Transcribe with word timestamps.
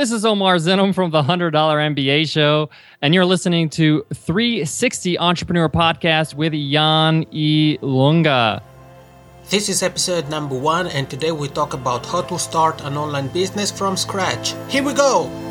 This 0.00 0.12
is 0.12 0.24
Omar 0.24 0.56
Zenhom 0.56 0.94
from 0.94 1.10
the 1.10 1.22
$100 1.22 1.52
MBA 1.52 2.26
Show, 2.26 2.70
and 3.02 3.12
you're 3.12 3.26
listening 3.26 3.68
to 3.68 4.02
360 4.14 5.18
Entrepreneur 5.18 5.68
Podcast 5.68 6.32
with 6.32 6.54
Jan 6.54 7.26
E. 7.32 7.76
Lunga. 7.82 8.62
This 9.50 9.68
is 9.68 9.82
episode 9.82 10.30
number 10.30 10.58
one, 10.58 10.86
and 10.86 11.10
today 11.10 11.32
we 11.32 11.48
talk 11.48 11.74
about 11.74 12.06
how 12.06 12.22
to 12.22 12.38
start 12.38 12.80
an 12.80 12.96
online 12.96 13.28
business 13.28 13.70
from 13.70 13.94
scratch. 13.98 14.54
Here 14.70 14.82
we 14.82 14.94
go! 14.94 15.49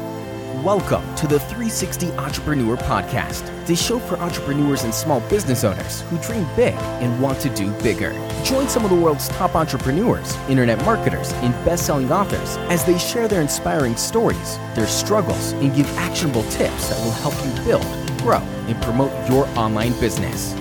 Welcome 0.56 1.16
to 1.16 1.28
the 1.28 1.40
360 1.40 2.12
Entrepreneur 2.14 2.76
Podcast, 2.76 3.46
the 3.68 3.76
show 3.76 4.00
for 4.00 4.18
entrepreneurs 4.18 4.84
and 4.84 4.94
small 4.94 5.22
business 5.30 5.64
owners 5.64 6.02
who 6.02 6.18
dream 6.18 6.46
big 6.56 6.74
and 6.74 7.22
want 7.22 7.40
to 7.42 7.50
do 7.52 7.72
bigger. 7.84 8.12
Join 8.44 8.68
some 8.68 8.84
of 8.84 8.90
the 8.90 8.96
world's 8.96 9.30
top 9.30 9.56
entrepreneurs, 9.56 10.36
internet 10.50 10.84
marketers, 10.84 11.32
and 11.34 11.54
best 11.64 11.86
selling 11.86 12.12
authors 12.12 12.58
as 12.72 12.84
they 12.84 12.98
share 12.98 13.28
their 13.28 13.42
inspiring 13.42 13.96
stories, 13.96 14.58
their 14.74 14.88
struggles, 14.88 15.52
and 15.54 15.74
give 15.76 15.88
actionable 15.98 16.44
tips 16.50 16.90
that 16.90 17.00
will 17.06 17.12
help 17.12 17.36
you 17.46 17.64
build, 17.64 18.18
grow, 18.18 18.42
and 18.68 18.82
promote 18.82 19.12
your 19.30 19.46
online 19.50 19.98
business. 20.00 20.54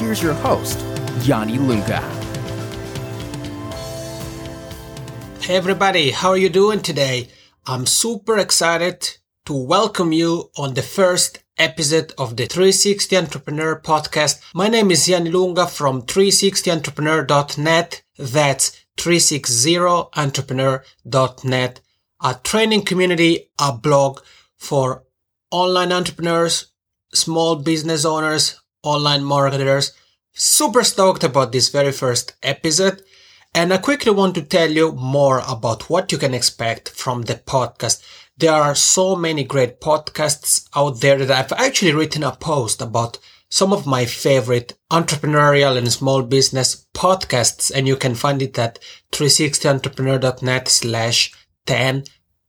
Here's 0.00 0.20
your 0.20 0.34
host, 0.34 0.80
Yann 1.24 1.48
Ilunga. 1.48 2.02
Hey, 5.40 5.56
everybody, 5.56 6.10
how 6.10 6.30
are 6.30 6.36
you 6.36 6.48
doing 6.48 6.80
today? 6.82 7.28
I'm 7.66 7.86
super 7.86 8.36
excited 8.36 9.17
to 9.48 9.54
welcome 9.54 10.12
you 10.12 10.50
on 10.58 10.74
the 10.74 10.82
first 10.82 11.38
episode 11.56 12.12
of 12.18 12.36
the 12.36 12.44
360 12.44 13.16
Entrepreneur 13.16 13.80
podcast. 13.80 14.42
My 14.52 14.68
name 14.68 14.90
is 14.90 15.08
Yann 15.08 15.24
Ilunga 15.24 15.70
from 15.70 16.02
360entrepreneur.net. 16.02 18.02
That's 18.18 18.84
360entrepreneur.net, 18.98 21.80
a 22.22 22.34
training 22.44 22.82
community, 22.82 23.48
a 23.58 23.72
blog 23.72 24.20
for 24.58 25.04
online 25.50 25.92
entrepreneurs, 25.92 26.66
small 27.14 27.56
business 27.56 28.04
owners, 28.04 28.60
online 28.82 29.24
marketers. 29.24 29.92
Super 30.34 30.84
stoked 30.84 31.24
about 31.24 31.52
this 31.52 31.70
very 31.70 31.92
first 31.92 32.34
episode. 32.42 33.00
And 33.54 33.72
I 33.72 33.78
quickly 33.78 34.12
want 34.12 34.34
to 34.34 34.42
tell 34.42 34.70
you 34.70 34.92
more 34.92 35.40
about 35.48 35.88
what 35.88 36.12
you 36.12 36.18
can 36.18 36.34
expect 36.34 36.90
from 36.90 37.22
the 37.22 37.36
podcast. 37.36 38.02
There 38.38 38.52
are 38.52 38.76
so 38.76 39.16
many 39.16 39.42
great 39.42 39.80
podcasts 39.80 40.68
out 40.76 41.00
there 41.00 41.18
that 41.18 41.52
I've 41.52 41.60
actually 41.60 41.92
written 41.92 42.22
a 42.22 42.36
post 42.36 42.80
about 42.80 43.18
some 43.50 43.72
of 43.72 43.84
my 43.84 44.04
favorite 44.04 44.78
entrepreneurial 44.92 45.76
and 45.76 45.90
small 45.92 46.22
business 46.22 46.86
podcasts. 46.94 47.72
And 47.74 47.88
you 47.88 47.96
can 47.96 48.14
find 48.14 48.40
it 48.40 48.56
at 48.56 48.78
360entrepreneur.net 49.10 50.68
slash 50.68 51.32
10 51.66 52.04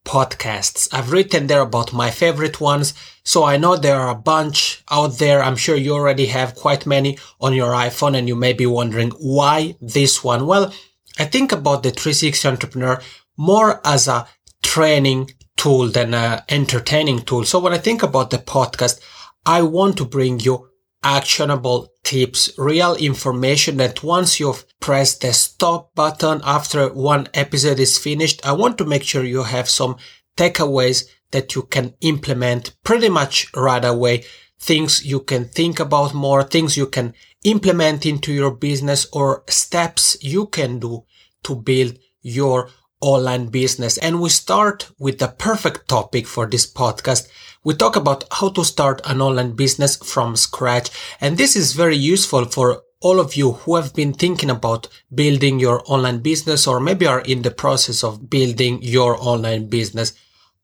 podcasts. 0.05 0.87
I've 0.91 1.11
written 1.11 1.47
there 1.47 1.61
about 1.61 1.91
my 1.91 2.11
favorite 2.11 2.61
ones. 2.61 2.93
So 3.23 3.43
I 3.43 3.57
know 3.57 3.75
there 3.75 3.99
are 3.99 4.09
a 4.09 4.15
bunch 4.15 4.83
out 4.91 5.17
there. 5.17 5.41
I'm 5.41 5.55
sure 5.55 5.75
you 5.75 5.93
already 5.93 6.27
have 6.27 6.53
quite 6.53 6.85
many 6.85 7.17
on 7.41 7.55
your 7.55 7.71
iPhone 7.71 8.15
and 8.15 8.27
you 8.27 8.35
may 8.35 8.53
be 8.53 8.67
wondering 8.67 9.09
why 9.17 9.75
this 9.81 10.23
one? 10.23 10.45
Well, 10.45 10.71
I 11.17 11.25
think 11.25 11.51
about 11.51 11.81
the 11.81 11.89
360 11.89 12.47
entrepreneur 12.47 13.01
more 13.37 13.81
as 13.83 14.07
a 14.07 14.27
training 14.61 15.31
tool 15.59 15.89
than 15.89 16.13
an 16.13 16.41
entertaining 16.47 17.19
tool. 17.19 17.43
So 17.43 17.59
when 17.59 17.73
I 17.73 17.77
think 17.77 18.01
about 18.01 18.29
the 18.29 18.37
podcast, 18.37 19.01
I 19.45 19.61
want 19.61 19.97
to 19.97 20.05
bring 20.05 20.39
you 20.39 20.69
actionable 21.03 21.89
tips, 22.03 22.49
real 22.57 22.95
information 22.95 23.75
that 23.77 24.01
once 24.01 24.39
you've 24.39 24.65
pressed 24.79 25.21
the 25.21 25.33
stop 25.33 25.93
button 25.95 26.41
after 26.45 26.87
one 26.93 27.27
episode 27.33 27.79
is 27.79 27.97
finished, 27.97 28.45
I 28.45 28.53
want 28.53 28.77
to 28.77 28.85
make 28.85 29.03
sure 29.03 29.23
you 29.23 29.43
have 29.43 29.69
some 29.69 29.97
takeaways 30.37 31.09
that 31.31 31.55
you 31.55 31.63
can 31.63 31.93
implement 31.99 32.75
pretty 32.83 33.09
much 33.09 33.53
right 33.53 33.83
away. 33.83 34.23
Things 34.61 35.05
you 35.05 35.19
can 35.19 35.45
think 35.45 35.79
about 35.79 36.13
more, 36.13 36.43
things 36.43 36.77
you 36.77 36.87
can 36.87 37.13
implement 37.43 38.05
into 38.05 38.31
your 38.31 38.51
business 38.51 39.07
or 39.11 39.43
steps 39.47 40.17
you 40.21 40.47
can 40.47 40.79
do 40.79 41.03
to 41.43 41.55
build 41.55 41.97
your 42.21 42.69
online 43.01 43.47
business. 43.47 43.97
And 43.97 44.21
we 44.21 44.29
start 44.29 44.89
with 44.99 45.19
the 45.19 45.27
perfect 45.27 45.87
topic 45.87 46.27
for 46.27 46.45
this 46.45 46.71
podcast. 46.71 47.27
We 47.63 47.73
talk 47.73 47.95
about 47.95 48.25
how 48.31 48.49
to 48.49 48.63
start 48.63 49.01
an 49.05 49.21
online 49.21 49.53
business 49.53 49.97
from 49.97 50.35
scratch. 50.35 50.89
And 51.19 51.37
this 51.37 51.55
is 51.55 51.73
very 51.73 51.97
useful 51.97 52.45
for 52.45 52.83
all 53.01 53.19
of 53.19 53.35
you 53.35 53.53
who 53.53 53.75
have 53.75 53.93
been 53.93 54.13
thinking 54.13 54.49
about 54.49 54.87
building 55.13 55.59
your 55.59 55.81
online 55.85 56.19
business 56.19 56.67
or 56.67 56.79
maybe 56.79 57.05
are 57.05 57.21
in 57.21 57.41
the 57.41 57.51
process 57.51 58.03
of 58.03 58.29
building 58.29 58.81
your 58.81 59.15
online 59.19 59.69
business. 59.69 60.13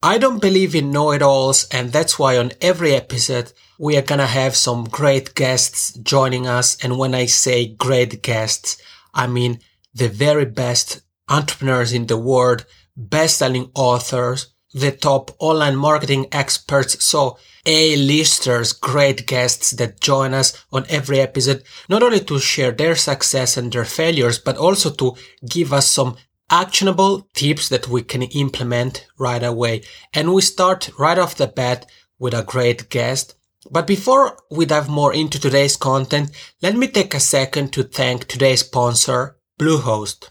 I 0.04 0.18
don't 0.18 0.42
believe 0.42 0.76
in 0.76 0.92
know-it-alls 0.92 1.68
and 1.72 1.92
that's 1.92 2.20
why 2.20 2.38
on 2.38 2.52
every 2.62 2.94
episode 2.94 3.54
we 3.80 3.98
are 3.98 4.02
gonna 4.02 4.28
have 4.28 4.56
some 4.56 4.84
great 4.84 5.34
guests 5.34 5.94
joining 5.94 6.46
us. 6.46 6.78
And 6.84 6.98
when 6.98 7.16
I 7.16 7.26
say 7.26 7.68
great 7.68 8.22
guests, 8.22 8.78
I 9.14 9.28
mean 9.28 9.60
the 9.94 10.10
very 10.10 10.46
best 10.46 11.02
entrepreneurs 11.30 11.94
in 11.94 12.08
the 12.08 12.18
world, 12.18 12.66
best-selling 12.96 13.72
authors, 13.76 14.54
the 14.74 14.92
top 14.92 15.32
online 15.40 15.76
marketing 15.76 16.28
experts. 16.32 17.04
So 17.04 17.38
A-listers, 17.66 18.74
great 18.74 19.26
guests 19.26 19.72
that 19.72 20.02
join 20.02 20.34
us 20.34 20.66
on 20.72 20.86
every 20.90 21.20
episode, 21.22 21.64
not 21.88 22.04
only 22.04 22.20
to 22.20 22.40
share 22.40 22.72
their 22.72 22.96
success 22.96 23.56
and 23.58 23.72
their 23.72 23.86
failures, 23.86 24.38
but 24.38 24.58
also 24.58 24.92
to 24.92 25.16
give 25.50 25.72
us 25.72 25.88
some 25.88 26.18
actionable 26.50 27.28
tips 27.34 27.70
that 27.70 27.88
we 27.88 28.04
can 28.04 28.22
implement 28.22 29.08
right 29.18 29.44
away. 29.44 29.82
And 30.14 30.34
we 30.34 30.42
start 30.42 30.92
right 31.00 31.18
off 31.18 31.36
the 31.36 31.48
bat 31.48 31.90
with 32.20 32.34
a 32.34 32.44
great 32.44 32.90
guest. 32.90 33.36
But 33.72 33.88
before 33.88 34.38
we 34.52 34.66
dive 34.66 34.90
more 34.90 35.14
into 35.14 35.40
today's 35.40 35.76
content, 35.76 36.30
let 36.62 36.76
me 36.76 36.88
take 36.88 37.16
a 37.16 37.20
second 37.20 37.74
to 37.74 37.84
thank 37.84 38.28
today's 38.28 38.60
sponsor, 38.60 39.38
Bluehost. 39.58 40.30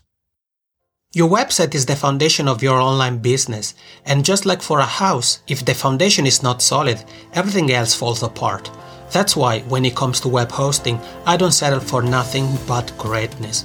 Your 1.16 1.30
website 1.30 1.76
is 1.76 1.86
the 1.86 1.94
foundation 1.94 2.48
of 2.48 2.60
your 2.60 2.80
online 2.80 3.18
business, 3.18 3.74
and 4.04 4.24
just 4.24 4.46
like 4.46 4.60
for 4.60 4.80
a 4.80 4.84
house, 4.84 5.38
if 5.46 5.64
the 5.64 5.72
foundation 5.72 6.26
is 6.26 6.42
not 6.42 6.60
solid, 6.60 7.04
everything 7.34 7.70
else 7.70 7.94
falls 7.94 8.24
apart. 8.24 8.68
That's 9.12 9.36
why, 9.36 9.60
when 9.60 9.84
it 9.84 9.94
comes 9.94 10.18
to 10.20 10.28
web 10.28 10.50
hosting, 10.50 10.98
I 11.24 11.36
don't 11.36 11.52
settle 11.52 11.78
for 11.78 12.02
nothing 12.02 12.58
but 12.66 12.92
greatness. 12.98 13.64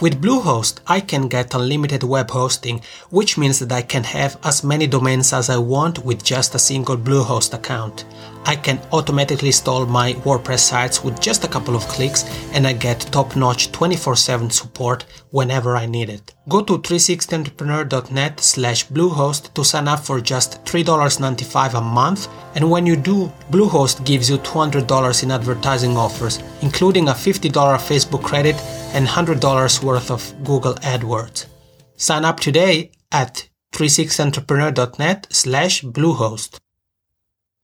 With 0.00 0.22
Bluehost, 0.22 0.78
I 0.86 1.00
can 1.00 1.28
get 1.28 1.54
unlimited 1.54 2.02
web 2.02 2.30
hosting, 2.30 2.80
which 3.10 3.36
means 3.36 3.58
that 3.58 3.72
I 3.72 3.82
can 3.82 4.04
have 4.04 4.38
as 4.42 4.64
many 4.64 4.86
domains 4.86 5.34
as 5.34 5.50
I 5.50 5.58
want 5.58 6.02
with 6.02 6.24
just 6.24 6.54
a 6.54 6.58
single 6.58 6.96
Bluehost 6.96 7.52
account. 7.52 8.06
I 8.46 8.54
can 8.54 8.80
automatically 8.92 9.48
install 9.48 9.86
my 9.86 10.12
WordPress 10.12 10.60
sites 10.60 11.02
with 11.02 11.20
just 11.20 11.42
a 11.42 11.48
couple 11.48 11.74
of 11.74 11.88
clicks 11.88 12.24
and 12.52 12.64
I 12.64 12.74
get 12.74 13.00
top-notch 13.00 13.72
24-7 13.72 14.52
support 14.52 15.04
whenever 15.30 15.76
I 15.76 15.86
need 15.86 16.10
it. 16.10 16.32
Go 16.48 16.62
to 16.62 16.78
360entrepreneur.net 16.78 18.38
slash 18.38 18.86
Bluehost 18.86 19.52
to 19.54 19.64
sign 19.64 19.88
up 19.88 19.98
for 19.98 20.20
just 20.20 20.64
$3.95 20.64 21.74
a 21.74 21.80
month 21.80 22.28
and 22.54 22.70
when 22.70 22.86
you 22.86 22.94
do, 22.94 23.32
Bluehost 23.50 24.04
gives 24.04 24.30
you 24.30 24.38
$200 24.38 25.22
in 25.24 25.32
advertising 25.32 25.96
offers, 25.96 26.38
including 26.62 27.08
a 27.08 27.12
$50 27.12 27.50
Facebook 27.50 28.22
credit 28.22 28.54
and 28.94 29.08
$100 29.08 29.82
worth 29.82 30.10
of 30.12 30.32
Google 30.44 30.74
AdWords. 30.74 31.46
Sign 31.96 32.24
up 32.24 32.38
today 32.38 32.92
at 33.10 33.48
360entrepreneur.net 33.72 35.26
slash 35.30 35.82
Bluehost. 35.82 36.60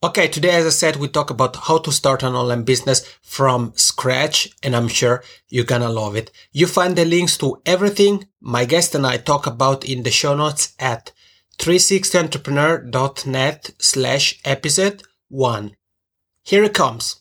Okay, 0.04 0.26
today, 0.26 0.50
as 0.50 0.66
I 0.66 0.70
said, 0.70 0.96
we 0.96 1.06
talk 1.06 1.30
about 1.30 1.54
how 1.54 1.78
to 1.78 1.92
start 1.92 2.24
an 2.24 2.34
online 2.34 2.64
business 2.64 3.06
from 3.22 3.72
scratch, 3.76 4.50
and 4.60 4.74
I'm 4.74 4.88
sure 4.88 5.22
you're 5.48 5.64
gonna 5.64 5.88
love 5.88 6.16
it. 6.16 6.32
You 6.50 6.66
find 6.66 6.96
the 6.96 7.04
links 7.04 7.38
to 7.38 7.62
everything 7.64 8.26
my 8.40 8.64
guest 8.64 8.96
and 8.96 9.06
I 9.06 9.18
talk 9.18 9.46
about 9.46 9.84
in 9.84 10.02
the 10.02 10.10
show 10.10 10.34
notes 10.34 10.74
at 10.80 11.12
360entrepreneur.net 11.58 13.70
slash 13.78 14.40
episode 14.44 15.04
one. 15.28 15.76
Here 16.42 16.64
it 16.64 16.74
comes. 16.74 17.20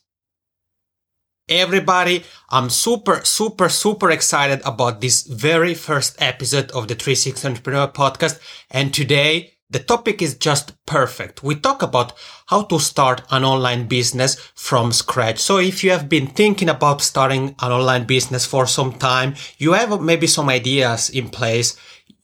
Everybody, 1.48 2.24
I'm 2.50 2.72
super, 2.72 3.22
super, 3.24 3.69
super 3.69 4.10
excited 4.10 4.60
about 4.66 5.01
this 5.01 5.22
very 5.22 5.75
first 5.75 6.19
episode 6.19 6.72
of 6.72 6.88
the 6.88 6.95
360 6.95 7.48
Entrepreneur 7.48 7.89
podcast. 7.89 8.39
And 8.72 8.92
today, 8.92 9.54
the 9.71 9.79
topic 9.79 10.21
is 10.21 10.35
just 10.35 10.73
perfect. 10.85 11.44
We 11.44 11.56
talk 11.56 11.81
about 11.81 12.13
how 12.47 12.63
to 12.63 12.79
start 12.79 13.21
an 13.31 13.45
online 13.45 13.88
business 13.88 14.35
from 14.53 14.91
scratch. 14.91 15.39
So 15.39 15.57
if 15.57 15.83
you 15.83 15.91
have 15.91 16.09
been 16.09 16.27
thinking 16.27 16.69
about 16.69 17.01
starting 17.01 17.56
an 17.59 17.71
online 17.71 18.03
business 18.03 18.45
for 18.45 18.68
some 18.68 18.94
time, 18.94 19.35
you 19.57 19.71
have 19.73 20.01
maybe 20.01 20.27
some 20.27 20.50
ideas 20.50 21.09
in 21.09 21.29
place, 21.29 21.77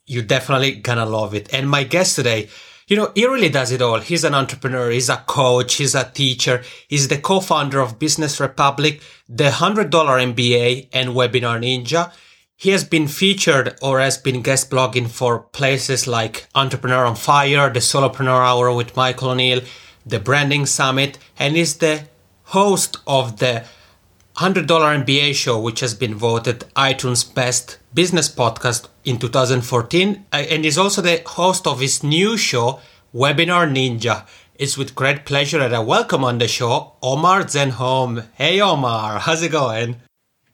you're 0.06 0.24
definitely 0.24 0.76
gonna 0.76 1.06
love 1.06 1.34
it. 1.34 1.54
And 1.54 1.70
my 1.70 1.84
guest 1.84 2.16
today, 2.18 2.50
you 2.88 2.96
know, 2.96 3.12
he 3.16 3.26
really 3.26 3.50
does 3.50 3.72
it 3.72 3.82
all. 3.82 4.00
He's 4.00 4.24
an 4.24 4.34
entrepreneur. 4.34 4.90
He's 4.90 5.10
a 5.10 5.18
coach. 5.18 5.76
He's 5.76 5.96
a 5.96 6.10
teacher. 6.10 6.64
He's 6.88 7.08
the 7.08 7.18
co-founder 7.18 7.80
of 7.80 8.00
Business 8.00 8.40
Republic, 8.40 9.02
the 9.28 9.50
$100 9.50 9.90
MBA 9.90 10.88
and 10.94 11.10
Webinar 11.10 11.60
Ninja. 11.60 12.12
He 12.60 12.72
has 12.72 12.84
been 12.84 13.08
featured 13.08 13.78
or 13.84 14.00
has 14.00 14.18
been 14.18 14.42
guest 14.42 14.72
blogging 14.72 15.08
for 15.08 15.42
places 15.42 16.08
like 16.08 16.48
Entrepreneur 16.56 17.06
on 17.06 17.16
Fire, 17.16 17.70
the 17.72 17.80
Solopreneur 17.80 18.44
Hour 18.44 18.74
with 18.74 18.96
Michael 18.96 19.30
O'Neal, 19.30 19.62
the 20.04 20.20
Branding 20.20 20.66
Summit, 20.66 21.20
and 21.38 21.56
is 21.56 21.76
the 21.76 22.08
host 22.46 22.98
of 23.06 23.38
the 23.38 23.64
$100 24.38 24.66
MBA 24.66 25.36
show, 25.36 25.60
which 25.60 25.82
has 25.82 25.94
been 25.94 26.16
voted 26.16 26.66
iTunes 26.76 27.32
Best 27.32 27.78
Business 27.94 28.28
Podcast 28.28 28.88
in 29.06 29.20
2014, 29.20 30.26
uh, 30.34 30.38
and 30.38 30.66
is 30.66 30.80
also 30.80 31.04
the 31.04 31.22
host 31.28 31.68
of 31.68 31.80
his 31.80 32.02
new 32.02 32.38
show, 32.38 32.80
Webinar 33.14 33.72
Ninja. 33.72 34.26
It's 34.56 34.80
with 34.80 34.96
great 34.96 35.26
pleasure 35.26 35.60
that 35.60 35.76
I 35.76 35.80
welcome 35.80 36.24
on 36.24 36.40
the 36.40 36.48
show 36.48 36.94
Omar 37.04 37.44
Zenhom. 37.44 38.26
Hey, 38.34 38.60
Omar, 38.60 39.20
how's 39.20 39.44
it 39.44 39.52
going? 39.52 39.98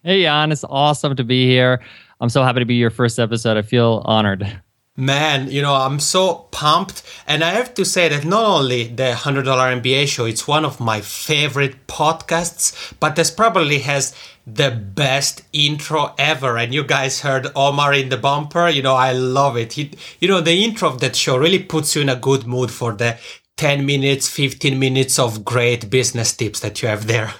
Hey, 0.05 0.23
Jan, 0.23 0.51
it's 0.51 0.65
awesome 0.65 1.15
to 1.15 1.23
be 1.23 1.47
here. 1.47 1.79
I'm 2.19 2.27
so 2.27 2.43
happy 2.43 2.59
to 2.59 2.65
be 2.65 2.75
your 2.75 2.89
first 2.89 3.19
episode. 3.19 3.55
I 3.55 3.61
feel 3.61 4.01
honored. 4.03 4.61
Man, 4.97 5.49
you 5.49 5.61
know, 5.61 5.75
I'm 5.75 6.01
so 6.01 6.49
pumped. 6.51 7.03
And 7.25 7.41
I 7.41 7.51
have 7.51 7.73
to 7.75 7.85
say 7.85 8.09
that 8.09 8.25
not 8.25 8.43
only 8.43 8.87
the 8.87 9.13
$100 9.15 9.45
MBA 9.45 10.09
show, 10.09 10.25
it's 10.25 10.45
one 10.45 10.65
of 10.65 10.81
my 10.81 10.99
favorite 10.99 11.87
podcasts, 11.87 12.93
but 12.99 13.15
this 13.15 13.31
probably 13.31 13.79
has 13.79 14.13
the 14.45 14.71
best 14.71 15.43
intro 15.53 16.13
ever. 16.17 16.57
And 16.57 16.73
you 16.73 16.83
guys 16.83 17.21
heard 17.21 17.47
Omar 17.55 17.93
in 17.93 18.09
the 18.09 18.17
bumper. 18.17 18.67
You 18.67 18.81
know, 18.81 18.95
I 18.95 19.13
love 19.13 19.55
it. 19.55 19.71
He, 19.71 19.91
you 20.19 20.27
know, 20.27 20.41
the 20.41 20.65
intro 20.65 20.89
of 20.89 20.99
that 20.99 21.15
show 21.15 21.37
really 21.37 21.63
puts 21.63 21.95
you 21.95 22.01
in 22.01 22.09
a 22.09 22.17
good 22.17 22.45
mood 22.45 22.71
for 22.71 22.91
the 22.91 23.17
10 23.55 23.85
minutes, 23.85 24.27
15 24.27 24.77
minutes 24.77 25.17
of 25.17 25.45
great 25.45 25.89
business 25.89 26.35
tips 26.35 26.59
that 26.59 26.81
you 26.81 26.89
have 26.89 27.07
there. 27.07 27.33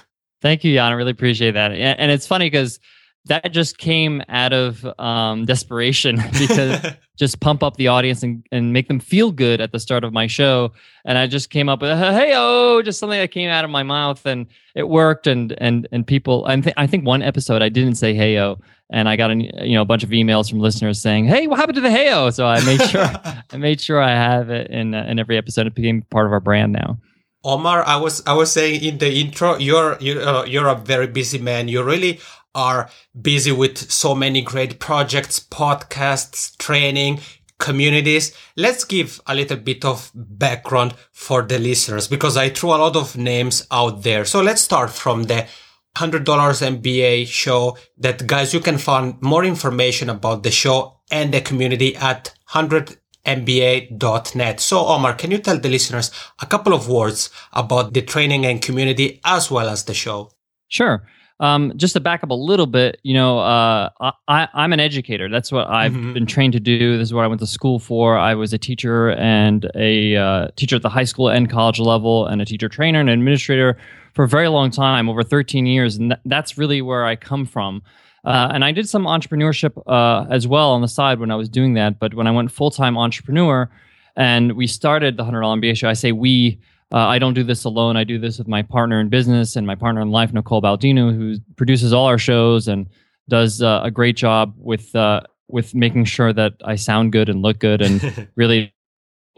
Thank 0.44 0.62
you, 0.62 0.74
Jan. 0.74 0.92
I 0.92 0.94
really 0.94 1.10
appreciate 1.10 1.52
that. 1.52 1.72
And 1.72 2.10
it's 2.10 2.26
funny 2.26 2.50
because 2.50 2.78
that 3.24 3.50
just 3.50 3.78
came 3.78 4.22
out 4.28 4.52
of 4.52 4.84
um, 5.00 5.46
desperation 5.46 6.16
because 6.38 6.84
just 7.16 7.40
pump 7.40 7.62
up 7.62 7.78
the 7.78 7.88
audience 7.88 8.22
and, 8.22 8.46
and 8.52 8.70
make 8.70 8.88
them 8.88 9.00
feel 9.00 9.32
good 9.32 9.62
at 9.62 9.72
the 9.72 9.80
start 9.80 10.04
of 10.04 10.12
my 10.12 10.26
show. 10.26 10.70
And 11.06 11.16
I 11.16 11.28
just 11.28 11.48
came 11.48 11.70
up 11.70 11.80
with 11.80 11.98
hey 11.98 12.34
oh, 12.36 12.82
just 12.82 12.98
something 12.98 13.18
that 13.18 13.30
came 13.30 13.48
out 13.48 13.64
of 13.64 13.70
my 13.70 13.82
mouth 13.82 14.26
and 14.26 14.46
it 14.74 14.86
worked. 14.86 15.26
And 15.26 15.52
and 15.62 15.88
and 15.90 16.06
people, 16.06 16.44
I, 16.46 16.60
th- 16.60 16.74
I 16.76 16.86
think 16.86 17.06
one 17.06 17.22
episode 17.22 17.62
I 17.62 17.70
didn't 17.70 17.94
say 17.94 18.12
hey 18.12 18.38
oh, 18.38 18.58
and 18.90 19.08
I 19.08 19.16
got 19.16 19.30
a 19.30 19.36
you 19.66 19.76
know 19.76 19.80
a 19.80 19.86
bunch 19.86 20.04
of 20.04 20.10
emails 20.10 20.50
from 20.50 20.60
listeners 20.60 21.00
saying 21.00 21.24
hey 21.24 21.46
what 21.46 21.58
happened 21.58 21.76
to 21.76 21.80
the 21.80 21.90
hey 21.90 22.12
oh? 22.12 22.28
So 22.28 22.46
I 22.46 22.62
made 22.66 22.82
sure 22.82 23.00
I 23.50 23.56
made 23.56 23.80
sure 23.80 24.02
I 24.02 24.10
have 24.10 24.50
it 24.50 24.70
in 24.70 24.94
uh, 24.94 25.06
in 25.08 25.18
every 25.18 25.38
episode. 25.38 25.66
It 25.66 25.74
became 25.74 26.02
part 26.02 26.26
of 26.26 26.32
our 26.32 26.40
brand 26.40 26.74
now. 26.74 26.98
Omar, 27.44 27.86
I 27.86 27.96
was 27.96 28.22
I 28.26 28.32
was 28.32 28.50
saying 28.52 28.82
in 28.82 28.98
the 28.98 29.12
intro, 29.12 29.58
you're 29.58 29.96
you're 30.00 30.22
uh, 30.22 30.44
you're 30.44 30.68
a 30.68 30.74
very 30.74 31.06
busy 31.06 31.38
man. 31.38 31.68
You 31.68 31.82
really 31.82 32.20
are 32.54 32.88
busy 33.20 33.52
with 33.52 33.90
so 33.90 34.14
many 34.14 34.40
great 34.40 34.78
projects, 34.78 35.40
podcasts, 35.40 36.56
training, 36.58 37.20
communities. 37.58 38.36
Let's 38.56 38.84
give 38.84 39.20
a 39.26 39.34
little 39.34 39.56
bit 39.56 39.84
of 39.84 40.10
background 40.14 40.94
for 41.12 41.42
the 41.42 41.58
listeners 41.58 42.08
because 42.08 42.36
I 42.36 42.48
threw 42.48 42.70
a 42.70 42.82
lot 42.82 42.96
of 42.96 43.16
names 43.16 43.66
out 43.70 44.02
there. 44.02 44.24
So 44.24 44.40
let's 44.40 44.62
start 44.62 44.90
from 44.90 45.24
the 45.24 45.46
$100 45.96 46.24
MBA 46.24 47.26
show 47.26 47.76
that 47.98 48.26
guys, 48.26 48.52
you 48.52 48.60
can 48.60 48.78
find 48.78 49.20
more 49.22 49.44
information 49.44 50.10
about 50.10 50.42
the 50.42 50.50
show 50.50 51.00
and 51.10 51.32
the 51.32 51.40
community 51.40 51.94
at 51.96 52.34
100mba.net. 53.26 54.60
So 54.60 54.86
Omar, 54.86 55.14
can 55.14 55.30
you 55.30 55.38
tell 55.38 55.58
the 55.58 55.68
listeners 55.68 56.10
a 56.40 56.46
couple 56.46 56.72
of 56.72 56.88
words 56.88 57.30
about 57.52 57.94
the 57.94 58.02
training 58.02 58.46
and 58.46 58.60
community 58.60 59.20
as 59.24 59.50
well 59.50 59.68
as 59.68 59.84
the 59.84 59.94
show? 59.94 60.30
Sure. 60.68 61.06
Um, 61.40 61.72
just 61.76 61.94
to 61.94 62.00
back 62.00 62.22
up 62.22 62.30
a 62.30 62.34
little 62.34 62.66
bit, 62.66 63.00
you 63.02 63.12
know, 63.12 63.40
uh, 63.40 63.90
I, 64.28 64.48
am 64.54 64.72
an 64.72 64.78
educator. 64.78 65.28
That's 65.28 65.50
what 65.50 65.66
I've 65.66 65.92
mm-hmm. 65.92 66.12
been 66.12 66.26
trained 66.26 66.52
to 66.52 66.60
do. 66.60 66.96
This 66.96 67.08
is 67.08 67.14
what 67.14 67.24
I 67.24 67.26
went 67.26 67.40
to 67.40 67.46
school 67.46 67.80
for. 67.80 68.16
I 68.16 68.34
was 68.34 68.52
a 68.52 68.58
teacher 68.58 69.10
and 69.10 69.68
a 69.74 70.16
uh, 70.16 70.48
teacher 70.54 70.76
at 70.76 70.82
the 70.82 70.88
high 70.88 71.04
school 71.04 71.28
and 71.28 71.50
college 71.50 71.80
level, 71.80 72.26
and 72.26 72.40
a 72.40 72.44
teacher 72.44 72.68
trainer 72.68 73.00
and 73.00 73.10
administrator 73.10 73.76
for 74.12 74.24
a 74.24 74.28
very 74.28 74.46
long 74.48 74.70
time, 74.70 75.08
over 75.08 75.24
13 75.24 75.66
years, 75.66 75.96
and 75.96 76.12
th- 76.12 76.20
that's 76.24 76.56
really 76.56 76.80
where 76.80 77.04
I 77.04 77.16
come 77.16 77.46
from. 77.46 77.82
Uh, 78.24 78.50
and 78.52 78.64
I 78.64 78.72
did 78.72 78.88
some 78.88 79.04
entrepreneurship 79.04 79.82
uh, 79.86 80.26
as 80.30 80.48
well 80.48 80.70
on 80.70 80.80
the 80.80 80.88
side 80.88 81.18
when 81.18 81.30
I 81.30 81.36
was 81.36 81.48
doing 81.48 81.74
that. 81.74 81.98
But 81.98 82.14
when 82.14 82.26
I 82.26 82.30
went 82.30 82.50
full 82.50 82.70
time 82.70 82.96
entrepreneur, 82.96 83.70
and 84.16 84.52
we 84.52 84.66
started 84.66 85.16
the 85.16 85.24
Hundred 85.24 85.42
Dollar 85.42 85.56
MBA 85.58 85.76
show, 85.76 85.88
I 85.88 85.92
say 85.92 86.12
we 86.12 86.58
uh, 86.92 86.98
I 86.98 87.18
don't 87.18 87.34
do 87.34 87.42
this 87.42 87.64
alone. 87.64 87.96
I 87.96 88.04
do 88.04 88.18
this 88.18 88.38
with 88.38 88.46
my 88.46 88.62
partner 88.62 89.00
in 89.00 89.08
business 89.08 89.56
and 89.56 89.66
my 89.66 89.74
partner 89.74 90.00
in 90.00 90.10
life, 90.10 90.32
Nicole 90.32 90.62
Baldinu, 90.62 91.14
who 91.14 91.36
produces 91.56 91.92
all 91.92 92.06
our 92.06 92.18
shows 92.18 92.68
and 92.68 92.88
does 93.28 93.62
uh, 93.62 93.80
a 93.82 93.90
great 93.90 94.16
job 94.16 94.54
with 94.56 94.94
uh, 94.94 95.22
with 95.48 95.74
making 95.74 96.04
sure 96.04 96.32
that 96.32 96.54
I 96.64 96.76
sound 96.76 97.12
good 97.12 97.28
and 97.28 97.42
look 97.42 97.58
good, 97.58 97.82
and 97.82 98.28
really 98.36 98.72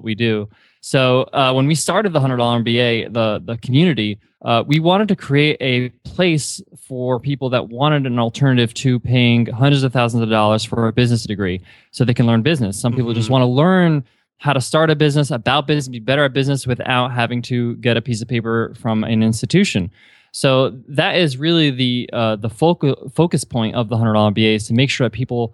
we 0.00 0.14
do. 0.14 0.48
So 0.86 1.22
uh, 1.32 1.52
when 1.52 1.66
we 1.66 1.74
started 1.74 2.12
the 2.12 2.20
hundred 2.20 2.36
dollar 2.36 2.62
MBA, 2.62 3.12
the 3.12 3.42
the 3.44 3.56
community, 3.58 4.20
uh, 4.42 4.62
we 4.64 4.78
wanted 4.78 5.08
to 5.08 5.16
create 5.16 5.56
a 5.60 5.88
place 6.08 6.62
for 6.78 7.18
people 7.18 7.50
that 7.50 7.70
wanted 7.70 8.06
an 8.06 8.20
alternative 8.20 8.72
to 8.74 9.00
paying 9.00 9.46
hundreds 9.46 9.82
of 9.82 9.92
thousands 9.92 10.22
of 10.22 10.30
dollars 10.30 10.64
for 10.64 10.86
a 10.86 10.92
business 10.92 11.24
degree, 11.24 11.60
so 11.90 12.04
they 12.04 12.14
can 12.14 12.24
learn 12.24 12.42
business. 12.42 12.80
Some 12.80 12.92
people 12.92 13.10
mm-hmm. 13.10 13.18
just 13.18 13.30
want 13.30 13.42
to 13.42 13.46
learn 13.46 14.04
how 14.36 14.52
to 14.52 14.60
start 14.60 14.88
a 14.88 14.94
business, 14.94 15.32
about 15.32 15.66
business, 15.66 15.88
be 15.88 15.98
better 15.98 16.22
at 16.22 16.32
business 16.32 16.68
without 16.68 17.10
having 17.10 17.42
to 17.42 17.74
get 17.78 17.96
a 17.96 18.00
piece 18.00 18.22
of 18.22 18.28
paper 18.28 18.72
from 18.78 19.02
an 19.02 19.24
institution. 19.24 19.90
So 20.30 20.70
that 20.86 21.16
is 21.16 21.36
really 21.36 21.72
the 21.72 22.08
uh, 22.12 22.36
the 22.36 22.48
focal 22.48 23.10
focus 23.12 23.42
point 23.42 23.74
of 23.74 23.88
the 23.88 23.96
hundred 23.96 24.12
dollar 24.12 24.30
MBA 24.30 24.54
is 24.54 24.68
to 24.68 24.72
make 24.72 24.90
sure 24.90 25.06
that 25.06 25.12
people 25.12 25.52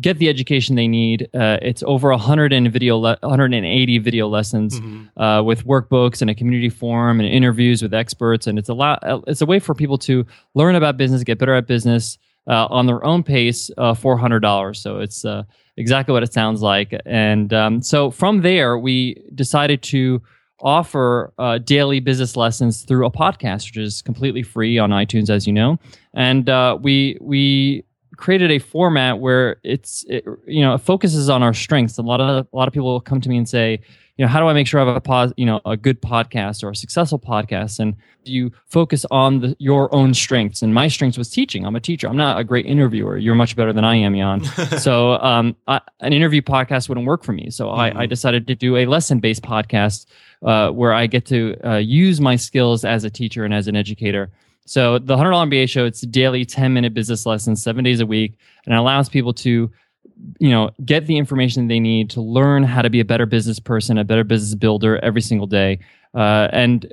get 0.00 0.18
the 0.18 0.28
education 0.28 0.74
they 0.74 0.88
need. 0.88 1.28
Uh, 1.34 1.58
it's 1.62 1.82
over 1.84 2.10
100 2.10 2.52
and 2.52 2.72
video 2.72 2.96
le- 2.96 3.18
180 3.22 3.98
video 3.98 4.28
lessons 4.28 4.80
mm-hmm. 4.80 5.20
uh, 5.20 5.42
with 5.42 5.66
workbooks 5.66 6.20
and 6.20 6.30
a 6.30 6.34
community 6.34 6.68
forum 6.68 7.20
and 7.20 7.28
interviews 7.28 7.82
with 7.82 7.94
experts, 7.94 8.46
and 8.46 8.58
it's 8.58 8.68
a 8.68 8.74
lot. 8.74 8.98
It's 9.26 9.40
a 9.40 9.46
way 9.46 9.58
for 9.58 9.74
people 9.74 9.98
to 9.98 10.26
learn 10.54 10.74
about 10.74 10.96
business, 10.96 11.22
get 11.22 11.38
better 11.38 11.54
at 11.54 11.66
business 11.66 12.18
uh, 12.48 12.66
on 12.66 12.86
their 12.86 13.04
own 13.04 13.22
pace 13.22 13.70
uh, 13.78 13.94
for 13.94 14.16
hundred 14.16 14.40
dollars. 14.40 14.80
So 14.80 14.98
it's 14.98 15.24
uh, 15.24 15.44
exactly 15.76 16.12
what 16.12 16.22
it 16.22 16.32
sounds 16.32 16.62
like. 16.62 16.94
And 17.06 17.52
um, 17.52 17.82
so 17.82 18.10
from 18.10 18.42
there, 18.42 18.78
we 18.78 19.22
decided 19.34 19.82
to 19.84 20.22
offer 20.60 21.32
uh, 21.38 21.58
daily 21.58 22.00
business 22.00 22.36
lessons 22.36 22.82
through 22.82 23.06
a 23.06 23.10
podcast, 23.10 23.66
which 23.66 23.76
is 23.76 24.02
completely 24.02 24.42
free 24.42 24.78
on 24.78 24.90
iTunes, 24.90 25.30
as 25.30 25.46
you 25.46 25.52
know. 25.52 25.78
And 26.14 26.48
uh, 26.48 26.78
we 26.80 27.18
we 27.20 27.84
created 28.16 28.50
a 28.50 28.58
format 28.58 29.18
where 29.18 29.56
it's 29.62 30.04
it, 30.08 30.24
you 30.46 30.62
know 30.62 30.74
it 30.74 30.78
focuses 30.78 31.28
on 31.28 31.42
our 31.42 31.54
strengths. 31.54 31.98
A 31.98 32.02
lot 32.02 32.20
of 32.20 32.46
a 32.52 32.56
lot 32.56 32.68
of 32.68 32.74
people 32.74 32.88
will 32.88 33.00
come 33.00 33.20
to 33.20 33.28
me 33.28 33.36
and 33.36 33.48
say, 33.48 33.80
you 34.16 34.24
know, 34.24 34.28
how 34.28 34.40
do 34.40 34.46
I 34.46 34.52
make 34.52 34.66
sure 34.66 34.80
I 34.80 34.84
have 34.86 34.96
a 34.96 35.00
pos- 35.00 35.32
you 35.36 35.46
know 35.46 35.60
a 35.64 35.76
good 35.76 36.00
podcast 36.00 36.62
or 36.62 36.70
a 36.70 36.76
successful 36.76 37.18
podcast? 37.18 37.78
And 37.80 37.96
you 38.24 38.52
focus 38.66 39.04
on 39.10 39.40
the, 39.40 39.56
your 39.58 39.94
own 39.94 40.14
strengths. 40.14 40.62
And 40.62 40.72
my 40.72 40.88
strengths 40.88 41.18
was 41.18 41.30
teaching. 41.30 41.66
I'm 41.66 41.76
a 41.76 41.80
teacher. 41.80 42.08
I'm 42.08 42.16
not 42.16 42.38
a 42.38 42.44
great 42.44 42.66
interviewer. 42.66 43.18
You're 43.18 43.34
much 43.34 43.56
better 43.56 43.72
than 43.72 43.84
I 43.84 43.96
am, 43.96 44.14
Jan. 44.14 44.44
so 44.78 45.14
um, 45.14 45.56
I, 45.66 45.80
an 46.00 46.12
interview 46.12 46.42
podcast 46.42 46.88
wouldn't 46.88 47.06
work 47.06 47.24
for 47.24 47.32
me. 47.32 47.50
So 47.50 47.66
mm-hmm. 47.66 47.80
I, 47.80 47.86
I, 47.86 47.90
mm-hmm. 47.90 48.08
decided 48.08 48.46
to 48.46 48.54
do 48.54 48.76
a 48.76 48.86
lesson 48.86 49.20
based 49.20 49.42
podcast 49.42 50.06
uh, 50.42 50.70
where 50.70 50.92
I 50.92 51.06
get 51.06 51.26
to 51.26 51.56
uh, 51.64 51.76
use 51.76 52.20
my 52.20 52.36
skills 52.36 52.84
as 52.84 53.04
a 53.04 53.10
teacher 53.10 53.44
and 53.44 53.52
as 53.52 53.68
an 53.68 53.76
educator. 53.76 54.30
So 54.66 54.98
the 54.98 55.16
$100 55.16 55.50
MBA 55.50 55.68
show, 55.68 55.84
it's 55.84 56.00
daily 56.02 56.44
10 56.44 56.72
minute 56.72 56.94
business 56.94 57.26
lessons, 57.26 57.62
seven 57.62 57.84
days 57.84 58.00
a 58.00 58.06
week, 58.06 58.38
and 58.64 58.74
it 58.74 58.78
allows 58.78 59.08
people 59.08 59.34
to 59.34 59.70
you 60.38 60.50
know 60.50 60.70
get 60.84 61.06
the 61.06 61.16
information 61.16 61.66
they 61.66 61.80
need 61.80 62.08
to 62.10 62.20
learn 62.20 62.62
how 62.62 62.82
to 62.82 62.90
be 62.90 63.00
a 63.00 63.04
better 63.04 63.26
business 63.26 63.58
person 63.58 63.98
a 63.98 64.04
better 64.04 64.22
business 64.22 64.54
builder 64.54 64.98
every 64.98 65.20
single 65.20 65.46
day. 65.46 65.78
Uh, 66.14 66.48
and 66.52 66.86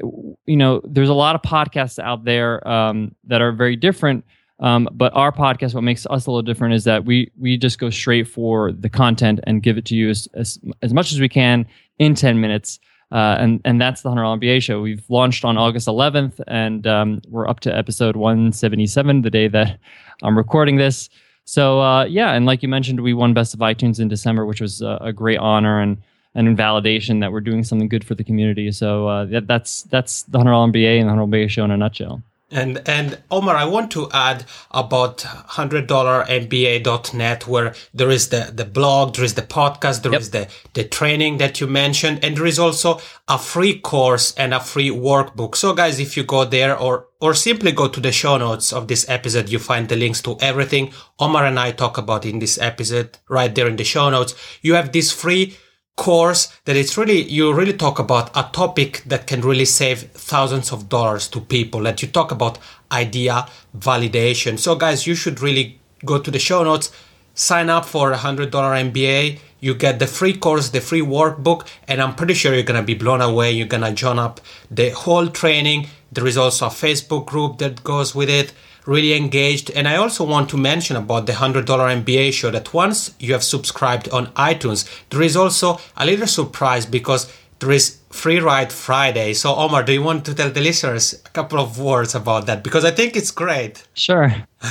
you 0.45 0.57
know 0.57 0.81
there's 0.83 1.09
a 1.09 1.13
lot 1.13 1.35
of 1.35 1.41
podcasts 1.41 1.99
out 1.99 2.25
there 2.25 2.65
um, 2.67 3.15
that 3.25 3.41
are 3.41 3.51
very 3.51 3.75
different. 3.75 4.25
Um, 4.59 4.87
but 4.91 5.11
our 5.15 5.31
podcast 5.31 5.73
what 5.73 5.83
makes 5.83 6.05
us 6.05 6.27
a 6.27 6.31
little 6.31 6.41
different 6.41 6.73
is 6.73 6.83
that 6.83 7.05
we 7.05 7.31
we 7.37 7.57
just 7.57 7.79
go 7.79 7.89
straight 7.89 8.27
for 8.27 8.71
the 8.71 8.89
content 8.89 9.39
and 9.43 9.63
give 9.63 9.77
it 9.77 9.85
to 9.85 9.95
you 9.95 10.09
as, 10.09 10.27
as, 10.33 10.59
as 10.81 10.93
much 10.93 11.11
as 11.11 11.19
we 11.19 11.29
can 11.29 11.65
in 11.99 12.15
10 12.15 12.39
minutes 12.39 12.79
uh, 13.11 13.37
and 13.39 13.61
and 13.65 13.81
that's 13.81 14.01
the 14.01 14.09
Hundred 14.09 14.23
MBA 14.23 14.61
show. 14.61 14.81
We've 14.81 15.03
launched 15.09 15.43
on 15.43 15.57
August 15.57 15.87
11th, 15.87 16.41
and 16.47 16.87
um, 16.87 17.21
we're 17.27 17.47
up 17.47 17.59
to 17.61 17.75
episode 17.75 18.15
177, 18.15 19.21
the 19.21 19.29
day 19.29 19.47
that 19.49 19.79
I'm 20.23 20.37
recording 20.37 20.77
this. 20.77 21.09
So 21.45 21.81
uh, 21.81 22.05
yeah, 22.05 22.33
and 22.33 22.45
like 22.45 22.63
you 22.63 22.69
mentioned, 22.69 23.01
we 23.01 23.13
won 23.13 23.33
Best 23.33 23.53
of 23.53 23.59
iTunes 23.59 23.99
in 23.99 24.07
December, 24.07 24.45
which 24.45 24.61
was 24.61 24.81
uh, 24.81 24.97
a 25.01 25.11
great 25.11 25.39
honor 25.39 25.81
and 25.81 25.97
and 26.33 26.57
validation 26.57 27.19
that 27.19 27.31
we're 27.31 27.41
doing 27.41 27.63
something 27.63 27.89
good 27.89 28.05
for 28.05 28.15
the 28.15 28.23
community. 28.23 28.71
So 28.71 29.07
uh, 29.07 29.25
that, 29.25 29.47
that's 29.47 29.83
that's 29.83 30.23
the 30.23 30.37
Hundred 30.37 30.53
MBA 30.53 30.99
and 30.99 31.09
the 31.09 31.13
Hundred 31.13 31.27
MBA 31.27 31.49
show 31.49 31.65
in 31.65 31.71
a 31.71 31.77
nutshell. 31.77 32.21
And 32.51 32.81
and 32.85 33.23
Omar, 33.31 33.55
I 33.55 33.65
want 33.65 33.89
to 33.91 34.09
add 34.11 34.45
about 34.71 35.19
$100mba.net 35.19 37.47
where 37.47 37.73
there 37.93 38.09
is 38.09 38.27
the, 38.29 38.51
the 38.53 38.65
blog, 38.65 39.15
there 39.15 39.23
is 39.23 39.35
the 39.35 39.41
podcast, 39.41 40.03
there 40.03 40.11
yep. 40.11 40.21
is 40.21 40.31
the, 40.31 40.49
the 40.73 40.83
training 40.83 41.37
that 41.37 41.61
you 41.61 41.67
mentioned, 41.67 42.19
and 42.23 42.35
there 42.35 42.45
is 42.45 42.59
also 42.59 42.99
a 43.29 43.37
free 43.37 43.79
course 43.79 44.33
and 44.35 44.53
a 44.53 44.59
free 44.59 44.89
workbook. 44.89 45.55
So 45.55 45.73
guys, 45.73 45.97
if 45.99 46.17
you 46.17 46.23
go 46.23 46.43
there 46.43 46.77
or 46.77 47.07
or 47.21 47.33
simply 47.35 47.71
go 47.71 47.87
to 47.87 47.99
the 47.99 48.11
show 48.11 48.35
notes 48.37 48.73
of 48.73 48.87
this 48.87 49.07
episode, 49.07 49.49
you 49.49 49.59
find 49.59 49.87
the 49.87 49.95
links 49.95 50.23
to 50.23 50.35
everything 50.41 50.91
Omar 51.19 51.45
and 51.45 51.59
I 51.59 51.71
talk 51.71 51.99
about 51.99 52.25
in 52.25 52.39
this 52.39 52.57
episode 52.59 53.19
right 53.29 53.53
there 53.53 53.67
in 53.67 53.75
the 53.75 53.83
show 53.83 54.09
notes. 54.09 54.33
You 54.61 54.73
have 54.73 54.91
this 54.91 55.11
free 55.11 55.55
course 55.97 56.57
that 56.65 56.75
it's 56.75 56.97
really 56.97 57.21
you 57.23 57.53
really 57.53 57.73
talk 57.73 57.99
about 57.99 58.29
a 58.35 58.49
topic 58.53 59.03
that 59.05 59.27
can 59.27 59.41
really 59.41 59.65
save 59.65 60.11
thousands 60.11 60.71
of 60.71 60.89
dollars 60.89 61.27
to 61.27 61.39
people 61.39 61.81
that 61.81 62.01
you 62.01 62.07
talk 62.07 62.31
about 62.31 62.57
idea 62.91 63.45
validation. 63.77 64.57
So 64.57 64.75
guys 64.75 65.05
you 65.05 65.15
should 65.15 65.41
really 65.41 65.79
go 66.05 66.19
to 66.19 66.31
the 66.31 66.39
show 66.39 66.63
notes 66.63 66.91
sign 67.33 67.69
up 67.69 67.85
for 67.85 68.11
a 68.11 68.17
hundred 68.17 68.51
dollar 68.51 68.75
mba 68.75 69.39
you 69.59 69.73
get 69.73 69.99
the 69.99 70.07
free 70.07 70.33
course 70.33 70.69
the 70.69 70.81
free 70.81 71.01
workbook 71.01 71.65
and 71.87 72.01
i'm 72.01 72.13
pretty 72.13 72.33
sure 72.33 72.53
you're 72.53 72.63
gonna 72.63 72.83
be 72.83 72.93
blown 72.93 73.21
away 73.21 73.51
you're 73.51 73.67
gonna 73.67 73.93
join 73.93 74.19
up 74.19 74.41
the 74.69 74.89
whole 74.89 75.27
training. 75.27 75.87
There 76.11 76.27
is 76.27 76.37
also 76.37 76.65
a 76.67 76.69
facebook 76.69 77.25
group 77.25 77.59
that 77.59 77.83
goes 77.83 78.13
with 78.13 78.29
it 78.29 78.53
really 78.85 79.13
engaged. 79.13 79.71
And 79.71 79.87
I 79.87 79.95
also 79.95 80.23
want 80.23 80.49
to 80.49 80.57
mention 80.57 80.95
about 80.95 81.25
the 81.25 81.33
$100 81.33 81.65
MBA 81.65 82.33
show 82.33 82.51
that 82.51 82.73
once 82.73 83.13
you 83.19 83.33
have 83.33 83.43
subscribed 83.43 84.09
on 84.09 84.27
iTunes, 84.33 84.89
there 85.09 85.21
is 85.21 85.35
also 85.35 85.79
a 85.97 86.05
little 86.05 86.27
surprise 86.27 86.85
because 86.85 87.31
there 87.59 87.71
is 87.71 88.00
Free 88.11 88.39
Ride 88.39 88.71
Friday. 88.71 89.33
So, 89.33 89.55
Omar, 89.55 89.83
do 89.83 89.93
you 89.93 90.03
want 90.03 90.25
to 90.25 90.33
tell 90.33 90.49
the 90.49 90.61
listeners 90.61 91.13
a 91.25 91.29
couple 91.29 91.59
of 91.59 91.79
words 91.79 92.13
about 92.13 92.45
that? 92.45 92.63
Because 92.63 92.85
I 92.85 92.91
think 92.91 93.15
it's 93.15 93.31
great. 93.31 93.87
Sure. 93.93 94.33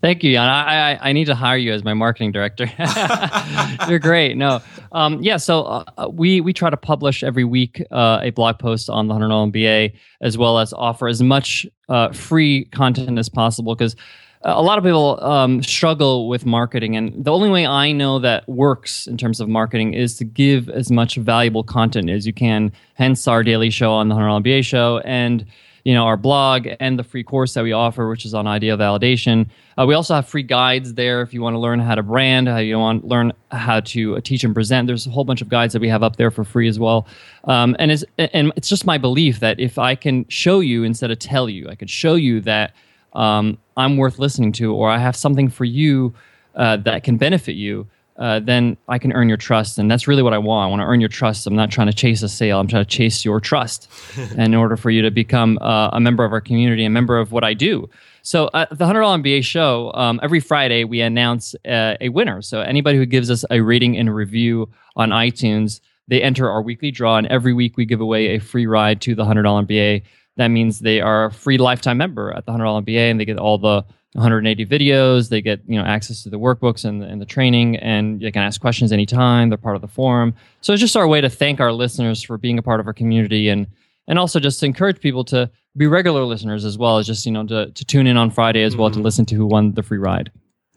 Thank 0.00 0.22
you, 0.22 0.32
Jan. 0.32 0.48
I, 0.48 0.92
I, 0.92 1.08
I, 1.08 1.12
need 1.12 1.24
to 1.24 1.34
hire 1.34 1.56
you 1.56 1.72
as 1.72 1.82
my 1.82 1.94
marketing 1.94 2.30
director. 2.32 2.70
You're 3.88 3.98
great. 3.98 4.36
No, 4.36 4.60
um, 4.92 5.20
yeah. 5.22 5.38
So 5.38 5.62
uh, 5.62 6.08
we 6.12 6.40
we 6.40 6.52
try 6.52 6.70
to 6.70 6.76
publish 6.76 7.24
every 7.24 7.44
week 7.44 7.82
uh, 7.90 8.20
a 8.22 8.30
blog 8.30 8.58
post 8.58 8.88
on 8.88 9.08
the 9.08 9.14
Hundred 9.14 9.30
MBA, 9.30 9.94
as 10.20 10.38
well 10.38 10.58
as 10.58 10.72
offer 10.72 11.08
as 11.08 11.20
much 11.20 11.66
uh, 11.88 12.12
free 12.12 12.66
content 12.66 13.18
as 13.18 13.28
possible 13.28 13.74
because 13.74 13.96
a 14.42 14.62
lot 14.62 14.78
of 14.78 14.84
people 14.84 15.22
um, 15.22 15.62
struggle 15.62 16.28
with 16.28 16.46
marketing, 16.46 16.96
and 16.96 17.24
the 17.24 17.32
only 17.32 17.50
way 17.50 17.66
I 17.66 17.90
know 17.92 18.18
that 18.20 18.48
works 18.48 19.06
in 19.06 19.16
terms 19.16 19.40
of 19.40 19.48
marketing 19.48 19.94
is 19.94 20.16
to 20.18 20.24
give 20.24 20.68
as 20.68 20.90
much 20.90 21.16
valuable 21.16 21.64
content 21.64 22.08
as 22.08 22.26
you 22.26 22.32
can. 22.32 22.72
Hence, 22.94 23.26
our 23.26 23.42
daily 23.42 23.70
show 23.70 23.92
on 23.92 24.08
the 24.08 24.14
Hundred 24.14 24.44
MBA 24.44 24.64
show, 24.64 24.98
and 25.04 25.44
you 25.84 25.92
know 25.92 26.04
our 26.04 26.16
blog 26.16 26.68
and 26.78 26.98
the 26.98 27.02
free 27.02 27.24
course 27.24 27.54
that 27.54 27.64
we 27.64 27.72
offer, 27.72 28.08
which 28.08 28.24
is 28.24 28.32
on 28.32 28.46
idea 28.46 28.76
validation. 28.76 29.48
Uh, 29.76 29.86
we 29.86 29.94
also 29.94 30.14
have 30.14 30.28
free 30.28 30.44
guides 30.44 30.94
there 30.94 31.20
if 31.20 31.34
you 31.34 31.42
want 31.42 31.54
to 31.54 31.58
learn 31.58 31.80
how 31.80 31.96
to 31.96 32.02
brand, 32.04 32.46
how 32.46 32.58
you 32.58 32.78
want 32.78 33.02
to 33.02 33.08
learn 33.08 33.32
how 33.50 33.80
to 33.80 34.16
uh, 34.16 34.20
teach 34.20 34.44
and 34.44 34.54
present. 34.54 34.86
There's 34.86 35.06
a 35.06 35.10
whole 35.10 35.24
bunch 35.24 35.42
of 35.42 35.48
guides 35.48 35.72
that 35.72 35.82
we 35.82 35.88
have 35.88 36.04
up 36.04 36.14
there 36.14 36.30
for 36.30 36.44
free 36.44 36.68
as 36.68 36.78
well. 36.78 37.08
Um, 37.44 37.74
and 37.80 37.90
it's 37.90 38.04
and 38.18 38.52
it's 38.54 38.68
just 38.68 38.86
my 38.86 38.98
belief 38.98 39.40
that 39.40 39.58
if 39.58 39.78
I 39.78 39.96
can 39.96 40.28
show 40.28 40.60
you 40.60 40.84
instead 40.84 41.10
of 41.10 41.18
tell 41.18 41.48
you, 41.48 41.68
I 41.68 41.74
could 41.74 41.90
show 41.90 42.14
you 42.14 42.40
that 42.42 42.72
um, 43.12 43.58
I'm 43.76 43.96
worth 43.96 44.18
listening 44.18 44.52
to, 44.52 44.74
or 44.74 44.90
I 44.90 44.98
have 44.98 45.16
something 45.16 45.48
for 45.48 45.64
you 45.64 46.14
uh, 46.54 46.76
that 46.78 47.04
can 47.04 47.16
benefit 47.16 47.54
you, 47.54 47.86
uh, 48.18 48.40
then 48.40 48.76
I 48.88 48.98
can 48.98 49.12
earn 49.12 49.28
your 49.28 49.36
trust. 49.36 49.78
And 49.78 49.88
that's 49.90 50.08
really 50.08 50.22
what 50.22 50.34
I 50.34 50.38
want. 50.38 50.66
I 50.66 50.70
want 50.70 50.80
to 50.80 50.86
earn 50.86 51.00
your 51.00 51.08
trust. 51.08 51.46
I'm 51.46 51.54
not 51.54 51.70
trying 51.70 51.86
to 51.86 51.92
chase 51.92 52.22
a 52.22 52.28
sale. 52.28 52.58
I'm 52.58 52.66
trying 52.66 52.84
to 52.84 52.90
chase 52.90 53.24
your 53.24 53.40
trust 53.40 53.88
in 54.36 54.54
order 54.54 54.76
for 54.76 54.90
you 54.90 55.02
to 55.02 55.10
become 55.10 55.58
uh, 55.60 55.90
a 55.92 56.00
member 56.00 56.24
of 56.24 56.32
our 56.32 56.40
community, 56.40 56.84
a 56.84 56.90
member 56.90 57.16
of 57.18 57.30
what 57.30 57.44
I 57.44 57.54
do. 57.54 57.88
So 58.22 58.50
at 58.54 58.70
the 58.70 58.84
$100 58.84 59.22
MBA 59.22 59.44
show, 59.44 59.92
um, 59.94 60.18
every 60.22 60.40
Friday 60.40 60.84
we 60.84 61.00
announce 61.00 61.54
uh, 61.64 61.94
a 62.00 62.08
winner. 62.08 62.42
So 62.42 62.60
anybody 62.60 62.98
who 62.98 63.06
gives 63.06 63.30
us 63.30 63.44
a 63.50 63.60
rating 63.60 63.96
and 63.96 64.08
a 64.08 64.12
review 64.12 64.68
on 64.96 65.10
iTunes, 65.10 65.80
they 66.08 66.20
enter 66.20 66.50
our 66.50 66.60
weekly 66.60 66.90
draw. 66.90 67.18
And 67.18 67.26
every 67.28 67.54
week 67.54 67.76
we 67.76 67.84
give 67.84 68.00
away 68.00 68.34
a 68.34 68.40
free 68.40 68.66
ride 68.66 69.00
to 69.02 69.14
the 69.14 69.24
$100 69.24 69.66
MBA 69.66 70.02
that 70.38 70.48
means 70.48 70.78
they 70.80 71.00
are 71.00 71.26
a 71.26 71.32
free 71.32 71.58
lifetime 71.58 71.98
member 71.98 72.32
at 72.32 72.46
the 72.46 72.52
$100 72.52 72.84
MBA 72.84 73.10
and 73.10 73.20
they 73.20 73.24
get 73.24 73.38
all 73.38 73.58
the 73.58 73.84
180 74.14 74.64
videos. 74.66 75.28
They 75.28 75.42
get 75.42 75.60
you 75.66 75.78
know 75.78 75.84
access 75.84 76.22
to 76.22 76.30
the 76.30 76.38
workbooks 76.38 76.84
and 76.84 77.02
the, 77.02 77.06
and 77.06 77.20
the 77.20 77.26
training, 77.26 77.76
and 77.76 78.20
they 78.20 78.30
can 78.30 78.42
ask 78.42 78.60
questions 78.60 78.90
anytime. 78.90 79.50
They're 79.50 79.58
part 79.58 79.76
of 79.76 79.82
the 79.82 79.88
forum. 79.88 80.34
So 80.60 80.72
it's 80.72 80.80
just 80.80 80.96
our 80.96 81.06
way 81.06 81.20
to 81.20 81.28
thank 81.28 81.60
our 81.60 81.72
listeners 81.72 82.22
for 82.22 82.38
being 82.38 82.58
a 82.58 82.62
part 82.62 82.80
of 82.80 82.86
our 82.86 82.92
community, 82.94 83.48
and 83.48 83.66
and 84.06 84.18
also 84.18 84.40
just 84.40 84.60
to 84.60 84.66
encourage 84.66 85.00
people 85.00 85.24
to 85.26 85.50
be 85.76 85.86
regular 85.86 86.24
listeners 86.24 86.64
as 86.64 86.78
well 86.78 86.98
as 86.98 87.06
just 87.06 87.26
you 87.26 87.32
know 87.32 87.46
to, 87.46 87.70
to 87.70 87.84
tune 87.84 88.06
in 88.06 88.16
on 88.16 88.30
Friday 88.30 88.62
as 88.62 88.76
well 88.76 88.88
mm-hmm. 88.88 89.00
to 89.00 89.04
listen 89.04 89.26
to 89.26 89.34
who 89.34 89.46
won 89.46 89.74
the 89.74 89.82
free 89.82 89.98
ride. 89.98 90.30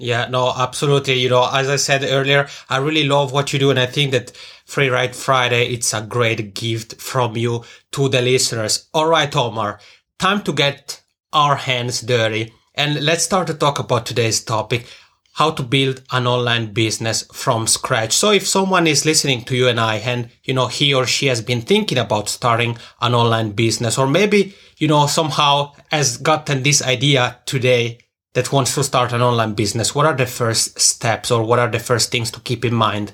Yeah, 0.03 0.27
no, 0.29 0.51
absolutely. 0.57 1.13
You 1.19 1.29
know, 1.29 1.47
as 1.51 1.69
I 1.69 1.75
said 1.75 2.03
earlier, 2.03 2.47
I 2.69 2.77
really 2.77 3.03
love 3.03 3.31
what 3.31 3.53
you 3.53 3.59
do. 3.59 3.69
And 3.69 3.79
I 3.79 3.85
think 3.85 4.11
that 4.11 4.31
Free 4.65 4.89
Ride 4.89 5.15
Friday, 5.15 5.67
it's 5.73 5.93
a 5.93 6.01
great 6.01 6.55
gift 6.55 6.99
from 6.99 7.37
you 7.37 7.63
to 7.91 8.09
the 8.09 8.21
listeners. 8.21 8.89
All 8.95 9.05
right, 9.05 9.33
Omar, 9.35 9.79
time 10.17 10.41
to 10.43 10.53
get 10.53 11.01
our 11.33 11.55
hands 11.55 12.01
dirty. 12.01 12.51
And 12.73 13.05
let's 13.05 13.23
start 13.23 13.47
to 13.47 13.53
talk 13.53 13.77
about 13.77 14.07
today's 14.07 14.43
topic, 14.43 14.87
how 15.33 15.51
to 15.51 15.61
build 15.61 16.01
an 16.11 16.25
online 16.25 16.73
business 16.73 17.23
from 17.31 17.67
scratch. 17.67 18.13
So 18.13 18.31
if 18.31 18.47
someone 18.47 18.87
is 18.87 19.05
listening 19.05 19.43
to 19.45 19.55
you 19.55 19.67
and 19.67 19.79
I 19.79 19.97
and, 19.97 20.29
you 20.43 20.55
know, 20.55 20.65
he 20.67 20.95
or 20.95 21.05
she 21.05 21.27
has 21.27 21.41
been 21.41 21.61
thinking 21.61 21.99
about 21.99 22.27
starting 22.27 22.77
an 23.01 23.13
online 23.13 23.51
business 23.51 23.99
or 23.99 24.07
maybe, 24.07 24.55
you 24.77 24.87
know, 24.87 25.05
somehow 25.05 25.73
has 25.91 26.17
gotten 26.17 26.63
this 26.63 26.81
idea 26.81 27.37
today 27.45 27.99
that 28.33 28.51
wants 28.51 28.75
to 28.75 28.83
start 28.83 29.13
an 29.13 29.21
online 29.21 29.53
business, 29.53 29.93
what 29.93 30.05
are 30.05 30.15
the 30.15 30.25
first 30.25 30.79
steps 30.79 31.31
or 31.31 31.43
what 31.43 31.59
are 31.59 31.69
the 31.69 31.79
first 31.79 32.11
things 32.11 32.31
to 32.31 32.39
keep 32.39 32.63
in 32.63 32.73
mind? 32.73 33.13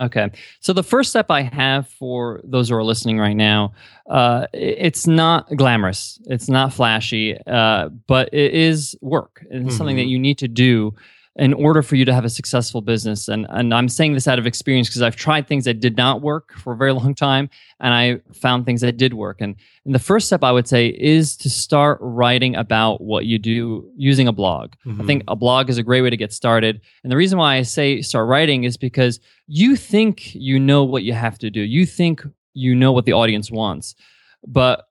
Okay. 0.00 0.30
So 0.60 0.72
the 0.72 0.84
first 0.84 1.10
step 1.10 1.30
I 1.30 1.42
have 1.42 1.88
for 1.88 2.40
those 2.44 2.68
who 2.68 2.76
are 2.76 2.84
listening 2.84 3.18
right 3.18 3.36
now, 3.36 3.72
uh, 4.08 4.46
it's 4.52 5.06
not 5.06 5.48
glamorous, 5.56 6.20
it's 6.26 6.48
not 6.48 6.72
flashy, 6.72 7.36
uh, 7.46 7.88
but 8.06 8.28
it 8.32 8.54
is 8.54 8.96
work. 9.00 9.44
It's 9.50 9.54
mm-hmm. 9.54 9.70
something 9.70 9.96
that 9.96 10.06
you 10.06 10.18
need 10.18 10.38
to 10.38 10.48
do 10.48 10.94
in 11.38 11.54
order 11.54 11.82
for 11.82 11.94
you 11.94 12.04
to 12.04 12.12
have 12.12 12.24
a 12.24 12.28
successful 12.28 12.80
business. 12.80 13.28
And, 13.28 13.46
and 13.50 13.72
I'm 13.72 13.88
saying 13.88 14.14
this 14.14 14.26
out 14.26 14.40
of 14.40 14.46
experience 14.46 14.88
because 14.88 15.02
I've 15.02 15.14
tried 15.14 15.46
things 15.46 15.64
that 15.66 15.78
did 15.78 15.96
not 15.96 16.20
work 16.20 16.52
for 16.54 16.72
a 16.72 16.76
very 16.76 16.92
long 16.92 17.14
time 17.14 17.48
and 17.78 17.94
I 17.94 18.20
found 18.32 18.66
things 18.66 18.80
that 18.80 18.96
did 18.96 19.14
work. 19.14 19.40
And, 19.40 19.54
and 19.84 19.94
the 19.94 20.00
first 20.00 20.26
step 20.26 20.42
I 20.42 20.50
would 20.50 20.66
say 20.66 20.88
is 20.88 21.36
to 21.38 21.48
start 21.48 21.98
writing 22.00 22.56
about 22.56 23.00
what 23.00 23.24
you 23.24 23.38
do 23.38 23.88
using 23.96 24.26
a 24.26 24.32
blog. 24.32 24.72
Mm-hmm. 24.84 25.00
I 25.00 25.04
think 25.04 25.22
a 25.28 25.36
blog 25.36 25.70
is 25.70 25.78
a 25.78 25.82
great 25.84 26.02
way 26.02 26.10
to 26.10 26.16
get 26.16 26.32
started. 26.32 26.80
And 27.04 27.12
the 27.12 27.16
reason 27.16 27.38
why 27.38 27.54
I 27.54 27.62
say 27.62 28.02
start 28.02 28.26
writing 28.26 28.64
is 28.64 28.76
because 28.76 29.20
you 29.46 29.76
think 29.76 30.34
you 30.34 30.58
know 30.58 30.82
what 30.82 31.04
you 31.04 31.12
have 31.12 31.38
to 31.38 31.50
do, 31.50 31.60
you 31.60 31.86
think 31.86 32.22
you 32.54 32.74
know 32.74 32.90
what 32.90 33.04
the 33.04 33.12
audience 33.12 33.48
wants. 33.48 33.94
But 34.44 34.88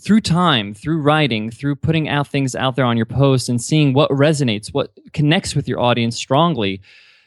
through 0.00 0.20
time, 0.20 0.74
through 0.74 1.00
writing, 1.00 1.50
through 1.50 1.76
putting 1.76 2.08
out 2.08 2.28
things 2.28 2.54
out 2.54 2.76
there 2.76 2.84
on 2.84 2.96
your 2.96 3.06
posts 3.06 3.48
and 3.48 3.62
seeing 3.62 3.92
what 3.92 4.10
resonates, 4.10 4.72
what 4.72 4.92
connects 5.12 5.54
with 5.54 5.66
your 5.66 5.80
audience 5.80 6.16
strongly, 6.16 6.80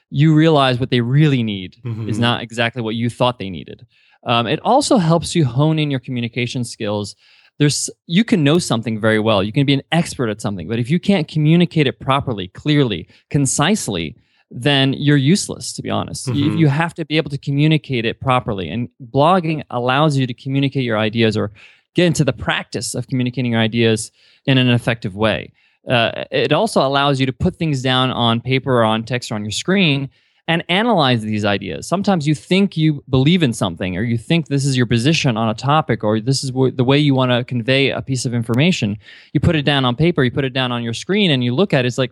you 0.09 0.35
realize 0.35 0.79
what 0.79 0.89
they 0.89 1.01
really 1.01 1.43
need 1.43 1.77
mm-hmm. 1.83 2.09
is 2.09 2.19
not 2.19 2.41
exactly 2.41 2.81
what 2.81 2.95
you 2.95 3.09
thought 3.09 3.39
they 3.39 3.49
needed. 3.49 3.85
Um, 4.23 4.47
it 4.47 4.59
also 4.63 4.97
helps 4.97 5.35
you 5.35 5.45
hone 5.45 5.79
in 5.79 5.89
your 5.89 5.99
communication 5.99 6.63
skills. 6.63 7.15
There's 7.57 7.89
you 8.05 8.23
can 8.23 8.43
know 8.43 8.59
something 8.59 8.99
very 8.99 9.19
well, 9.19 9.43
you 9.43 9.51
can 9.51 9.65
be 9.65 9.73
an 9.73 9.83
expert 9.91 10.29
at 10.29 10.41
something, 10.41 10.67
but 10.67 10.79
if 10.79 10.89
you 10.89 10.99
can't 10.99 11.27
communicate 11.27 11.87
it 11.87 11.99
properly, 11.99 12.47
clearly, 12.49 13.07
concisely, 13.29 14.15
then 14.51 14.93
you're 14.93 15.17
useless. 15.17 15.73
To 15.73 15.81
be 15.81 15.89
honest, 15.89 16.27
mm-hmm. 16.27 16.37
you, 16.37 16.57
you 16.57 16.67
have 16.67 16.93
to 16.95 17.05
be 17.05 17.17
able 17.17 17.29
to 17.31 17.37
communicate 17.37 18.05
it 18.05 18.19
properly, 18.19 18.69
and 18.69 18.89
blogging 19.01 19.63
allows 19.69 20.17
you 20.17 20.25
to 20.27 20.33
communicate 20.33 20.83
your 20.83 20.97
ideas 20.97 21.35
or 21.37 21.51
get 21.99 22.07
into 22.07 22.23
the 22.23 22.37
practice 22.47 22.95
of 22.97 23.07
communicating 23.07 23.51
your 23.51 23.61
ideas 23.61 24.11
in 24.45 24.57
an 24.57 24.69
effective 24.69 25.15
way. 25.15 25.51
Uh, 25.87 26.25
it 26.31 26.51
also 26.51 26.79
allows 26.89 27.19
you 27.19 27.25
to 27.25 27.33
put 27.33 27.55
things 27.55 27.81
down 27.81 28.11
on 28.11 28.41
paper 28.41 28.71
or 28.79 28.83
on 28.83 29.03
text 29.03 29.31
or 29.31 29.35
on 29.35 29.43
your 29.43 29.51
screen 29.63 30.09
and 30.47 30.63
analyze 30.67 31.21
these 31.21 31.45
ideas. 31.45 31.87
Sometimes 31.87 32.27
you 32.27 32.35
think 32.35 32.75
you 32.75 33.03
believe 33.07 33.43
in 33.43 33.53
something, 33.53 33.95
or 33.97 34.03
you 34.03 34.17
think 34.17 34.47
this 34.47 34.65
is 34.65 34.75
your 34.75 34.87
position 34.87 35.37
on 35.37 35.47
a 35.47 35.53
topic, 35.53 36.03
or 36.03 36.19
this 36.19 36.43
is 36.43 36.51
the 36.51 36.83
way 36.83 36.97
you 36.97 37.13
want 37.13 37.31
to 37.31 37.43
convey 37.43 37.91
a 37.91 38.01
piece 38.01 38.25
of 38.25 38.33
information. 38.33 38.97
You 39.33 39.39
put 39.39 39.55
it 39.55 39.65
down 39.65 39.85
on 39.85 39.95
paper, 39.95 40.23
you 40.23 40.31
put 40.31 40.45
it 40.45 40.53
down 40.53 40.71
on 40.71 40.81
your 40.81 40.93
screen, 40.93 41.29
and 41.31 41.43
you 41.43 41.53
look 41.53 41.71
at 41.73 41.85
it. 41.85 41.87
It's 41.87 41.99
like, 41.99 42.11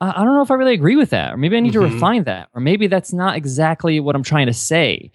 I, 0.00 0.10
I 0.10 0.24
don't 0.24 0.34
know 0.36 0.42
if 0.42 0.50
I 0.52 0.54
really 0.54 0.74
agree 0.74 0.96
with 0.96 1.10
that, 1.10 1.32
or 1.32 1.36
maybe 1.36 1.56
I 1.56 1.60
need 1.60 1.74
mm-hmm. 1.74 1.88
to 1.88 1.94
refine 1.94 2.24
that, 2.24 2.48
or 2.54 2.60
maybe 2.60 2.86
that's 2.86 3.12
not 3.12 3.36
exactly 3.36 3.98
what 3.98 4.14
I'm 4.14 4.22
trying 4.22 4.46
to 4.46 4.58
say. 4.72 5.10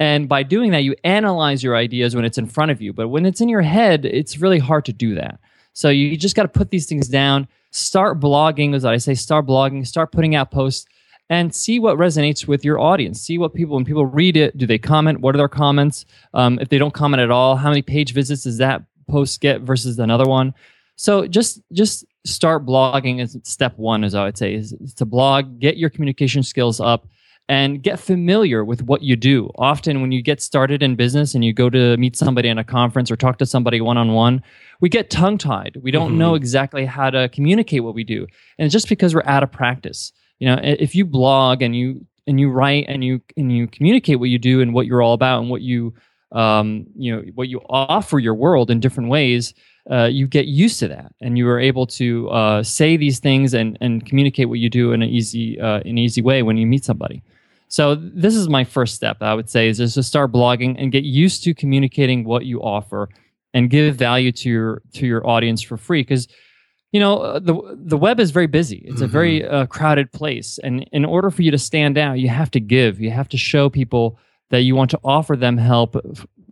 And 0.00 0.28
by 0.28 0.42
doing 0.42 0.70
that, 0.72 0.82
you 0.82 0.96
analyze 1.04 1.62
your 1.62 1.76
ideas 1.76 2.16
when 2.16 2.24
it's 2.24 2.38
in 2.38 2.46
front 2.46 2.70
of 2.70 2.80
you. 2.80 2.92
But 2.94 3.08
when 3.08 3.26
it's 3.26 3.42
in 3.42 3.50
your 3.50 3.60
head, 3.60 4.06
it's 4.06 4.38
really 4.38 4.58
hard 4.58 4.86
to 4.86 4.94
do 4.94 5.14
that. 5.14 5.38
So 5.74 5.90
you 5.90 6.16
just 6.16 6.34
got 6.34 6.42
to 6.42 6.48
put 6.48 6.70
these 6.70 6.86
things 6.86 7.06
down, 7.06 7.46
start 7.70 8.18
blogging, 8.18 8.74
as 8.74 8.86
I 8.86 8.96
say, 8.96 9.14
start 9.14 9.46
blogging, 9.46 9.86
start 9.86 10.10
putting 10.10 10.34
out 10.34 10.50
posts, 10.50 10.86
and 11.28 11.54
see 11.54 11.78
what 11.78 11.98
resonates 11.98 12.48
with 12.48 12.64
your 12.64 12.80
audience. 12.80 13.20
See 13.20 13.36
what 13.36 13.54
people, 13.54 13.76
when 13.76 13.84
people 13.84 14.06
read 14.06 14.36
it, 14.38 14.56
do 14.56 14.66
they 14.66 14.78
comment? 14.78 15.20
What 15.20 15.34
are 15.34 15.38
their 15.38 15.48
comments? 15.48 16.06
Um, 16.34 16.58
if 16.60 16.70
they 16.70 16.78
don't 16.78 16.94
comment 16.94 17.20
at 17.20 17.30
all, 17.30 17.54
how 17.56 17.68
many 17.68 17.82
page 17.82 18.14
visits 18.14 18.44
does 18.44 18.56
that 18.58 18.82
post 19.06 19.40
get 19.40 19.60
versus 19.60 19.98
another 19.98 20.24
one? 20.24 20.54
So 20.96 21.26
just 21.26 21.60
just 21.72 22.04
start 22.24 22.66
blogging 22.66 23.20
is 23.20 23.38
step 23.44 23.78
one, 23.78 24.02
as 24.02 24.14
I 24.14 24.24
would 24.24 24.36
say, 24.36 24.54
is, 24.54 24.72
is 24.72 24.92
to 24.94 25.04
blog, 25.04 25.60
get 25.60 25.76
your 25.76 25.88
communication 25.88 26.42
skills 26.42 26.80
up, 26.80 27.06
and 27.50 27.82
get 27.82 27.98
familiar 27.98 28.64
with 28.64 28.84
what 28.84 29.02
you 29.02 29.16
do. 29.16 29.50
Often, 29.56 30.00
when 30.00 30.12
you 30.12 30.22
get 30.22 30.40
started 30.40 30.84
in 30.84 30.94
business 30.94 31.34
and 31.34 31.44
you 31.44 31.52
go 31.52 31.68
to 31.68 31.96
meet 31.96 32.14
somebody 32.14 32.48
in 32.48 32.58
a 32.58 32.64
conference 32.64 33.10
or 33.10 33.16
talk 33.16 33.38
to 33.38 33.44
somebody 33.44 33.80
one 33.80 33.98
on 33.98 34.12
one, 34.12 34.40
we 34.80 34.88
get 34.88 35.10
tongue 35.10 35.36
tied. 35.36 35.76
We 35.82 35.90
don't 35.90 36.10
mm-hmm. 36.10 36.18
know 36.18 36.34
exactly 36.36 36.84
how 36.86 37.10
to 37.10 37.28
communicate 37.30 37.82
what 37.82 37.96
we 37.96 38.04
do, 38.04 38.24
and 38.56 38.66
it's 38.66 38.72
just 38.72 38.88
because 38.88 39.16
we're 39.16 39.24
out 39.26 39.42
of 39.42 39.50
practice. 39.50 40.12
You 40.38 40.46
know, 40.46 40.60
if 40.62 40.94
you 40.94 41.04
blog 41.04 41.60
and 41.60 41.74
you 41.74 42.06
and 42.28 42.38
you 42.38 42.50
write 42.50 42.84
and 42.86 43.02
you 43.02 43.20
and 43.36 43.50
you 43.52 43.66
communicate 43.66 44.20
what 44.20 44.28
you 44.28 44.38
do 44.38 44.60
and 44.60 44.72
what 44.72 44.86
you're 44.86 45.02
all 45.02 45.14
about 45.14 45.40
and 45.40 45.50
what 45.50 45.60
you 45.60 45.92
um, 46.30 46.86
you 46.96 47.14
know 47.14 47.24
what 47.34 47.48
you 47.48 47.60
offer 47.68 48.20
your 48.20 48.34
world 48.34 48.70
in 48.70 48.78
different 48.78 49.08
ways 49.08 49.54
uh, 49.90 50.04
you 50.04 50.28
get 50.28 50.46
used 50.46 50.78
to 50.78 50.86
that 50.86 51.12
and 51.20 51.36
you 51.36 51.48
are 51.48 51.58
able 51.58 51.84
to 51.84 52.30
uh, 52.30 52.62
say 52.62 52.96
these 52.96 53.18
things 53.18 53.54
and, 53.54 53.76
and 53.80 54.06
communicate 54.06 54.48
what 54.48 54.60
you 54.60 54.70
do 54.70 54.92
in 54.92 55.02
an 55.02 55.08
easy 55.08 55.58
uh, 55.58 55.80
an 55.80 55.98
easy 55.98 56.22
way 56.22 56.44
when 56.44 56.56
you 56.56 56.64
meet 56.64 56.84
somebody 56.84 57.24
so 57.70 57.94
this 57.94 58.34
is 58.34 58.48
my 58.48 58.64
first 58.64 58.96
step, 58.96 59.18
I 59.20 59.32
would 59.32 59.48
say, 59.48 59.68
is 59.68 59.78
just 59.78 59.94
to 59.94 60.02
start 60.02 60.32
blogging 60.32 60.74
and 60.76 60.90
get 60.90 61.04
used 61.04 61.44
to 61.44 61.54
communicating 61.54 62.24
what 62.24 62.44
you 62.44 62.60
offer 62.60 63.08
and 63.54 63.70
give 63.70 63.94
value 63.94 64.32
to 64.32 64.50
your 64.50 64.82
to 64.94 65.06
your 65.06 65.24
audience 65.24 65.62
for 65.62 65.76
free. 65.76 66.00
Because 66.00 66.26
you 66.90 66.98
know 66.98 67.18
uh, 67.18 67.38
the 67.38 67.54
the 67.76 67.96
web 67.96 68.18
is 68.18 68.32
very 68.32 68.48
busy. 68.48 68.78
It's 68.78 68.96
mm-hmm. 68.96 69.04
a 69.04 69.06
very 69.06 69.40
mm-hmm. 69.40 69.54
uh, 69.54 69.66
crowded 69.66 70.10
place. 70.10 70.58
And 70.64 70.88
in 70.90 71.04
order 71.04 71.30
for 71.30 71.42
you 71.42 71.52
to 71.52 71.58
stand 71.58 71.96
out 71.96 72.18
you 72.18 72.28
have 72.28 72.50
to 72.50 72.60
give. 72.60 73.00
You 73.00 73.12
have 73.12 73.28
to 73.28 73.38
show 73.38 73.70
people 73.70 74.18
that 74.50 74.62
you 74.62 74.74
want 74.74 74.90
to 74.90 75.00
offer 75.04 75.36
them 75.36 75.56
help 75.56 75.94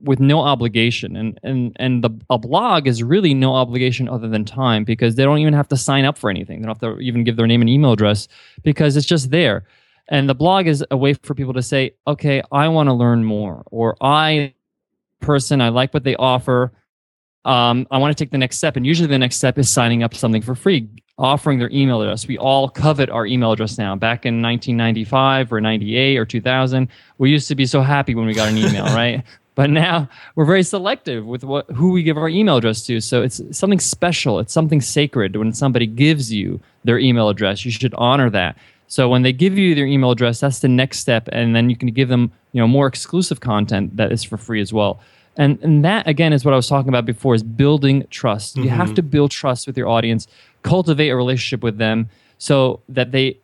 with 0.01 0.21
no 0.21 0.41
obligation. 0.41 1.17
And 1.17 1.41
and 1.43 1.77
and 1.81 2.05
the 2.05 2.11
a 2.31 2.39
blog 2.39 2.87
is 2.87 3.03
really 3.03 3.35
no 3.35 3.57
obligation 3.57 4.09
other 4.09 4.29
than 4.29 4.45
time 4.45 4.85
because 4.85 5.17
they 5.17 5.25
don't 5.25 5.39
even 5.39 5.55
have 5.55 5.69
to 5.69 5.77
sign 5.77 6.05
up 6.05 6.17
for 6.17 6.31
anything. 6.31 6.61
They 6.61 6.67
don't 6.67 6.81
have 6.81 6.97
to 6.97 7.01
even 7.01 7.25
give 7.25 7.35
their 7.35 7.49
name 7.49 7.61
and 7.61 7.69
email 7.69 7.91
address 7.91 8.29
because 8.63 8.97
it's 8.97 9.05
just 9.05 9.33
there 9.33 9.65
and 10.09 10.29
the 10.29 10.35
blog 10.35 10.67
is 10.67 10.85
a 10.91 10.97
way 10.97 11.15
for 11.15 11.35
people 11.35 11.53
to 11.55 11.63
say, 11.63 11.95
okay, 12.07 12.43
I 12.51 12.69
want 12.69 12.89
to 12.89 12.95
learn 12.95 13.25
more, 13.25 13.63
or 13.71 13.97
I 14.01 14.55
person, 15.21 15.61
I 15.61 15.69
like 15.69 15.93
what 15.93 16.05
they 16.05 16.17
offer. 16.17 16.73
Um, 17.45 17.87
I 17.91 17.99
want 17.99 18.17
to 18.17 18.23
take 18.23 18.31
the 18.31 18.39
next 18.39 18.59
step. 18.59 18.77
And 18.77 18.87
usually 18.87 19.09
the 19.09 19.19
next 19.19 19.37
step 19.37 19.59
is 19.59 19.71
signing 19.71 20.03
up 20.03 20.15
something 20.15 20.43
for 20.43 20.55
free, 20.55 20.89
offering 21.19 21.59
their 21.59 21.71
email 21.71 22.03
address. 22.03 22.27
We 22.27 22.39
all 22.39 22.69
covet 22.69 23.11
our 23.11 23.27
email 23.27 23.53
address 23.53 23.79
now. 23.79 23.97
Back 23.97 24.27
in 24.27 24.43
1995 24.43 25.53
or 25.53 25.61
98 25.61 26.17
or 26.17 26.25
2000, 26.25 26.89
we 27.19 27.31
used 27.31 27.49
to 27.49 27.55
be 27.55 27.67
so 27.67 27.81
happy 27.81 28.15
when 28.15 28.27
we 28.27 28.35
got 28.35 28.49
an 28.49 28.59
email, 28.59 28.85
right? 28.95 29.23
But 29.55 29.71
now 29.71 30.09
we're 30.37 30.45
very 30.45 30.63
selective 30.63 31.27
with 31.27 31.43
what 31.43 31.69
who 31.71 31.91
we 31.91 32.05
give 32.05 32.17
our 32.17 32.29
email 32.29 32.59
address 32.59 32.87
to. 32.87 33.01
So 33.01 33.23
it's 33.23 33.41
something 33.51 33.81
special. 33.81 34.39
It's 34.39 34.53
something 34.53 34.81
sacred 34.81 35.35
when 35.35 35.53
somebody 35.53 35.87
gives 35.87 36.33
you 36.33 36.61
their 36.85 36.99
email 36.99 37.29
address. 37.29 37.65
You 37.65 37.73
should 37.73 37.93
honor 37.95 38.31
that. 38.31 38.57
So 38.89 39.09
when 39.09 39.23
they 39.23 39.33
give 39.33 39.57
you 39.57 39.75
their 39.75 39.87
email 39.87 40.11
address, 40.11 40.41
that's 40.41 40.61
the 40.61 40.69
next 40.69 40.99
step, 40.99 41.29
and 41.31 41.55
then 41.55 41.71
you 41.71 41.77
can 41.77 41.89
give 41.91 42.09
them 42.09 42.33
you 42.53 42.61
know 42.61 42.67
more 42.67 42.87
exclusive 42.87 43.41
content 43.41 43.97
that 43.97 44.11
is 44.11 44.25
for 44.25 44.37
free 44.37 44.61
as 44.61 44.73
well. 44.73 45.01
And 45.37 45.59
and 45.63 45.85
that 45.85 46.07
again 46.09 46.33
is 46.33 46.45
what 46.45 46.53
I 46.53 46.57
was 46.57 46.67
talking 46.67 46.89
about 46.89 47.05
before 47.05 47.35
is 47.35 47.43
building 47.43 48.07
trust. 48.11 48.57
Mm-hmm. 48.57 48.65
You 48.65 48.71
have 48.71 48.95
to 48.95 49.03
build 49.03 49.31
trust 49.31 49.67
with 49.67 49.77
your 49.77 49.89
audience, 49.89 50.27
cultivate 50.63 51.11
a 51.11 51.17
relationship 51.17 51.63
with 51.63 51.79
them 51.79 52.09
so 52.39 52.81
that 52.89 53.13
they 53.13 53.39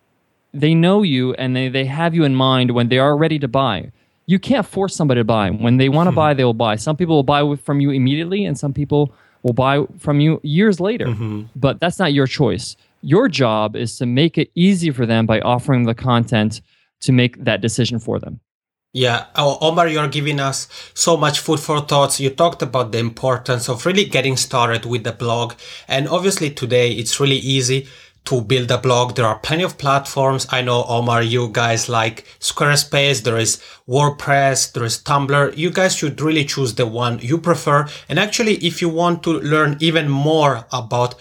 they 0.54 0.74
know 0.74 1.02
you 1.02 1.34
and 1.34 1.54
they, 1.54 1.68
they 1.68 1.84
have 1.84 2.14
you 2.14 2.24
in 2.24 2.34
mind 2.34 2.70
when 2.70 2.88
they 2.88 2.98
are 2.98 3.16
ready 3.16 3.38
to 3.40 3.48
buy. 3.48 3.90
You 4.26 4.38
can't 4.38 4.64
force 4.64 4.94
somebody 4.94 5.20
to 5.20 5.24
buy. 5.24 5.50
When 5.50 5.76
they 5.76 5.88
want 5.88 6.06
to 6.06 6.12
hmm. 6.12 6.16
buy, 6.16 6.34
they 6.34 6.44
will 6.44 6.54
buy. 6.54 6.76
Some 6.76 6.96
people 6.96 7.16
will 7.16 7.24
buy 7.24 7.56
from 7.56 7.80
you 7.80 7.90
immediately, 7.90 8.44
and 8.44 8.58
some 8.58 8.72
people 8.72 9.12
will 9.42 9.52
buy 9.52 9.84
from 9.98 10.20
you 10.20 10.40
years 10.42 10.80
later. 10.80 11.06
Mm-hmm. 11.06 11.42
But 11.54 11.80
that's 11.80 11.98
not 11.98 12.14
your 12.14 12.26
choice. 12.26 12.76
Your 13.04 13.28
job 13.28 13.76
is 13.76 13.98
to 13.98 14.06
make 14.06 14.38
it 14.38 14.50
easy 14.54 14.90
for 14.90 15.04
them 15.04 15.26
by 15.26 15.38
offering 15.40 15.84
the 15.84 15.94
content 15.94 16.62
to 17.02 17.12
make 17.12 17.44
that 17.44 17.60
decision 17.60 17.98
for 17.98 18.18
them. 18.18 18.40
Yeah, 18.94 19.26
oh, 19.36 19.58
Omar, 19.60 19.88
you're 19.88 20.08
giving 20.08 20.40
us 20.40 20.68
so 20.94 21.18
much 21.18 21.40
food 21.40 21.60
for 21.60 21.82
thoughts. 21.82 22.18
You 22.18 22.30
talked 22.30 22.62
about 22.62 22.92
the 22.92 22.98
importance 23.00 23.68
of 23.68 23.84
really 23.84 24.06
getting 24.06 24.38
started 24.38 24.86
with 24.86 25.04
the 25.04 25.12
blog. 25.12 25.52
And 25.86 26.08
obviously 26.08 26.48
today 26.48 26.92
it's 26.92 27.20
really 27.20 27.36
easy 27.36 27.88
to 28.24 28.40
build 28.40 28.70
a 28.70 28.78
blog. 28.78 29.16
There 29.16 29.26
are 29.26 29.38
plenty 29.38 29.64
of 29.64 29.76
platforms. 29.76 30.46
I 30.50 30.62
know, 30.62 30.84
Omar, 30.88 31.22
you 31.22 31.48
guys 31.48 31.90
like 31.90 32.24
Squarespace. 32.40 33.22
There 33.22 33.36
is 33.36 33.62
WordPress. 33.86 34.72
There 34.72 34.84
is 34.84 34.96
Tumblr. 34.96 35.54
You 35.58 35.70
guys 35.70 35.94
should 35.94 36.22
really 36.22 36.46
choose 36.46 36.74
the 36.74 36.86
one 36.86 37.18
you 37.18 37.36
prefer. 37.36 37.86
And 38.08 38.18
actually, 38.18 38.54
if 38.64 38.80
you 38.80 38.88
want 38.88 39.22
to 39.24 39.32
learn 39.40 39.76
even 39.80 40.08
more 40.08 40.66
about 40.72 41.16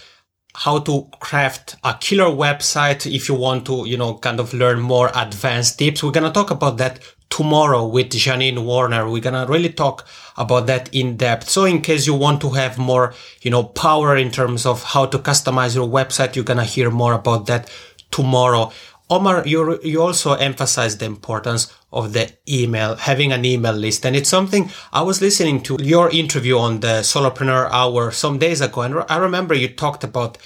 how 0.55 0.79
to 0.79 1.09
craft 1.19 1.75
a 1.83 1.97
killer 1.99 2.25
website 2.25 3.11
if 3.11 3.27
you 3.27 3.35
want 3.35 3.65
to, 3.65 3.87
you 3.87 3.97
know, 3.97 4.15
kind 4.15 4.39
of 4.39 4.53
learn 4.53 4.79
more 4.79 5.09
advanced 5.15 5.79
tips. 5.79 6.03
We're 6.03 6.11
going 6.11 6.25
to 6.25 6.31
talk 6.31 6.51
about 6.51 6.77
that 6.77 6.99
tomorrow 7.29 7.87
with 7.87 8.09
Janine 8.09 8.63
Warner. 8.63 9.09
We're 9.09 9.21
going 9.21 9.33
to 9.33 9.51
really 9.51 9.73
talk 9.73 10.07
about 10.37 10.67
that 10.67 10.93
in 10.93 11.17
depth. 11.17 11.49
So 11.49 11.65
in 11.65 11.81
case 11.81 12.05
you 12.05 12.13
want 12.13 12.41
to 12.41 12.51
have 12.51 12.77
more, 12.77 13.15
you 13.41 13.49
know, 13.49 13.63
power 13.63 14.15
in 14.15 14.29
terms 14.29 14.65
of 14.67 14.83
how 14.83 15.07
to 15.07 15.17
customize 15.17 15.73
your 15.73 15.87
website, 15.87 16.35
you're 16.35 16.45
going 16.45 16.57
to 16.57 16.63
hear 16.63 16.91
more 16.91 17.13
about 17.13 17.47
that 17.47 17.71
tomorrow. 18.11 18.71
Omar, 19.13 19.43
you 19.45 19.79
you 19.83 20.01
also 20.01 20.33
emphasized 20.33 20.97
the 20.99 21.05
importance 21.05 21.71
of 21.91 22.13
the 22.13 22.31
email, 22.49 22.95
having 22.95 23.31
an 23.31 23.45
email 23.45 23.73
list, 23.73 24.05
and 24.05 24.15
it's 24.15 24.29
something 24.29 24.71
I 24.91 25.03
was 25.03 25.21
listening 25.21 25.61
to 25.63 25.77
your 25.79 26.09
interview 26.09 26.57
on 26.57 26.79
the 26.79 27.03
Solopreneur 27.11 27.69
Hour 27.71 28.11
some 28.11 28.39
days 28.39 28.59
ago, 28.61 28.81
and 28.81 29.03
I 29.07 29.17
remember 29.17 29.53
you 29.53 29.67
talked 29.67 30.03
about 30.03 30.39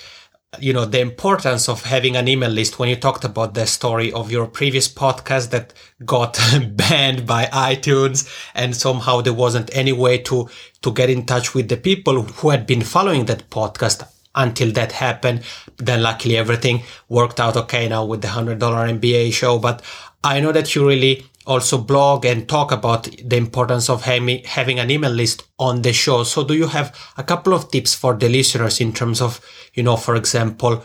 you 0.59 0.73
know 0.73 0.85
the 0.85 0.99
importance 0.99 1.69
of 1.69 1.83
having 1.83 2.17
an 2.17 2.27
email 2.27 2.49
list 2.49 2.77
when 2.77 2.89
you 2.89 2.97
talked 2.97 3.23
about 3.23 3.53
the 3.53 3.65
story 3.65 4.11
of 4.11 4.31
your 4.31 4.47
previous 4.47 4.87
podcast 4.87 5.49
that 5.51 5.73
got 6.05 6.37
banned 6.71 7.25
by 7.25 7.45
iTunes 7.45 8.27
and 8.53 8.75
somehow 8.75 9.21
there 9.21 9.33
wasn't 9.33 9.69
any 9.73 9.91
way 9.93 10.17
to 10.17 10.49
to 10.81 10.91
get 10.93 11.09
in 11.09 11.25
touch 11.25 11.53
with 11.53 11.67
the 11.69 11.77
people 11.77 12.21
who 12.21 12.49
had 12.49 12.65
been 12.65 12.81
following 12.81 13.25
that 13.25 13.49
podcast 13.49 14.07
until 14.37 14.71
that 14.71 14.93
happened. 14.93 15.41
Then 15.77 16.01
luckily 16.01 16.37
everything 16.37 16.83
worked 17.09 17.39
out 17.39 17.57
okay 17.57 17.89
now 17.89 18.05
with 18.05 18.21
the 18.21 18.29
$100 18.29 18.59
MBA 18.59 19.33
show. 19.33 19.59
But 19.59 19.81
I 20.23 20.39
know 20.39 20.51
that 20.53 20.73
you 20.75 20.87
really 20.87 21.25
also 21.47 21.77
blog 21.77 22.25
and 22.25 22.47
talk 22.47 22.71
about 22.71 23.03
the 23.23 23.37
importance 23.37 23.89
of 23.89 24.03
having 24.03 24.79
an 24.79 24.91
email 24.91 25.11
list 25.11 25.47
on 25.57 25.81
the 25.81 25.93
show. 25.93 26.23
So 26.23 26.43
do 26.43 26.53
you 26.53 26.67
have 26.67 26.95
a 27.17 27.23
couple 27.23 27.53
of 27.53 27.71
tips 27.71 27.95
for 27.95 28.13
the 28.13 28.29
listeners 28.29 28.81
in 28.81 28.93
terms 28.93 29.21
of, 29.21 29.39
you 29.73 29.83
know, 29.83 29.95
for 29.95 30.15
example, 30.15 30.83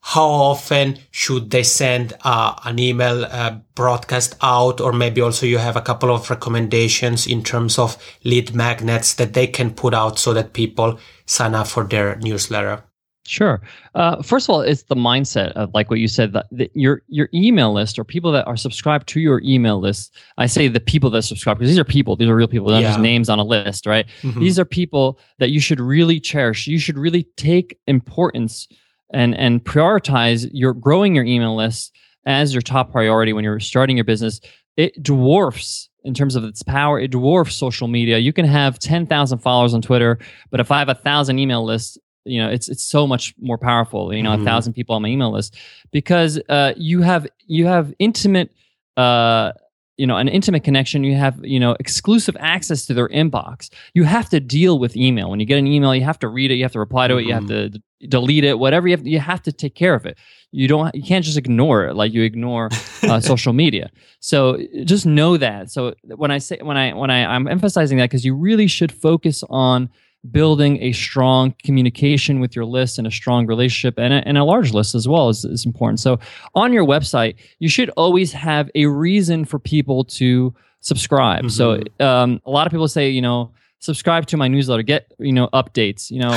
how 0.00 0.28
often 0.28 0.98
should 1.10 1.50
they 1.50 1.64
send 1.64 2.12
uh, 2.22 2.54
an 2.64 2.78
email 2.78 3.24
uh, 3.24 3.56
broadcast 3.74 4.36
out 4.40 4.80
or 4.80 4.92
maybe 4.92 5.20
also 5.20 5.44
you 5.44 5.58
have 5.58 5.74
a 5.74 5.80
couple 5.80 6.14
of 6.14 6.30
recommendations 6.30 7.26
in 7.26 7.42
terms 7.42 7.76
of 7.76 7.98
lead 8.22 8.54
magnets 8.54 9.14
that 9.14 9.34
they 9.34 9.48
can 9.48 9.74
put 9.74 9.92
out 9.92 10.16
so 10.16 10.32
that 10.32 10.52
people 10.52 10.96
sign 11.26 11.56
up 11.56 11.66
for 11.66 11.82
their 11.82 12.14
newsletter 12.16 12.84
Sure. 13.26 13.60
Uh, 13.94 14.22
first 14.22 14.46
of 14.46 14.50
all, 14.50 14.60
it's 14.60 14.84
the 14.84 14.94
mindset 14.94 15.52
of 15.52 15.72
like 15.74 15.90
what 15.90 15.98
you 15.98 16.08
said 16.08 16.32
that, 16.32 16.46
that, 16.52 16.70
your 16.74 17.02
your 17.08 17.28
email 17.34 17.72
list 17.72 17.98
or 17.98 18.04
people 18.04 18.30
that 18.32 18.46
are 18.46 18.56
subscribed 18.56 19.08
to 19.08 19.20
your 19.20 19.40
email 19.44 19.80
list. 19.80 20.14
I 20.38 20.46
say 20.46 20.68
the 20.68 20.80
people 20.80 21.10
that 21.10 21.22
subscribe 21.22 21.58
because 21.58 21.70
these 21.70 21.78
are 21.78 21.84
people. 21.84 22.16
These 22.16 22.28
are 22.28 22.36
real 22.36 22.48
people. 22.48 22.68
They're 22.68 22.80
yeah. 22.80 22.88
not 22.88 22.94
just 22.94 23.00
names 23.00 23.28
on 23.28 23.38
a 23.38 23.44
list, 23.44 23.86
right? 23.86 24.06
Mm-hmm. 24.22 24.40
These 24.40 24.58
are 24.58 24.64
people 24.64 25.18
that 25.38 25.50
you 25.50 25.60
should 25.60 25.80
really 25.80 26.20
cherish. 26.20 26.66
You 26.66 26.78
should 26.78 26.98
really 26.98 27.24
take 27.36 27.78
importance 27.86 28.68
and 29.10 29.34
and 29.36 29.64
prioritize 29.64 30.48
your 30.52 30.72
growing 30.72 31.14
your 31.14 31.24
email 31.24 31.56
list 31.56 31.92
as 32.26 32.52
your 32.52 32.62
top 32.62 32.92
priority 32.92 33.32
when 33.32 33.44
you're 33.44 33.60
starting 33.60 33.96
your 33.96 34.04
business. 34.04 34.40
It 34.76 35.02
dwarfs 35.02 35.88
in 36.04 36.14
terms 36.14 36.36
of 36.36 36.44
its 36.44 36.62
power. 36.62 37.00
It 37.00 37.10
dwarfs 37.10 37.56
social 37.56 37.88
media. 37.88 38.18
You 38.18 38.32
can 38.32 38.44
have 38.44 38.78
ten 38.78 39.06
thousand 39.06 39.38
followers 39.38 39.74
on 39.74 39.82
Twitter, 39.82 40.18
but 40.50 40.60
if 40.60 40.70
I 40.70 40.78
have 40.78 40.88
a 40.88 40.94
thousand 40.94 41.38
email 41.38 41.64
lists, 41.64 41.98
you 42.26 42.40
know 42.42 42.50
it's 42.50 42.68
it's 42.68 42.82
so 42.82 43.06
much 43.06 43.34
more 43.40 43.58
powerful 43.58 44.12
you 44.12 44.22
know 44.22 44.32
mm-hmm. 44.32 44.42
a 44.42 44.44
thousand 44.44 44.72
people 44.72 44.94
on 44.94 45.02
my 45.02 45.08
email 45.08 45.32
list 45.32 45.56
because 45.92 46.40
uh, 46.48 46.72
you 46.76 47.00
have 47.02 47.26
you 47.46 47.66
have 47.66 47.94
intimate 47.98 48.50
uh, 48.96 49.52
you 49.96 50.06
know 50.06 50.16
an 50.16 50.28
intimate 50.28 50.62
connection. 50.62 51.04
You 51.04 51.16
have 51.16 51.42
you 51.44 51.58
know 51.58 51.76
exclusive 51.80 52.36
access 52.38 52.86
to 52.86 52.94
their 52.94 53.08
inbox. 53.08 53.70
You 53.94 54.04
have 54.04 54.28
to 54.30 54.40
deal 54.40 54.78
with 54.78 54.96
email. 54.96 55.30
When 55.30 55.40
you 55.40 55.46
get 55.46 55.58
an 55.58 55.66
email 55.66 55.94
you 55.94 56.04
have 56.04 56.18
to 56.20 56.28
read 56.28 56.50
it. 56.50 56.54
You 56.54 56.64
have 56.64 56.72
to 56.72 56.78
reply 56.78 57.08
to 57.08 57.14
mm-hmm. 57.14 57.20
it. 57.20 57.26
You 57.26 57.34
have 57.34 57.46
to 57.46 57.68
d- 57.70 57.82
delete 58.08 58.44
it. 58.44 58.58
Whatever 58.58 58.88
you 58.88 58.96
have 58.96 59.06
you 59.06 59.18
have 59.18 59.42
to 59.42 59.52
take 59.52 59.74
care 59.74 59.94
of 59.94 60.04
it. 60.04 60.18
You 60.52 60.68
don't 60.68 60.94
you 60.94 61.02
can't 61.02 61.24
just 61.24 61.38
ignore 61.38 61.86
it 61.86 61.94
like 61.94 62.12
you 62.12 62.22
ignore 62.22 62.68
uh, 63.04 63.20
social 63.32 63.52
media. 63.52 63.90
So 64.20 64.58
just 64.84 65.06
know 65.06 65.36
that. 65.38 65.70
So 65.70 65.94
when 66.04 66.30
i 66.30 66.38
say 66.38 66.58
when 66.60 66.76
i 66.76 66.92
when 66.92 67.10
i 67.10 67.24
i'm 67.34 67.48
emphasizing 67.48 67.98
that 67.98 68.10
because 68.10 68.24
you 68.24 68.34
really 68.34 68.66
should 68.66 68.92
focus 68.92 69.42
on 69.48 69.88
building 70.30 70.82
a 70.82 70.92
strong 70.92 71.54
communication 71.64 72.40
with 72.40 72.54
your 72.54 72.64
list 72.64 72.98
and 72.98 73.06
a 73.06 73.10
strong 73.10 73.46
relationship 73.46 73.98
and 73.98 74.12
a, 74.12 74.26
and 74.28 74.38
a 74.38 74.44
large 74.44 74.72
list 74.72 74.94
as 74.94 75.08
well 75.08 75.28
is, 75.28 75.44
is 75.44 75.66
important. 75.66 76.00
So 76.00 76.18
on 76.54 76.72
your 76.72 76.84
website, 76.84 77.36
you 77.58 77.68
should 77.68 77.90
always 77.90 78.32
have 78.32 78.70
a 78.74 78.86
reason 78.86 79.44
for 79.44 79.58
people 79.58 80.04
to 80.04 80.54
subscribe. 80.80 81.44
Mm-hmm. 81.44 81.48
So 81.48 82.04
um, 82.04 82.40
a 82.44 82.50
lot 82.50 82.66
of 82.66 82.70
people 82.70 82.88
say, 82.88 83.10
you 83.10 83.22
know, 83.22 83.52
subscribe 83.80 84.26
to 84.26 84.36
my 84.36 84.48
newsletter, 84.48 84.82
get 84.82 85.12
you 85.18 85.32
know 85.32 85.48
updates. 85.52 86.10
You 86.10 86.20
know, 86.20 86.30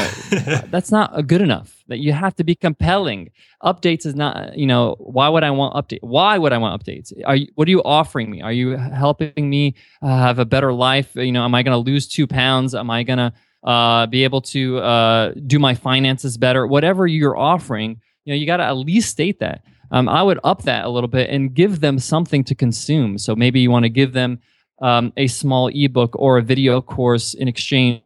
that's 0.69 0.91
not 0.91 1.27
good 1.27 1.41
enough. 1.41 1.83
That 1.87 1.99
you 1.99 2.13
have 2.13 2.35
to 2.35 2.43
be 2.43 2.55
compelling. 2.55 3.31
Updates 3.63 4.05
is 4.05 4.15
not. 4.15 4.57
You 4.57 4.67
know, 4.67 4.95
why 4.99 5.29
would 5.29 5.43
I 5.43 5.51
want 5.51 5.73
update? 5.75 5.99
Why 6.01 6.37
would 6.37 6.53
I 6.53 6.57
want 6.57 6.81
updates? 6.81 7.11
Are 7.25 7.35
you, 7.35 7.47
what 7.55 7.67
are 7.67 7.71
you 7.71 7.83
offering 7.83 8.29
me? 8.29 8.41
Are 8.41 8.51
you 8.51 8.77
helping 8.77 9.49
me 9.49 9.75
uh, 10.01 10.07
have 10.07 10.39
a 10.39 10.45
better 10.45 10.73
life? 10.73 11.15
You 11.15 11.31
know, 11.31 11.43
am 11.43 11.55
I 11.55 11.63
going 11.63 11.83
to 11.83 11.91
lose 11.91 12.07
two 12.07 12.27
pounds? 12.27 12.75
Am 12.75 12.89
I 12.89 13.03
going 13.03 13.19
to 13.19 13.33
uh, 13.63 14.07
be 14.07 14.23
able 14.23 14.41
to 14.41 14.79
uh, 14.79 15.33
do 15.45 15.59
my 15.59 15.75
finances 15.75 16.37
better? 16.37 16.65
Whatever 16.65 17.07
you're 17.07 17.37
offering, 17.37 18.01
you 18.25 18.33
know, 18.33 18.37
you 18.37 18.45
got 18.45 18.57
to 18.57 18.63
at 18.63 18.77
least 18.77 19.09
state 19.09 19.39
that. 19.39 19.63
Um, 19.91 20.07
I 20.07 20.21
would 20.21 20.39
up 20.43 20.63
that 20.63 20.85
a 20.85 20.89
little 20.89 21.07
bit 21.07 21.29
and 21.29 21.53
give 21.53 21.79
them 21.79 21.97
something 21.99 22.43
to 22.45 22.55
consume. 22.55 23.17
So 23.17 23.35
maybe 23.35 23.59
you 23.59 23.71
want 23.71 23.83
to 23.83 23.89
give 23.89 24.13
them 24.13 24.39
um, 24.81 25.11
a 25.17 25.27
small 25.27 25.69
ebook 25.73 26.15
or 26.15 26.37
a 26.37 26.41
video 26.41 26.81
course 26.81 27.33
in 27.33 27.47
exchange 27.47 28.01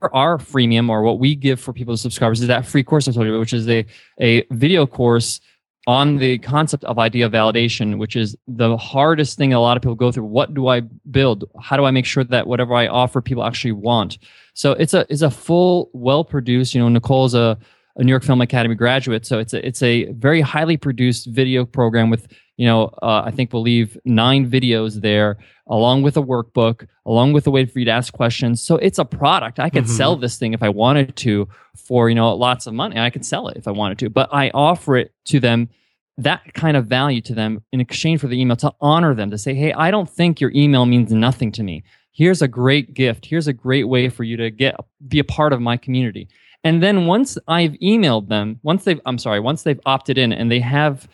for 0.00 0.14
our 0.14 0.38
freemium 0.38 0.88
or 0.88 1.02
what 1.02 1.18
we 1.18 1.34
give 1.34 1.60
for 1.60 1.72
people 1.72 1.94
to 1.94 1.98
subscribers 1.98 2.40
is 2.40 2.48
that 2.48 2.66
free 2.66 2.82
course 2.82 3.06
I 3.06 3.12
told 3.12 3.26
you, 3.26 3.32
about 3.32 3.40
which 3.40 3.52
is 3.52 3.68
a, 3.68 3.86
a 4.20 4.44
video 4.50 4.86
course 4.86 5.40
on 5.86 6.16
the 6.18 6.38
concept 6.38 6.84
of 6.84 6.98
idea 6.98 7.28
validation, 7.28 7.98
which 7.98 8.16
is 8.16 8.36
the 8.48 8.76
hardest 8.76 9.36
thing 9.38 9.52
a 9.52 9.60
lot 9.60 9.76
of 9.76 9.82
people 9.82 9.94
go 9.94 10.10
through. 10.10 10.24
What 10.24 10.54
do 10.54 10.68
I 10.68 10.80
build? 10.80 11.44
How 11.60 11.76
do 11.76 11.84
I 11.84 11.90
make 11.90 12.06
sure 12.06 12.24
that 12.24 12.46
whatever 12.46 12.74
I 12.74 12.86
offer 12.86 13.20
people 13.20 13.44
actually 13.44 13.72
want? 13.72 14.18
So 14.60 14.72
it's 14.72 14.92
a 14.92 15.06
it's 15.08 15.22
a 15.22 15.30
full, 15.30 15.88
well 15.94 16.22
produced. 16.22 16.74
You 16.74 16.82
know, 16.82 16.90
Nicole's 16.90 17.34
a 17.34 17.58
a 17.96 18.04
New 18.04 18.10
York 18.10 18.22
Film 18.22 18.42
Academy 18.42 18.74
graduate. 18.74 19.24
So 19.24 19.38
it's 19.38 19.54
a, 19.54 19.66
it's 19.66 19.82
a 19.82 20.12
very 20.12 20.42
highly 20.42 20.76
produced 20.76 21.26
video 21.26 21.64
program 21.64 22.10
with, 22.10 22.28
you 22.56 22.66
know, 22.66 22.84
uh, 23.02 23.22
I 23.24 23.30
think 23.30 23.52
we'll 23.52 23.62
leave 23.62 23.98
nine 24.04 24.50
videos 24.50 25.00
there, 25.00 25.38
along 25.66 26.02
with 26.02 26.16
a 26.18 26.22
workbook, 26.22 26.86
along 27.06 27.32
with 27.32 27.46
a 27.46 27.50
way 27.50 27.64
for 27.64 27.78
you 27.78 27.86
to 27.86 27.90
ask 27.90 28.12
questions. 28.12 28.62
So 28.62 28.76
it's 28.76 28.98
a 28.98 29.04
product. 29.04 29.58
I 29.58 29.70
could 29.70 29.84
mm-hmm. 29.84 29.92
sell 29.92 30.16
this 30.16 30.38
thing 30.38 30.52
if 30.52 30.62
I 30.62 30.68
wanted 30.68 31.16
to 31.16 31.48
for, 31.74 32.10
you 32.10 32.14
know, 32.14 32.34
lots 32.34 32.66
of 32.66 32.74
money. 32.74 32.98
I 32.98 33.10
could 33.10 33.24
sell 33.24 33.48
it 33.48 33.56
if 33.56 33.66
I 33.66 33.72
wanted 33.72 33.98
to, 34.00 34.10
but 34.10 34.28
I 34.30 34.50
offer 34.50 34.96
it 34.96 35.14
to 35.26 35.40
them 35.40 35.70
that 36.18 36.52
kind 36.52 36.76
of 36.76 36.86
value 36.86 37.22
to 37.22 37.34
them 37.34 37.64
in 37.72 37.80
exchange 37.80 38.20
for 38.20 38.28
the 38.28 38.38
email 38.38 38.56
to 38.56 38.72
honor 38.80 39.14
them 39.14 39.30
to 39.30 39.38
say 39.38 39.54
hey 39.54 39.72
i 39.72 39.90
don't 39.90 40.10
think 40.10 40.40
your 40.40 40.50
email 40.54 40.84
means 40.84 41.12
nothing 41.12 41.50
to 41.50 41.62
me 41.62 41.82
here's 42.12 42.42
a 42.42 42.48
great 42.48 42.94
gift 42.94 43.26
here's 43.26 43.46
a 43.46 43.52
great 43.52 43.84
way 43.84 44.08
for 44.08 44.24
you 44.24 44.36
to 44.36 44.50
get 44.50 44.76
be 45.08 45.18
a 45.18 45.24
part 45.24 45.52
of 45.52 45.60
my 45.60 45.76
community 45.76 46.28
and 46.62 46.82
then 46.82 47.06
once 47.06 47.38
I've 47.48 47.72
emailed 47.72 48.28
them, 48.28 48.60
once 48.62 48.84
they've, 48.84 49.00
I'm 49.06 49.18
sorry, 49.18 49.40
once 49.40 49.62
they've 49.62 49.80
opted 49.86 50.18
in 50.18 50.32
and 50.32 50.50
they 50.50 50.60
have 50.60 51.08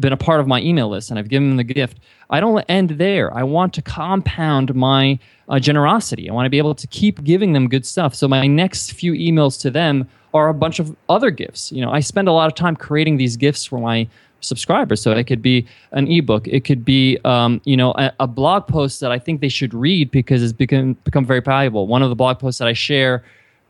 been 0.00 0.12
a 0.12 0.16
part 0.16 0.40
of 0.40 0.46
my 0.46 0.60
email 0.62 0.88
list 0.88 1.10
and 1.10 1.18
I've 1.18 1.28
given 1.28 1.48
them 1.48 1.56
the 1.58 1.64
gift, 1.64 2.00
I 2.30 2.40
don't 2.40 2.64
end 2.68 2.90
there. 2.90 3.34
I 3.36 3.42
want 3.42 3.74
to 3.74 3.82
compound 3.82 4.74
my 4.74 5.18
uh, 5.48 5.60
generosity. 5.60 6.28
I 6.28 6.32
want 6.32 6.46
to 6.46 6.50
be 6.50 6.58
able 6.58 6.74
to 6.74 6.86
keep 6.86 7.22
giving 7.22 7.52
them 7.52 7.68
good 7.68 7.86
stuff. 7.86 8.14
So 8.14 8.26
my 8.26 8.46
next 8.46 8.92
few 8.92 9.12
emails 9.12 9.60
to 9.60 9.70
them 9.70 10.08
are 10.34 10.48
a 10.48 10.54
bunch 10.54 10.78
of 10.78 10.96
other 11.08 11.30
gifts. 11.30 11.70
You 11.70 11.82
know, 11.82 11.90
I 11.90 12.00
spend 12.00 12.26
a 12.26 12.32
lot 12.32 12.46
of 12.46 12.54
time 12.54 12.74
creating 12.74 13.16
these 13.16 13.36
gifts 13.36 13.64
for 13.64 13.78
my 13.78 14.08
subscribers. 14.40 15.02
So 15.02 15.12
it 15.12 15.24
could 15.24 15.42
be 15.42 15.66
an 15.92 16.10
ebook, 16.10 16.46
it 16.48 16.64
could 16.64 16.84
be 16.84 17.18
um, 17.24 17.60
you 17.64 17.76
know 17.76 17.92
a, 17.92 18.12
a, 18.20 18.26
blog 18.26 18.66
post 18.66 19.00
that 19.00 19.10
I 19.10 19.18
think 19.18 19.40
they 19.40 19.48
should 19.48 19.74
read 19.74 20.10
because 20.10 20.42
it's 20.42 20.52
become 20.52 20.94
become 21.04 21.24
very 21.24 21.40
valuable. 21.40 21.86
One 21.86 22.02
of 22.02 22.08
the 22.08 22.16
blog 22.16 22.38
posts 22.38 22.58
that 22.58 22.68
I 22.68 22.72
share 22.72 23.24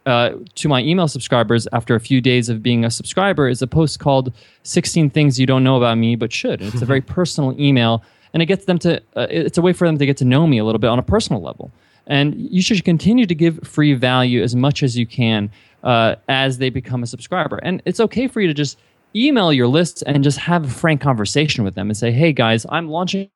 uh, 0.06 0.30
to 0.54 0.68
my 0.68 0.82
email 0.82 1.08
subscribers 1.08 1.66
after 1.72 1.94
a 1.94 2.00
few 2.00 2.20
days 2.20 2.48
of 2.48 2.62
being 2.62 2.84
a 2.84 2.90
subscriber 2.90 3.48
is 3.48 3.60
a 3.60 3.66
post 3.66 3.98
called 3.98 4.32
16 4.62 5.10
things 5.10 5.40
you 5.40 5.46
don't 5.46 5.64
know 5.64 5.76
about 5.76 5.98
me 5.98 6.14
but 6.14 6.32
should. 6.32 6.60
And 6.60 6.72
it's 6.72 6.82
a 6.82 6.86
very 6.86 7.00
personal 7.00 7.58
email 7.60 8.04
and 8.32 8.42
it 8.42 8.46
gets 8.46 8.66
them 8.66 8.78
to 8.80 8.98
uh, 9.16 9.26
it's 9.30 9.58
a 9.58 9.62
way 9.62 9.72
for 9.72 9.86
them 9.86 9.98
to 9.98 10.06
get 10.06 10.16
to 10.18 10.24
know 10.24 10.46
me 10.46 10.58
a 10.58 10.64
little 10.64 10.78
bit 10.78 10.88
on 10.88 10.98
a 10.98 11.02
personal 11.02 11.42
level. 11.42 11.72
And 12.06 12.36
you 12.36 12.62
should 12.62 12.84
continue 12.84 13.26
to 13.26 13.34
give 13.34 13.58
free 13.64 13.94
value 13.94 14.42
as 14.42 14.54
much 14.54 14.84
as 14.84 14.96
you 14.96 15.06
can 15.06 15.50
uh, 15.82 16.16
as 16.28 16.58
they 16.58 16.70
become 16.70 17.02
a 17.02 17.06
subscriber. 17.06 17.56
And 17.56 17.82
it's 17.84 17.98
okay 17.98 18.28
for 18.28 18.40
you 18.40 18.46
to 18.46 18.54
just 18.54 18.78
email 19.16 19.52
your 19.52 19.66
lists 19.66 20.02
and 20.02 20.22
just 20.22 20.38
have 20.38 20.64
a 20.64 20.68
frank 20.68 21.00
conversation 21.00 21.64
with 21.64 21.74
them 21.74 21.88
and 21.88 21.96
say 21.96 22.12
hey 22.12 22.32
guys 22.32 22.66
i'm 22.68 22.88
launching 22.88 23.28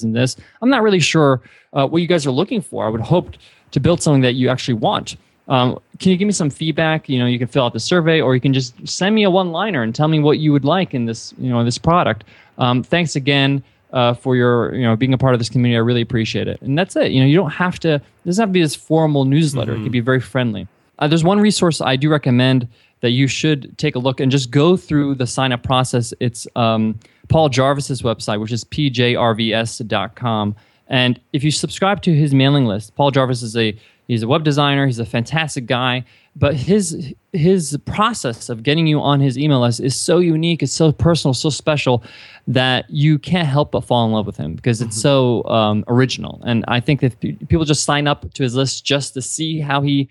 this 0.00 0.36
i'm 0.60 0.68
not 0.68 0.82
really 0.82 1.00
sure 1.00 1.40
uh, 1.72 1.86
what 1.86 2.02
you 2.02 2.08
guys 2.08 2.26
are 2.26 2.30
looking 2.30 2.60
for 2.60 2.84
i 2.84 2.88
would 2.88 3.00
hope 3.00 3.30
to 3.70 3.80
build 3.80 4.02
something 4.02 4.22
that 4.22 4.34
you 4.34 4.48
actually 4.48 4.74
want 4.74 5.16
um, 5.48 5.78
can 5.98 6.10
you 6.10 6.16
give 6.16 6.26
me 6.26 6.32
some 6.32 6.50
feedback? 6.50 7.08
You 7.08 7.18
know, 7.18 7.26
you 7.26 7.38
can 7.38 7.48
fill 7.48 7.64
out 7.64 7.72
the 7.72 7.80
survey, 7.80 8.20
or 8.20 8.34
you 8.34 8.40
can 8.40 8.54
just 8.54 8.74
send 8.86 9.14
me 9.14 9.24
a 9.24 9.30
one-liner 9.30 9.82
and 9.82 9.94
tell 9.94 10.08
me 10.08 10.18
what 10.18 10.38
you 10.38 10.52
would 10.52 10.64
like 10.64 10.94
in 10.94 11.04
this, 11.04 11.34
you 11.38 11.50
know, 11.50 11.62
this 11.64 11.78
product. 11.78 12.24
Um, 12.58 12.82
thanks 12.82 13.16
again 13.16 13.62
uh, 13.92 14.14
for 14.14 14.36
your, 14.36 14.74
you 14.74 14.82
know, 14.82 14.96
being 14.96 15.12
a 15.12 15.18
part 15.18 15.34
of 15.34 15.40
this 15.40 15.48
community. 15.48 15.76
I 15.76 15.80
really 15.80 16.00
appreciate 16.00 16.48
it. 16.48 16.60
And 16.62 16.78
that's 16.78 16.96
it. 16.96 17.12
You 17.12 17.20
know, 17.20 17.26
you 17.26 17.36
don't 17.36 17.50
have 17.50 17.78
to. 17.80 17.94
It 17.96 18.02
doesn't 18.24 18.42
have 18.42 18.48
to 18.48 18.52
be 18.52 18.62
this 18.62 18.74
formal 18.74 19.24
newsletter. 19.24 19.72
Mm-hmm. 19.72 19.80
It 19.82 19.84
can 19.84 19.92
be 19.92 20.00
very 20.00 20.20
friendly. 20.20 20.66
Uh, 20.98 21.08
there's 21.08 21.24
one 21.24 21.40
resource 21.40 21.80
I 21.80 21.96
do 21.96 22.08
recommend 22.08 22.68
that 23.04 23.10
you 23.10 23.26
should 23.26 23.76
take 23.76 23.94
a 23.94 23.98
look 23.98 24.18
and 24.18 24.32
just 24.32 24.50
go 24.50 24.76
through 24.76 25.14
the 25.14 25.26
sign 25.26 25.52
up 25.52 25.62
process. 25.62 26.14
It's 26.20 26.46
um, 26.56 26.98
Paul 27.28 27.50
Jarvis's 27.50 28.00
website, 28.00 28.40
which 28.40 28.50
is 28.50 28.64
pjrvs.com. 28.64 30.56
And 30.88 31.20
if 31.32 31.44
you 31.44 31.50
subscribe 31.50 32.02
to 32.02 32.14
his 32.14 32.34
mailing 32.34 32.64
list, 32.64 32.94
Paul 32.94 33.10
Jarvis 33.10 33.42
is 33.42 33.56
a 33.56 33.78
He's 34.08 34.22
a 34.22 34.28
web 34.28 34.44
designer. 34.44 34.86
He's 34.86 34.98
a 34.98 35.06
fantastic 35.06 35.66
guy. 35.66 36.04
But 36.36 36.54
his 36.54 37.14
his 37.32 37.78
process 37.86 38.48
of 38.48 38.62
getting 38.62 38.86
you 38.86 39.00
on 39.00 39.20
his 39.20 39.38
email 39.38 39.60
list 39.60 39.80
is 39.80 39.96
so 39.96 40.18
unique. 40.18 40.62
It's 40.62 40.72
so 40.72 40.92
personal, 40.92 41.32
so 41.32 41.48
special 41.48 42.02
that 42.46 42.88
you 42.90 43.18
can't 43.18 43.48
help 43.48 43.72
but 43.72 43.82
fall 43.82 44.04
in 44.04 44.12
love 44.12 44.26
with 44.26 44.36
him 44.36 44.54
because 44.54 44.82
it's 44.82 44.96
mm-hmm. 44.96 45.42
so 45.42 45.44
um, 45.44 45.84
original. 45.88 46.42
And 46.44 46.64
I 46.68 46.80
think 46.80 47.00
that 47.00 47.18
people 47.20 47.64
just 47.64 47.84
sign 47.84 48.06
up 48.06 48.32
to 48.34 48.42
his 48.42 48.54
list 48.54 48.84
just 48.84 49.14
to 49.14 49.22
see 49.22 49.60
how 49.60 49.80
he 49.80 50.08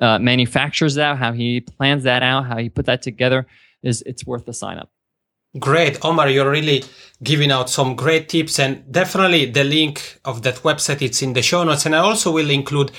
uh, 0.00 0.18
manufactures 0.18 0.94
that, 0.94 1.16
how 1.16 1.32
he 1.32 1.60
plans 1.60 2.04
that 2.04 2.22
out, 2.22 2.46
how 2.46 2.58
he 2.58 2.68
put 2.68 2.86
that 2.86 3.02
together, 3.02 3.46
is 3.82 4.02
it's 4.06 4.26
worth 4.26 4.44
the 4.44 4.52
sign 4.52 4.78
up. 4.78 4.90
Great, 5.58 6.04
Omar, 6.04 6.28
you're 6.28 6.50
really 6.50 6.84
giving 7.22 7.50
out 7.50 7.70
some 7.70 7.96
great 7.96 8.28
tips 8.28 8.58
and 8.58 8.90
definitely 8.92 9.46
the 9.46 9.64
link 9.64 10.20
of 10.24 10.42
that 10.42 10.56
website 10.56 11.00
it's 11.00 11.22
in 11.22 11.32
the 11.32 11.40
show 11.40 11.64
notes 11.64 11.86
and 11.86 11.94
I 11.94 12.00
also 12.00 12.30
will 12.30 12.50
include 12.50 12.92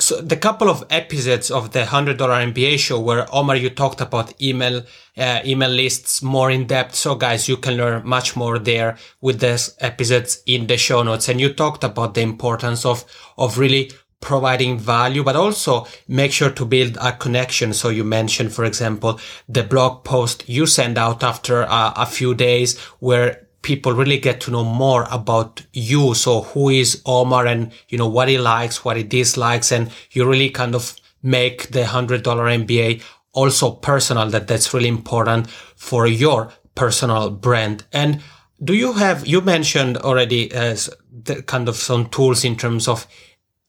so 0.00 0.20
the 0.20 0.36
couple 0.36 0.70
of 0.70 0.84
episodes 0.90 1.50
of 1.50 1.72
the 1.72 1.84
hundred 1.86 2.18
dollar 2.18 2.34
MBA 2.34 2.78
show 2.78 3.00
where 3.00 3.26
Omar 3.34 3.56
you 3.56 3.68
talked 3.70 4.00
about 4.00 4.40
email 4.40 4.84
uh, 5.16 5.40
email 5.44 5.70
lists 5.70 6.22
more 6.22 6.50
in 6.50 6.66
depth. 6.66 6.94
So 6.94 7.16
guys, 7.16 7.48
you 7.48 7.56
can 7.56 7.76
learn 7.76 8.06
much 8.06 8.36
more 8.36 8.58
there 8.60 8.96
with 9.20 9.40
these 9.40 9.74
episodes 9.80 10.40
in 10.46 10.68
the 10.68 10.76
show 10.76 11.02
notes. 11.02 11.28
And 11.28 11.40
you 11.40 11.52
talked 11.52 11.82
about 11.82 12.14
the 12.14 12.20
importance 12.20 12.84
of 12.84 13.04
of 13.36 13.58
really 13.58 13.90
providing 14.20 14.78
value, 14.78 15.22
but 15.22 15.36
also 15.36 15.86
make 16.08 16.32
sure 16.32 16.50
to 16.50 16.64
build 16.64 16.96
a 17.00 17.12
connection. 17.12 17.72
So 17.72 17.88
you 17.88 18.04
mentioned, 18.04 18.52
for 18.52 18.64
example, 18.64 19.20
the 19.48 19.62
blog 19.62 20.04
post 20.04 20.48
you 20.48 20.66
send 20.66 20.98
out 20.98 21.22
after 21.22 21.62
a, 21.62 21.92
a 21.96 22.06
few 22.06 22.34
days 22.34 22.78
where 22.98 23.46
people 23.62 23.92
really 23.92 24.18
get 24.18 24.40
to 24.40 24.50
know 24.50 24.64
more 24.64 25.06
about 25.10 25.62
you. 25.72 26.14
So 26.14 26.42
who 26.42 26.68
is 26.70 27.02
Omar 27.06 27.46
and, 27.46 27.72
you 27.88 27.98
know, 27.98 28.08
what 28.08 28.28
he 28.28 28.38
likes, 28.38 28.84
what 28.84 28.96
he 28.96 29.02
dislikes, 29.02 29.72
and 29.72 29.90
you 30.10 30.28
really 30.28 30.50
kind 30.50 30.74
of 30.74 30.96
make 31.22 31.68
the 31.68 31.86
hundred 31.86 32.22
dollar 32.22 32.44
MBA 32.44 33.02
also 33.32 33.70
personal 33.70 34.30
that 34.30 34.46
that's 34.46 34.72
really 34.72 34.88
important 34.88 35.48
for 35.76 36.06
your 36.06 36.52
personal 36.74 37.30
brand. 37.30 37.84
And 37.92 38.20
do 38.62 38.74
you 38.74 38.94
have, 38.94 39.26
you 39.26 39.40
mentioned 39.40 39.98
already 39.98 40.52
uh, 40.52 40.60
as 40.60 40.90
the 41.24 41.42
kind 41.42 41.68
of 41.68 41.76
some 41.76 42.08
tools 42.08 42.44
in 42.44 42.56
terms 42.56 42.88
of 42.88 43.06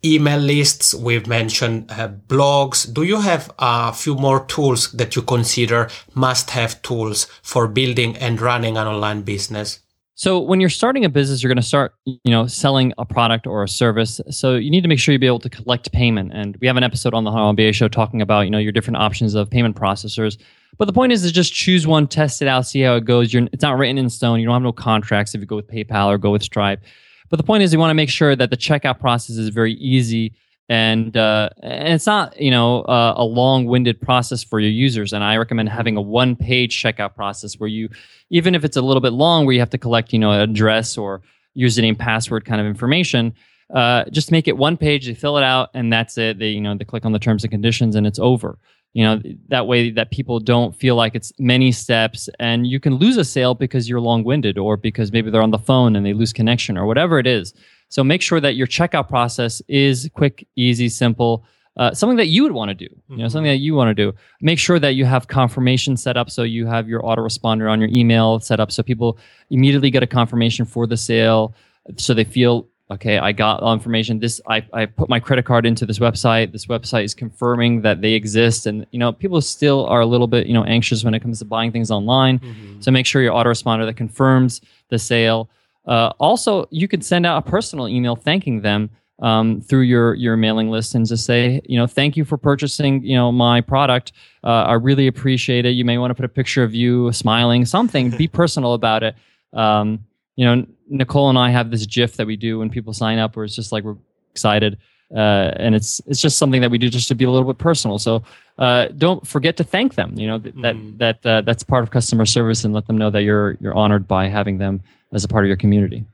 email 0.04 0.40
lists. 0.40 0.94
We've 0.94 1.28
mentioned 1.28 1.92
uh, 1.92 2.10
blogs. 2.28 2.92
Do 2.92 3.04
you 3.04 3.22
have 3.22 3.52
a 3.60 3.94
few 3.94 4.16
more 4.16 4.46
tools 4.46 4.92
that 4.94 5.16
you 5.16 5.22
consider 5.22 5.90
must 6.14 6.52
have 6.52 6.82
tools 6.82 7.26
for 7.42 7.68
building 7.68 8.18
and 8.18 8.40
running 8.40 8.78
an 8.78 8.88
online 8.88 9.22
business? 9.22 9.80
So 10.20 10.38
when 10.38 10.60
you're 10.60 10.70
starting 10.70 11.06
a 11.06 11.10
business, 11.10 11.42
you're 11.42 11.50
going 11.50 11.62
to 11.62 11.68
start, 11.68 11.94
you 12.04 12.20
know, 12.26 12.46
selling 12.46 12.92
a 12.98 13.06
product 13.06 13.48
or 13.48 13.64
a 13.64 13.70
service. 13.70 14.20
So 14.30 14.56
you 14.56 14.70
need 14.70 14.82
to 14.82 14.90
make 14.90 15.00
sure 15.00 15.14
you 15.14 15.20
be 15.20 15.28
able 15.28 15.40
to 15.40 15.50
collect 15.50 15.94
payment. 15.94 16.34
And 16.34 16.58
we 16.60 16.68
have 16.68 16.76
an 16.76 16.84
episode 16.84 17.14
on 17.14 17.24
the 17.24 17.32
MBA 17.32 17.74
show 17.74 17.88
talking 17.88 18.22
about, 18.22 18.42
you 18.42 18.52
know, 18.52 18.58
your 18.58 18.74
different 18.74 18.98
options 18.98 19.34
of 19.34 19.50
payment 19.50 19.78
processors. 19.78 20.38
But 20.78 20.86
the 20.86 20.94
point 20.94 21.14
is 21.14 21.22
to 21.22 21.32
just 21.32 21.54
choose 21.54 21.88
one, 21.88 22.06
test 22.06 22.42
it 22.42 22.50
out, 22.50 22.68
see 22.68 22.82
how 22.82 22.96
it 22.96 23.06
goes. 23.06 23.34
You're, 23.34 23.48
it's 23.54 23.64
not 23.64 23.78
written 23.78 23.98
in 23.98 24.10
stone. 24.10 24.42
You 24.42 24.46
don't 24.46 24.56
have 24.56 24.62
no 24.62 24.74
contracts 24.74 25.34
if 25.36 25.40
you 25.40 25.48
go 25.48 25.56
with 25.56 25.70
PayPal 25.70 26.08
or 26.08 26.18
go 26.18 26.32
with 26.32 26.44
Stripe. 26.44 26.84
But 27.30 27.38
the 27.38 27.44
point 27.44 27.64
is, 27.64 27.72
you 27.74 27.80
want 27.80 27.92
to 27.92 27.96
make 27.96 28.10
sure 28.10 28.36
that 28.36 28.50
the 28.50 28.58
checkout 28.58 29.00
process 29.00 29.38
is 29.38 29.50
very 29.50 29.74
easy 29.74 30.34
and 30.70 31.18
uh, 31.18 31.50
and 31.62 31.94
it's 31.94 32.06
not 32.06 32.40
you 32.40 32.52
know 32.52 32.82
uh, 32.84 33.16
a 33.18 33.24
long-winded 33.24 34.00
process 34.00 34.44
for 34.44 34.60
your 34.60 34.70
users. 34.70 35.12
And 35.12 35.24
I 35.24 35.36
recommend 35.38 35.70
having 35.70 35.98
a 35.98 36.02
one-page 36.02 36.82
checkout 36.82 37.16
process 37.16 37.56
where 37.56 37.68
you, 37.68 37.90
even 38.30 38.54
if 38.54 38.64
it's 38.64 38.78
a 38.78 38.82
little 38.82 39.02
bit 39.02 39.14
long, 39.14 39.46
where 39.46 39.54
you 39.54 39.60
have 39.60 39.72
to 39.72 39.80
collect 39.80 40.14
you 40.14 40.20
know 40.20 40.32
address 40.32 40.98
or 40.98 41.22
username, 41.58 41.98
password 41.98 42.46
kind 42.46 42.62
of 42.62 42.68
information. 42.68 43.34
Uh, 43.74 44.04
just 44.06 44.32
make 44.32 44.48
it 44.48 44.58
one 44.58 44.78
page. 44.78 45.06
They 45.06 45.14
fill 45.14 45.38
it 45.38 45.44
out, 45.44 45.70
and 45.74 45.92
that's 45.92 46.18
it. 46.18 46.38
They 46.38 46.50
you 46.50 46.62
know 46.62 46.78
they 46.78 46.86
click 46.86 47.04
on 47.04 47.12
the 47.12 47.20
terms 47.20 47.44
and 47.44 47.52
conditions, 47.52 47.96
and 47.96 48.06
it's 48.06 48.20
over 48.20 48.58
you 48.94 49.04
know 49.04 49.22
that 49.48 49.68
way 49.68 49.92
that 49.92 50.12
people 50.12 50.40
don't 50.40 50.76
feel 50.76 50.96
like 50.96 51.16
it's 51.16 51.32
many 51.40 51.72
steps 51.72 52.30
and 52.40 52.68
you 52.68 52.80
can 52.80 52.96
lose 52.96 53.18
a 53.18 53.24
sale 53.24 53.54
because 53.54 53.88
you're 53.88 54.02
long-winded 54.02 54.58
or 54.58 54.78
because 54.78 55.12
maybe 55.12 55.30
they're 55.30 55.42
on 55.42 55.52
the 55.52 55.60
phone 55.60 55.96
and 55.96 56.06
they 56.06 56.14
lose 56.14 56.34
connection 56.34 56.78
or 56.78 56.86
whatever 56.86 57.20
it 57.20 57.28
is 57.28 57.54
so 57.90 58.04
make 58.04 58.22
sure 58.22 58.40
that 58.40 58.56
your 58.56 58.68
checkout 58.68 59.08
process 59.08 59.62
is 59.68 60.10
quick 60.14 60.48
easy 60.56 60.90
simple 60.90 61.46
uh, 61.78 61.94
something 61.94 62.18
that 62.18 62.28
you 62.28 62.44
would 62.44 62.52
want 62.52 62.68
to 62.68 62.76
do, 62.76 62.94
you 63.08 63.18
know, 63.18 63.30
something 63.30 63.50
that 63.50 63.60
you 63.60 63.74
want 63.74 63.88
to 63.88 63.94
do. 63.94 64.14
Make 64.42 64.60
sure 64.60 64.80
that 64.80 64.96
you 64.96 65.06
have 65.06 65.28
confirmation 65.28 65.96
set 65.96 66.18
up 66.18 66.30
so 66.30 66.44
you 66.44 66.66
have 66.66 66.90
your 66.90 67.02
autoresponder 67.04 67.72
on 67.72 67.80
your 67.80 67.90
email 67.94 68.42
set 68.42 68.60
up 68.60 68.70
so 68.70 68.84
people 68.84 69.18
immediately 69.50 69.90
get 69.90 70.04
a 70.04 70.08
confirmation 70.08 70.66
for 70.66 70.86
the 70.86 70.98
sale, 70.98 71.56
so 71.96 72.14
they 72.14 72.26
feel 72.26 72.68
okay. 72.92 73.18
I 73.18 73.32
got 73.32 73.62
all 73.62 73.74
information. 73.74 74.20
This 74.20 74.42
I 74.48 74.66
I 74.74 74.86
put 74.86 75.10
my 75.10 75.20
credit 75.20 75.46
card 75.46 75.66
into 75.66 75.86
this 75.86 76.00
website. 76.00 76.52
This 76.52 76.66
website 76.66 77.04
is 77.04 77.14
confirming 77.14 77.82
that 77.82 78.02
they 78.02 78.14
exist, 78.14 78.66
and 78.66 78.86
you 78.92 79.00
know 79.00 79.12
people 79.12 79.42
still 79.42 79.86
are 79.86 80.02
a 80.02 80.06
little 80.06 80.28
bit 80.28 80.48
you 80.48 80.54
know 80.54 80.64
anxious 80.64 81.04
when 81.04 81.14
it 81.14 81.22
comes 81.22 81.40
to 81.40 81.46
buying 81.46 81.72
things 81.72 81.92
online. 81.92 82.40
So 82.82 82.92
make 82.92 83.06
sure 83.06 83.22
your 83.22 83.34
autoresponder 83.34 83.86
that 83.86 83.96
confirms 83.96 84.62
the 84.90 85.00
sale. 85.00 85.50
Uh, 85.86 86.14
also, 86.20 86.68
you 86.72 86.88
could 86.88 87.04
send 87.04 87.26
out 87.26 87.38
a 87.46 87.50
personal 87.50 87.88
email 87.88 88.16
thanking 88.16 88.62
them 88.62 88.90
um, 89.22 89.62
through 89.62 89.82
your 89.82 90.14
your 90.14 90.38
mailing 90.38 90.70
list 90.70 90.96
and 90.96 91.06
just 91.06 91.26
say, 91.26 91.62
you 91.66 91.78
know, 91.78 91.88
thank 91.88 92.16
you 92.16 92.26
for 92.26 92.38
purchasing, 92.38 93.04
you 93.04 93.16
know, 93.16 93.32
my 93.32 93.62
product. 93.62 94.12
Uh, 94.44 94.64
I 94.64 94.74
really 94.74 95.08
appreciate 95.08 95.66
it. 95.66 95.72
You 95.72 95.86
may 95.86 95.98
want 95.98 96.12
to 96.12 96.16
put 96.16 96.26
a 96.26 96.30
picture 96.30 96.64
of 96.64 96.74
you 96.74 97.12
smiling, 97.12 97.66
something. 97.66 98.12
Be 98.12 98.28
personal 98.42 98.74
about 98.74 99.04
it. 99.04 99.16
Um, 99.54 100.06
you 100.36 100.46
know, 100.46 100.66
Nicole 100.90 101.30
and 101.30 101.38
I 101.38 101.50
have 101.52 101.72
this 101.72 101.86
GIF 101.86 102.18
that 102.18 102.28
we 102.28 102.36
do 102.36 102.60
when 102.60 102.70
people 102.70 102.94
sign 102.94 103.20
up, 103.20 103.36
where 103.36 103.46
it's 103.46 103.56
just 103.56 103.72
like 103.72 103.84
we're 103.84 103.98
excited, 104.32 104.78
uh, 105.16 105.52
and 105.56 105.76
it's 105.76 106.02
it's 106.08 106.22
just 106.22 106.38
something 106.38 106.62
that 106.62 106.72
we 106.72 106.78
do 106.78 106.90
just 106.90 107.08
to 107.08 107.16
be 107.16 107.26
a 107.26 107.32
little 107.32 107.48
bit 107.48 107.58
personal. 107.58 107.98
So 108.00 108.24
uh, 108.58 108.88
don't 108.98 109.26
forget 109.26 109.58
to 109.58 109.64
thank 109.64 109.96
them. 109.96 110.18
You 110.18 110.28
know 110.28 110.40
th- 110.40 110.56
that 110.62 110.76
that 110.98 111.26
uh, 111.26 111.42
that's 111.42 111.64
part 111.64 111.84
of 111.84 111.92
customer 111.92 112.26
service, 112.26 112.64
and 112.64 112.74
let 112.74 112.88
them 112.88 112.98
know 112.98 113.10
that 113.10 113.24
you're 113.24 113.58
you're 113.62 113.76
honored 113.76 114.08
by 114.08 114.28
having 114.28 114.58
them 114.58 114.82
as 115.14 115.24
a 115.24 115.28
part 115.28 115.46
of 115.46 115.48
your 115.48 115.58
community. 115.58 116.06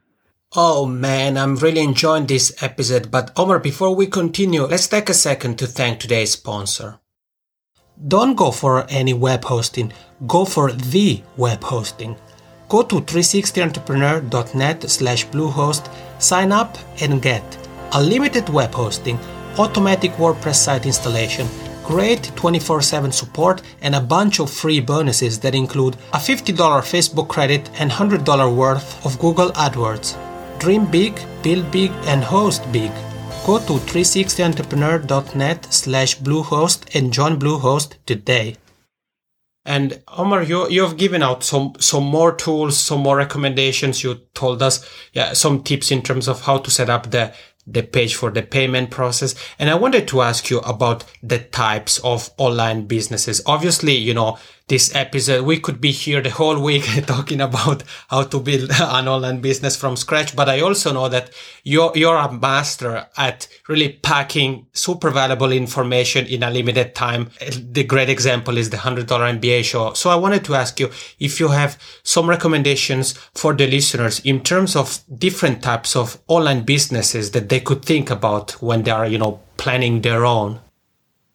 Oh 0.56 0.86
man, 0.86 1.38
I'm 1.38 1.58
really 1.58 1.82
enjoying 1.82 2.28
this 2.28 2.64
episode, 2.64 3.12
but 3.12 3.32
Omar, 3.36 3.60
before 3.60 3.94
we 3.94 4.08
continue, 4.08 4.64
let's 4.64 4.88
take 4.88 5.10
a 5.10 5.14
second 5.14 5.60
to 5.60 5.68
thank 5.68 6.00
today's 6.00 6.32
sponsor. 6.32 7.00
Don't 8.08 8.36
go 8.36 8.52
for 8.52 8.86
any 8.90 9.14
web 9.14 9.44
hosting, 9.44 9.92
go 10.28 10.46
for 10.46 10.72
the 10.72 11.24
web 11.36 11.64
hosting. 11.64 12.16
Go 12.68 12.82
to 12.84 12.96
360entrepreneur.net 13.02 14.90
slash 14.90 15.28
bluehost, 15.28 15.92
sign 16.20 16.52
up 16.52 16.78
and 17.00 17.22
get 17.22 17.44
unlimited 17.94 18.50
web 18.50 18.74
hosting, 18.74 19.20
automatic 19.58 20.12
WordPress 20.14 20.56
site 20.56 20.86
installation, 20.86 21.48
great 21.84 22.24
24-7 22.36 23.14
support, 23.14 23.62
and 23.82 23.94
a 23.94 24.02
bunch 24.02 24.40
of 24.40 24.50
free 24.50 24.80
bonuses 24.80 25.40
that 25.40 25.54
include 25.54 25.96
a 26.14 26.18
$50 26.18 26.56
Facebook 26.56 27.28
credit 27.28 27.70
and 27.80 27.92
$100 27.92 28.56
worth 28.56 29.06
of 29.06 29.20
Google 29.20 29.52
AdWords. 29.52 30.18
Dream 30.60 30.90
big, 30.90 31.20
build 31.44 31.72
big, 31.72 31.92
and 32.06 32.24
host 32.24 32.64
big. 32.72 32.92
Go 33.46 33.60
to 33.60 33.74
360entrepreneur.net 33.74 35.72
slash 35.72 36.18
bluehost 36.18 36.96
and 36.96 37.14
join 37.14 37.38
Bluehost 37.40 37.94
today. 38.08 38.56
And 39.66 40.04
Omar, 40.08 40.44
you 40.44 40.70
you've 40.70 40.98
given 40.98 41.24
out 41.24 41.44
some 41.44 41.74
some 41.80 42.04
more 42.04 42.36
tools, 42.36 42.78
some 42.78 43.02
more 43.02 43.18
recommendations. 43.18 44.04
You 44.04 44.22
told 44.34 44.62
us, 44.62 44.88
yeah, 45.14 45.34
some 45.34 45.64
tips 45.64 45.92
in 45.92 46.04
terms 46.04 46.28
of 46.28 46.42
how 46.42 46.60
to 46.60 46.70
set 46.70 46.90
up 46.90 47.12
the 47.12 47.34
the 47.68 47.82
page 47.82 48.16
for 48.16 48.30
the 48.30 48.44
payment 48.44 48.92
process. 48.92 49.34
And 49.58 49.70
I 49.70 49.76
wanted 49.76 50.08
to 50.10 50.22
ask 50.22 50.50
you 50.50 50.60
about 50.60 51.04
the 51.24 51.40
types 51.40 51.98
of 52.00 52.30
online 52.38 52.86
businesses. 52.86 53.42
Obviously, 53.46 53.96
you 53.96 54.14
know, 54.14 54.38
this 54.68 54.96
episode, 54.96 55.46
we 55.46 55.60
could 55.60 55.80
be 55.80 55.92
here 55.92 56.22
the 56.22 56.32
whole 56.32 56.60
week 56.60 56.86
talking 57.06 57.40
about 57.40 57.84
how 58.10 58.24
to 58.24 58.40
build 58.40 58.72
an 58.80 59.08
online 59.08 59.40
business 59.40 59.76
from 59.76 59.96
scratch. 59.96 60.36
But 60.36 60.50
I 60.50 60.62
also 60.62 60.92
know 60.92 61.08
that 61.10 61.30
you're, 61.64 61.92
you're 61.96 62.18
a 62.18 62.32
master 62.32 63.08
at 63.16 63.48
really 63.68 63.90
packing 63.90 64.66
super 64.74 65.12
valuable 65.12 65.52
information 65.52 66.26
in 66.26 66.42
a 66.42 66.50
limited 66.50 66.96
time. 66.96 67.30
The 67.58 67.84
great 67.84 68.10
example 68.10 68.58
is 68.58 68.72
the 68.72 68.78
$100 68.78 69.06
MBA 69.06 69.64
show. 69.64 69.94
So 69.94 70.10
I 70.10 70.16
wanted 70.16 70.44
to 70.46 70.56
ask 70.56 70.80
you 70.80 70.90
if 71.20 71.40
you 71.40 71.50
have 71.50 71.78
some 72.02 72.28
recommendations 72.28 73.14
for 73.36 73.54
the 73.54 73.68
listeners 73.68 74.20
in 74.22 74.42
terms 74.42 74.76
of 74.76 75.00
different 75.16 75.62
types 75.62 75.96
of 75.96 76.20
online 76.28 76.64
businesses 76.64 77.32
that 77.32 77.50
they 77.50 77.60
could 77.60 77.86
think 77.86 78.10
about 78.10 78.52
when 78.64 78.82
they 78.82 78.92
are, 78.92 79.06
you 79.06 79.20
know, 79.20 79.42
planning 79.58 80.02
their 80.02 80.26
own. 80.26 80.60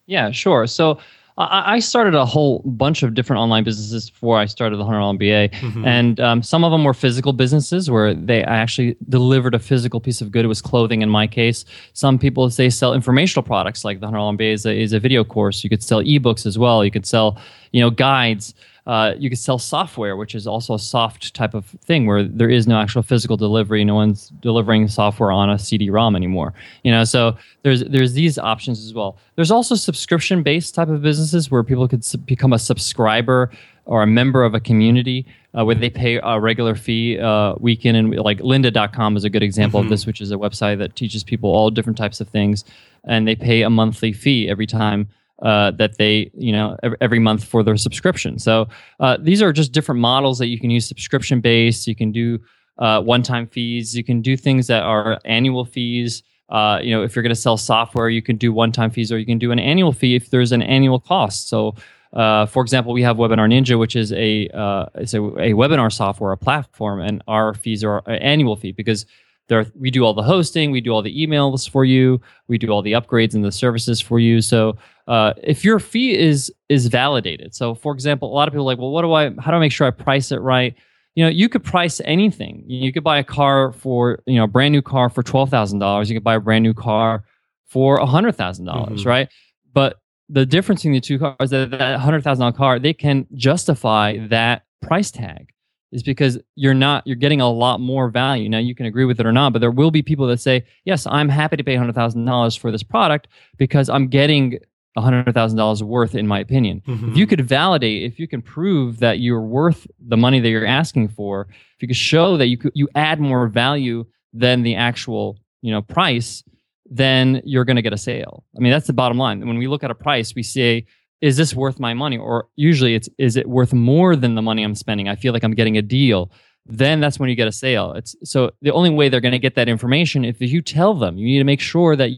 Yeah, 0.05 0.31
sure. 0.31 0.67
So 0.67 0.99
I 1.37 1.79
started 1.79 2.13
a 2.13 2.25
whole 2.25 2.59
bunch 2.59 3.03
of 3.03 3.13
different 3.13 3.39
online 3.39 3.63
businesses 3.63 4.09
before 4.09 4.37
I 4.37 4.45
started 4.45 4.77
the 4.77 4.85
Hundred 4.85 5.19
MBA, 5.19 5.51
mm-hmm. 5.51 5.85
and 5.85 6.19
um, 6.19 6.43
some 6.43 6.63
of 6.63 6.71
them 6.71 6.83
were 6.83 6.93
physical 6.93 7.33
businesses 7.33 7.89
where 7.89 8.13
they 8.13 8.43
actually 8.43 8.97
delivered 9.09 9.55
a 9.55 9.59
physical 9.59 9.99
piece 9.99 10.21
of 10.21 10.31
good. 10.31 10.45
It 10.45 10.49
was 10.49 10.61
clothing 10.61 11.01
in 11.01 11.09
my 11.09 11.27
case. 11.27 11.63
Some 11.93 12.19
people 12.19 12.49
say 12.49 12.69
sell 12.69 12.93
informational 12.93 13.43
products, 13.43 13.85
like 13.85 14.01
the 14.01 14.07
Hundred 14.07 14.19
MBA 14.37 14.53
is 14.53 14.65
a, 14.65 14.77
is 14.77 14.93
a 14.93 14.99
video 14.99 15.23
course. 15.23 15.63
You 15.63 15.69
could 15.69 15.83
sell 15.83 16.01
ebooks 16.03 16.45
as 16.45 16.57
well. 16.57 16.83
You 16.83 16.91
could 16.91 17.05
sell, 17.05 17.39
you 17.71 17.81
know, 17.81 17.89
guides. 17.89 18.53
Uh, 18.87 19.13
you 19.17 19.29
could 19.29 19.39
sell 19.39 19.59
software, 19.59 20.15
which 20.15 20.33
is 20.33 20.47
also 20.47 20.73
a 20.73 20.79
soft 20.79 21.33
type 21.33 21.53
of 21.53 21.65
thing 21.65 22.07
where 22.07 22.23
there 22.23 22.49
is 22.49 22.67
no 22.67 22.79
actual 22.79 23.03
physical 23.03 23.37
delivery. 23.37 23.83
No 23.83 23.95
one's 23.95 24.29
delivering 24.41 24.87
software 24.87 25.31
on 25.31 25.49
a 25.49 25.59
CD-ROM 25.59 26.15
anymore. 26.15 26.53
You 26.83 26.91
know, 26.91 27.03
so 27.03 27.37
there's 27.63 27.83
there's 27.85 28.13
these 28.13 28.37
options 28.39 28.83
as 28.83 28.93
well. 28.93 29.17
There's 29.35 29.51
also 29.51 29.75
subscription-based 29.75 30.73
type 30.73 30.89
of 30.89 31.01
businesses 31.01 31.51
where 31.51 31.63
people 31.63 31.87
could 31.87 32.03
become 32.25 32.53
a 32.53 32.59
subscriber 32.59 33.51
or 33.85 34.03
a 34.03 34.07
member 34.07 34.43
of 34.43 34.53
a 34.53 34.59
community 34.59 35.25
uh, 35.57 35.65
where 35.65 35.75
they 35.75 35.89
pay 35.89 36.19
a 36.23 36.39
regular 36.39 36.75
fee 36.75 37.19
uh, 37.19 37.55
week 37.59 37.85
in 37.85 37.95
and 37.95 38.15
like 38.15 38.39
lynda.com 38.39 39.17
is 39.17 39.23
a 39.23 39.29
good 39.29 39.43
example 39.43 39.79
mm-hmm. 39.79 39.87
of 39.87 39.89
this 39.89 40.05
which 40.05 40.21
is 40.21 40.31
a 40.31 40.35
website 40.35 40.77
that 40.77 40.95
teaches 40.95 41.23
people 41.23 41.49
all 41.49 41.69
different 41.69 41.97
types 41.97 42.21
of 42.21 42.29
things 42.29 42.63
and 43.05 43.27
they 43.27 43.35
pay 43.35 43.63
a 43.63 43.69
monthly 43.69 44.13
fee 44.13 44.47
every 44.47 44.67
time 44.67 45.07
uh, 45.41 45.71
that 45.71 45.97
they 45.97 46.29
you 46.33 46.51
know 46.51 46.77
every 46.99 47.19
month 47.19 47.43
for 47.43 47.63
their 47.63 47.77
subscription. 47.77 48.39
So 48.39 48.67
uh, 48.99 49.17
these 49.19 49.41
are 49.41 49.51
just 49.51 49.71
different 49.71 50.01
models 50.01 50.39
that 50.39 50.47
you 50.47 50.59
can 50.59 50.69
use 50.69 50.87
subscription 50.87 51.41
based. 51.41 51.87
You 51.87 51.95
can 51.95 52.11
do 52.11 52.39
uh, 52.77 53.01
one 53.01 53.23
time 53.23 53.47
fees. 53.47 53.95
You 53.95 54.03
can 54.03 54.21
do 54.21 54.37
things 54.37 54.67
that 54.67 54.83
are 54.83 55.19
annual 55.25 55.65
fees. 55.65 56.23
Uh, 56.49 56.79
you 56.83 56.91
know, 56.91 57.01
if 57.03 57.15
you're 57.15 57.23
going 57.23 57.33
to 57.33 57.41
sell 57.41 57.57
software, 57.57 58.09
you 58.09 58.21
can 58.21 58.35
do 58.35 58.51
one 58.51 58.71
time 58.71 58.91
fees, 58.91 59.11
or 59.11 59.17
you 59.17 59.25
can 59.25 59.39
do 59.39 59.51
an 59.51 59.59
annual 59.59 59.93
fee 59.93 60.15
if 60.15 60.29
there's 60.29 60.51
an 60.51 60.61
annual 60.61 60.99
cost. 60.99 61.49
So. 61.49 61.75
Uh, 62.13 62.45
for 62.45 62.61
example, 62.61 62.91
we 62.91 63.01
have 63.01 63.15
Webinar 63.15 63.47
Ninja, 63.47 63.79
which 63.79 63.95
is 63.95 64.11
a 64.11 64.45
uh, 64.49 64.85
it's 64.95 65.13
a, 65.13 65.21
a 65.21 65.53
webinar 65.53 65.89
software, 65.89 66.33
a 66.33 66.37
platform, 66.37 66.99
and 66.99 67.23
our 67.25 67.53
fees 67.53 67.85
are 67.85 68.03
an 68.05 68.21
annual 68.21 68.57
fee 68.57 68.73
because 68.73 69.05
there 69.51 69.65
we 69.77 69.91
do 69.91 70.05
all 70.05 70.13
the 70.13 70.23
hosting, 70.23 70.71
we 70.71 70.79
do 70.79 70.91
all 70.91 71.01
the 71.01 71.27
emails 71.27 71.69
for 71.69 71.83
you, 71.83 72.21
we 72.47 72.57
do 72.57 72.69
all 72.69 72.81
the 72.81 72.93
upgrades 72.93 73.35
and 73.35 73.43
the 73.43 73.51
services 73.51 73.99
for 73.99 74.17
you. 74.17 74.41
So 74.41 74.77
uh, 75.07 75.33
if 75.43 75.65
your 75.65 75.77
fee 75.77 76.17
is 76.17 76.51
is 76.69 76.87
validated, 76.87 77.53
so 77.53 77.75
for 77.75 77.93
example, 77.93 78.31
a 78.31 78.33
lot 78.33 78.47
of 78.47 78.53
people 78.53 78.63
are 78.63 78.71
like, 78.71 78.79
well, 78.79 78.91
what 78.91 79.01
do 79.01 79.11
I? 79.11 79.29
How 79.41 79.51
do 79.51 79.57
I 79.57 79.59
make 79.59 79.73
sure 79.73 79.85
I 79.85 79.91
price 79.91 80.31
it 80.31 80.37
right? 80.37 80.73
You 81.15 81.25
know, 81.25 81.29
you 81.29 81.49
could 81.49 81.65
price 81.65 81.99
anything. 82.05 82.63
You 82.65 82.93
could 82.93 83.03
buy 83.03 83.17
a 83.17 83.25
car 83.25 83.73
for 83.73 84.23
you 84.25 84.35
know 84.35 84.45
a 84.45 84.47
brand 84.47 84.71
new 84.71 84.81
car 84.81 85.09
for 85.09 85.21
twelve 85.21 85.49
thousand 85.49 85.79
dollars. 85.79 86.09
You 86.09 86.15
could 86.15 86.23
buy 86.23 86.35
a 86.35 86.39
brand 86.39 86.63
new 86.63 86.73
car 86.73 87.25
for 87.67 87.97
a 87.97 88.05
hundred 88.05 88.37
thousand 88.37 88.67
mm-hmm. 88.67 88.85
dollars, 88.85 89.05
right? 89.05 89.27
But 89.73 89.97
the 90.29 90.45
difference 90.45 90.81
between 90.81 90.93
the 90.93 91.01
two 91.01 91.19
cars 91.19 91.35
is 91.41 91.49
that 91.49 91.71
that 91.71 91.99
hundred 91.99 92.23
thousand 92.23 92.39
dollar 92.39 92.53
car 92.53 92.79
they 92.79 92.93
can 92.93 93.27
justify 93.35 94.17
that 94.27 94.63
price 94.81 95.11
tag 95.11 95.51
is 95.91 96.03
because 96.03 96.37
you're 96.55 96.73
not 96.73 97.05
you're 97.05 97.15
getting 97.15 97.41
a 97.41 97.49
lot 97.49 97.79
more 97.79 98.09
value. 98.09 98.49
Now 98.49 98.59
you 98.59 98.75
can 98.75 98.85
agree 98.85 99.05
with 99.05 99.19
it 99.19 99.25
or 99.25 99.31
not, 99.31 99.53
but 99.53 99.59
there 99.59 99.71
will 99.71 99.91
be 99.91 100.01
people 100.01 100.27
that 100.27 100.39
say, 100.39 100.63
"Yes, 100.85 101.05
I'm 101.07 101.29
happy 101.29 101.57
to 101.57 101.63
pay 101.63 101.75
hundred 101.75 101.95
thousand 101.95 102.25
dollars 102.25 102.55
for 102.55 102.71
this 102.71 102.83
product 102.83 103.27
because 103.57 103.89
I'm 103.89 104.07
getting 104.07 104.59
hundred 104.97 105.33
thousand 105.33 105.57
dollars 105.57 105.83
worth." 105.83 106.15
In 106.15 106.27
my 106.27 106.39
opinion, 106.39 106.81
mm-hmm. 106.87 107.11
if 107.11 107.17
you 107.17 107.27
could 107.27 107.41
validate, 107.41 108.03
if 108.03 108.19
you 108.19 108.27
can 108.27 108.41
prove 108.41 108.99
that 108.99 109.19
you're 109.19 109.41
worth 109.41 109.87
the 109.99 110.17
money 110.17 110.39
that 110.39 110.49
you're 110.49 110.65
asking 110.65 111.09
for, 111.09 111.47
if 111.49 111.81
you 111.81 111.87
could 111.87 111.97
show 111.97 112.37
that 112.37 112.47
you 112.47 112.57
could, 112.57 112.71
you 112.73 112.87
add 112.95 113.19
more 113.19 113.47
value 113.47 114.05
than 114.33 114.63
the 114.63 114.75
actual 114.75 115.37
you 115.61 115.71
know 115.71 115.81
price, 115.81 116.43
then 116.89 117.41
you're 117.43 117.65
going 117.65 117.75
to 117.75 117.81
get 117.81 117.93
a 117.93 117.97
sale. 117.97 118.45
I 118.55 118.59
mean, 118.59 118.71
that's 118.71 118.87
the 118.87 118.93
bottom 118.93 119.17
line. 119.17 119.45
When 119.45 119.57
we 119.57 119.67
look 119.67 119.83
at 119.83 119.91
a 119.91 119.95
price, 119.95 120.33
we 120.35 120.43
say 120.43 120.85
is 121.21 121.37
this 121.37 121.53
worth 121.53 121.79
my 121.79 121.93
money? 121.93 122.17
Or 122.17 122.47
usually 122.55 122.95
it's, 122.95 123.07
is 123.17 123.37
it 123.37 123.47
worth 123.47 123.73
more 123.73 124.15
than 124.15 124.35
the 124.35 124.41
money 124.41 124.63
I'm 124.63 124.75
spending? 124.75 125.07
I 125.07 125.15
feel 125.15 125.33
like 125.33 125.43
I'm 125.43 125.53
getting 125.53 125.77
a 125.77 125.81
deal. 125.81 126.31
Then 126.65 126.99
that's 126.99 127.19
when 127.19 127.29
you 127.29 127.35
get 127.35 127.47
a 127.47 127.51
sale. 127.51 127.93
It's 127.93 128.15
so 128.23 128.51
the 128.61 128.71
only 128.71 128.89
way 128.89 129.09
they're 129.09 129.21
going 129.21 129.31
to 129.31 129.39
get 129.39 129.55
that 129.55 129.69
information 129.69 130.25
if 130.25 130.41
you 130.41 130.61
tell 130.61 130.93
them. 130.93 131.17
You 131.17 131.25
need 131.25 131.39
to 131.39 131.43
make 131.43 131.59
sure 131.59 131.95
that 131.95 132.11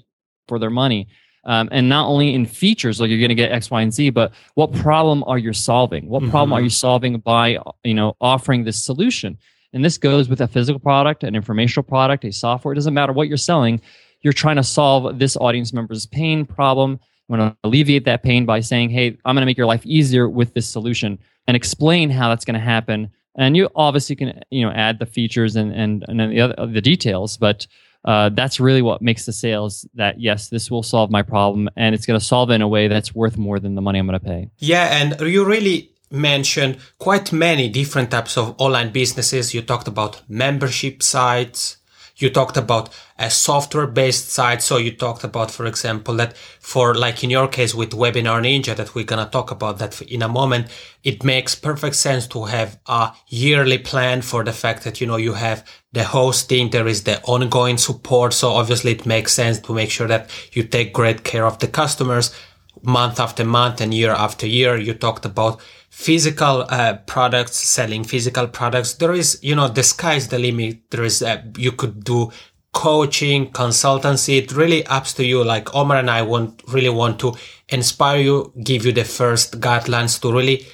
for 0.47 0.59
their 0.59 0.69
money, 0.69 1.07
um, 1.45 1.69
and 1.71 1.89
not 1.89 2.07
only 2.07 2.33
in 2.33 2.45
features 2.45 3.01
like 3.01 3.09
you're 3.09 3.19
going 3.19 3.29
to 3.29 3.35
get 3.35 3.51
X, 3.51 3.69
Y, 3.69 3.81
and 3.81 3.93
Z, 3.93 4.11
but 4.11 4.31
what 4.55 4.71
problem 4.73 5.23
are 5.27 5.37
you 5.37 5.51
solving? 5.53 6.07
What 6.07 6.21
mm-hmm. 6.21 6.31
problem 6.31 6.53
are 6.53 6.61
you 6.61 6.69
solving 6.69 7.19
by 7.19 7.57
you 7.83 7.93
know 7.93 8.15
offering 8.21 8.63
this 8.63 8.83
solution? 8.83 9.37
And 9.73 9.83
this 9.83 9.97
goes 9.97 10.29
with 10.29 10.39
a 10.39 10.47
physical 10.47 10.79
product, 10.79 11.23
an 11.23 11.35
informational 11.35 11.83
product, 11.83 12.23
a 12.25 12.31
software. 12.31 12.73
It 12.73 12.75
doesn't 12.75 12.93
matter 12.93 13.11
what 13.11 13.27
you're 13.27 13.37
selling. 13.37 13.81
You're 14.21 14.33
trying 14.33 14.57
to 14.57 14.63
solve 14.63 15.19
this 15.19 15.35
audience 15.37 15.73
member's 15.73 16.05
pain 16.05 16.45
problem 16.45 16.99
I'm 17.29 17.37
going 17.37 17.51
to 17.51 17.57
alleviate 17.63 18.05
that 18.05 18.23
pain 18.23 18.45
by 18.45 18.59
saying, 18.59 18.89
hey, 18.89 19.17
I'm 19.25 19.35
going 19.35 19.41
to 19.41 19.45
make 19.45 19.57
your 19.57 19.67
life 19.67 19.85
easier 19.85 20.29
with 20.29 20.53
this 20.53 20.67
solution 20.67 21.19
and 21.47 21.55
explain 21.55 22.09
how 22.09 22.29
that's 22.29 22.45
going 22.45 22.55
to 22.55 22.59
happen. 22.59 23.09
And 23.35 23.57
you 23.57 23.69
obviously 23.75 24.15
can, 24.15 24.41
you 24.51 24.65
know, 24.65 24.71
add 24.71 24.99
the 24.99 25.05
features 25.05 25.55
and 25.55 25.73
and, 25.73 26.05
and 26.07 26.19
the 26.31 26.41
other 26.41 26.67
the 26.67 26.81
details, 26.81 27.37
but 27.37 27.65
uh, 28.05 28.29
that's 28.29 28.59
really 28.59 28.81
what 28.81 29.01
makes 29.01 29.25
the 29.25 29.33
sales 29.33 29.87
that 29.95 30.19
yes 30.19 30.49
this 30.49 30.69
will 30.69 30.83
solve 30.83 31.09
my 31.09 31.21
problem 31.21 31.69
and 31.75 31.95
it's 31.95 32.05
going 32.05 32.19
to 32.19 32.25
solve 32.25 32.49
it 32.51 32.55
in 32.55 32.61
a 32.61 32.67
way 32.67 32.87
that's 32.87 33.15
worth 33.15 33.37
more 33.37 33.59
than 33.59 33.75
the 33.75 33.81
money 33.81 33.99
i'm 33.99 34.05
going 34.05 34.19
to 34.19 34.25
pay 34.25 34.49
yeah 34.57 35.01
and 35.01 35.19
you 35.21 35.45
really 35.45 35.91
mentioned 36.11 36.77
quite 36.99 37.31
many 37.31 37.69
different 37.69 38.11
types 38.11 38.37
of 38.37 38.55
online 38.57 38.91
businesses 38.91 39.53
you 39.53 39.61
talked 39.61 39.87
about 39.87 40.21
membership 40.27 41.01
sites 41.01 41.77
you 42.15 42.29
talked 42.29 42.57
about 42.57 42.89
a 43.17 43.29
software 43.29 43.87
based 43.87 44.29
site. 44.29 44.61
So 44.61 44.77
you 44.77 44.91
talked 44.91 45.23
about, 45.23 45.51
for 45.51 45.65
example, 45.65 46.15
that 46.15 46.37
for 46.37 46.93
like 46.93 47.23
in 47.23 47.29
your 47.29 47.47
case 47.47 47.73
with 47.73 47.91
Webinar 47.91 48.41
Ninja 48.41 48.75
that 48.75 48.93
we're 48.93 49.05
going 49.05 49.23
to 49.23 49.31
talk 49.31 49.51
about 49.51 49.79
that 49.79 50.01
in 50.01 50.21
a 50.21 50.27
moment, 50.27 50.67
it 51.03 51.23
makes 51.23 51.55
perfect 51.55 51.95
sense 51.95 52.27
to 52.27 52.45
have 52.45 52.79
a 52.87 53.11
yearly 53.27 53.77
plan 53.77 54.21
for 54.21 54.43
the 54.43 54.53
fact 54.53 54.83
that, 54.83 55.01
you 55.01 55.07
know, 55.07 55.17
you 55.17 55.33
have 55.33 55.67
the 55.91 56.03
hosting, 56.03 56.69
there 56.69 56.87
is 56.87 57.03
the 57.03 57.21
ongoing 57.23 57.77
support. 57.77 58.33
So 58.33 58.51
obviously 58.51 58.91
it 58.91 59.05
makes 59.05 59.33
sense 59.33 59.59
to 59.59 59.73
make 59.73 59.91
sure 59.91 60.07
that 60.07 60.29
you 60.51 60.63
take 60.63 60.93
great 60.93 61.23
care 61.23 61.45
of 61.45 61.59
the 61.59 61.67
customers 61.67 62.33
month 62.83 63.19
after 63.19 63.45
month 63.45 63.81
and 63.81 63.93
year 63.93 64.11
after 64.11 64.45
year. 64.45 64.77
You 64.77 64.93
talked 64.93 65.25
about 65.25 65.61
physical 65.93 66.65
uh, 66.69 66.95
products, 67.05 67.55
selling 67.55 68.03
physical 68.03 68.47
products. 68.47 68.95
There 68.95 69.13
is, 69.13 69.37
you 69.43 69.55
know, 69.55 69.67
the 69.67 69.83
sky's 69.83 70.27
the 70.27 70.39
limit. 70.39 70.89
There 70.89 71.03
is, 71.03 71.21
uh, 71.21 71.43
you 71.55 71.71
could 71.71 72.03
do 72.03 72.31
coaching, 72.73 73.51
consultancy. 73.51 74.39
It 74.39 74.51
really 74.51 74.83
up 74.87 75.05
to 75.05 75.23
you. 75.23 75.43
Like 75.43 75.75
Omar 75.75 75.97
and 75.97 76.09
I 76.09 76.23
want, 76.23 76.63
really 76.67 76.89
want 76.89 77.19
to 77.19 77.35
inspire 77.69 78.19
you, 78.19 78.51
give 78.63 78.87
you 78.87 78.91
the 78.91 79.05
first 79.05 79.61
guidelines 79.61 80.19
to 80.21 80.33
really, 80.33 80.65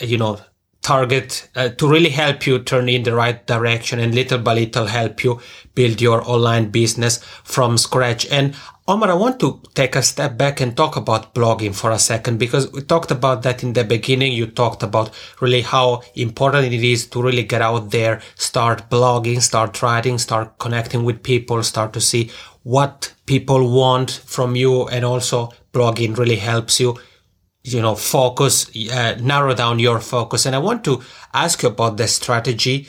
you 0.00 0.16
know, 0.16 0.40
target 0.84 1.48
uh, 1.56 1.70
to 1.70 1.88
really 1.88 2.10
help 2.10 2.46
you 2.46 2.60
turn 2.60 2.88
in 2.88 3.02
the 3.02 3.14
right 3.14 3.44
direction 3.46 3.98
and 3.98 4.14
little 4.14 4.38
by 4.38 4.54
little 4.54 4.86
help 4.86 5.24
you 5.24 5.40
build 5.74 6.00
your 6.00 6.22
online 6.28 6.70
business 6.70 7.18
from 7.42 7.76
scratch. 7.78 8.26
And 8.30 8.54
Omar, 8.86 9.10
I 9.10 9.14
want 9.14 9.40
to 9.40 9.62
take 9.74 9.96
a 9.96 10.02
step 10.02 10.36
back 10.36 10.60
and 10.60 10.76
talk 10.76 10.96
about 10.96 11.34
blogging 11.34 11.74
for 11.74 11.90
a 11.90 11.98
second 11.98 12.38
because 12.38 12.70
we 12.70 12.82
talked 12.82 13.10
about 13.10 13.42
that 13.42 13.62
in 13.62 13.72
the 13.72 13.82
beginning. 13.82 14.32
You 14.32 14.46
talked 14.46 14.82
about 14.82 15.10
really 15.40 15.62
how 15.62 16.02
important 16.14 16.66
it 16.72 16.84
is 16.84 17.06
to 17.08 17.22
really 17.22 17.44
get 17.44 17.62
out 17.62 17.90
there, 17.90 18.20
start 18.34 18.90
blogging, 18.90 19.40
start 19.40 19.80
writing, 19.82 20.18
start 20.18 20.58
connecting 20.58 21.02
with 21.02 21.22
people, 21.22 21.62
start 21.62 21.94
to 21.94 22.00
see 22.00 22.30
what 22.62 23.14
people 23.26 23.70
want 23.74 24.10
from 24.10 24.54
you. 24.54 24.86
And 24.88 25.04
also 25.04 25.50
blogging 25.72 26.16
really 26.18 26.36
helps 26.36 26.78
you, 26.78 26.98
you 27.64 27.80
know, 27.80 27.94
focus, 27.94 28.70
uh, 28.92 29.16
narrow 29.20 29.54
down 29.54 29.78
your 29.78 29.98
focus. 30.00 30.46
And 30.46 30.54
I 30.54 30.58
want 30.58 30.84
to 30.84 31.02
ask 31.32 31.62
you 31.62 31.70
about 31.70 31.96
the 31.96 32.06
strategy 32.06 32.88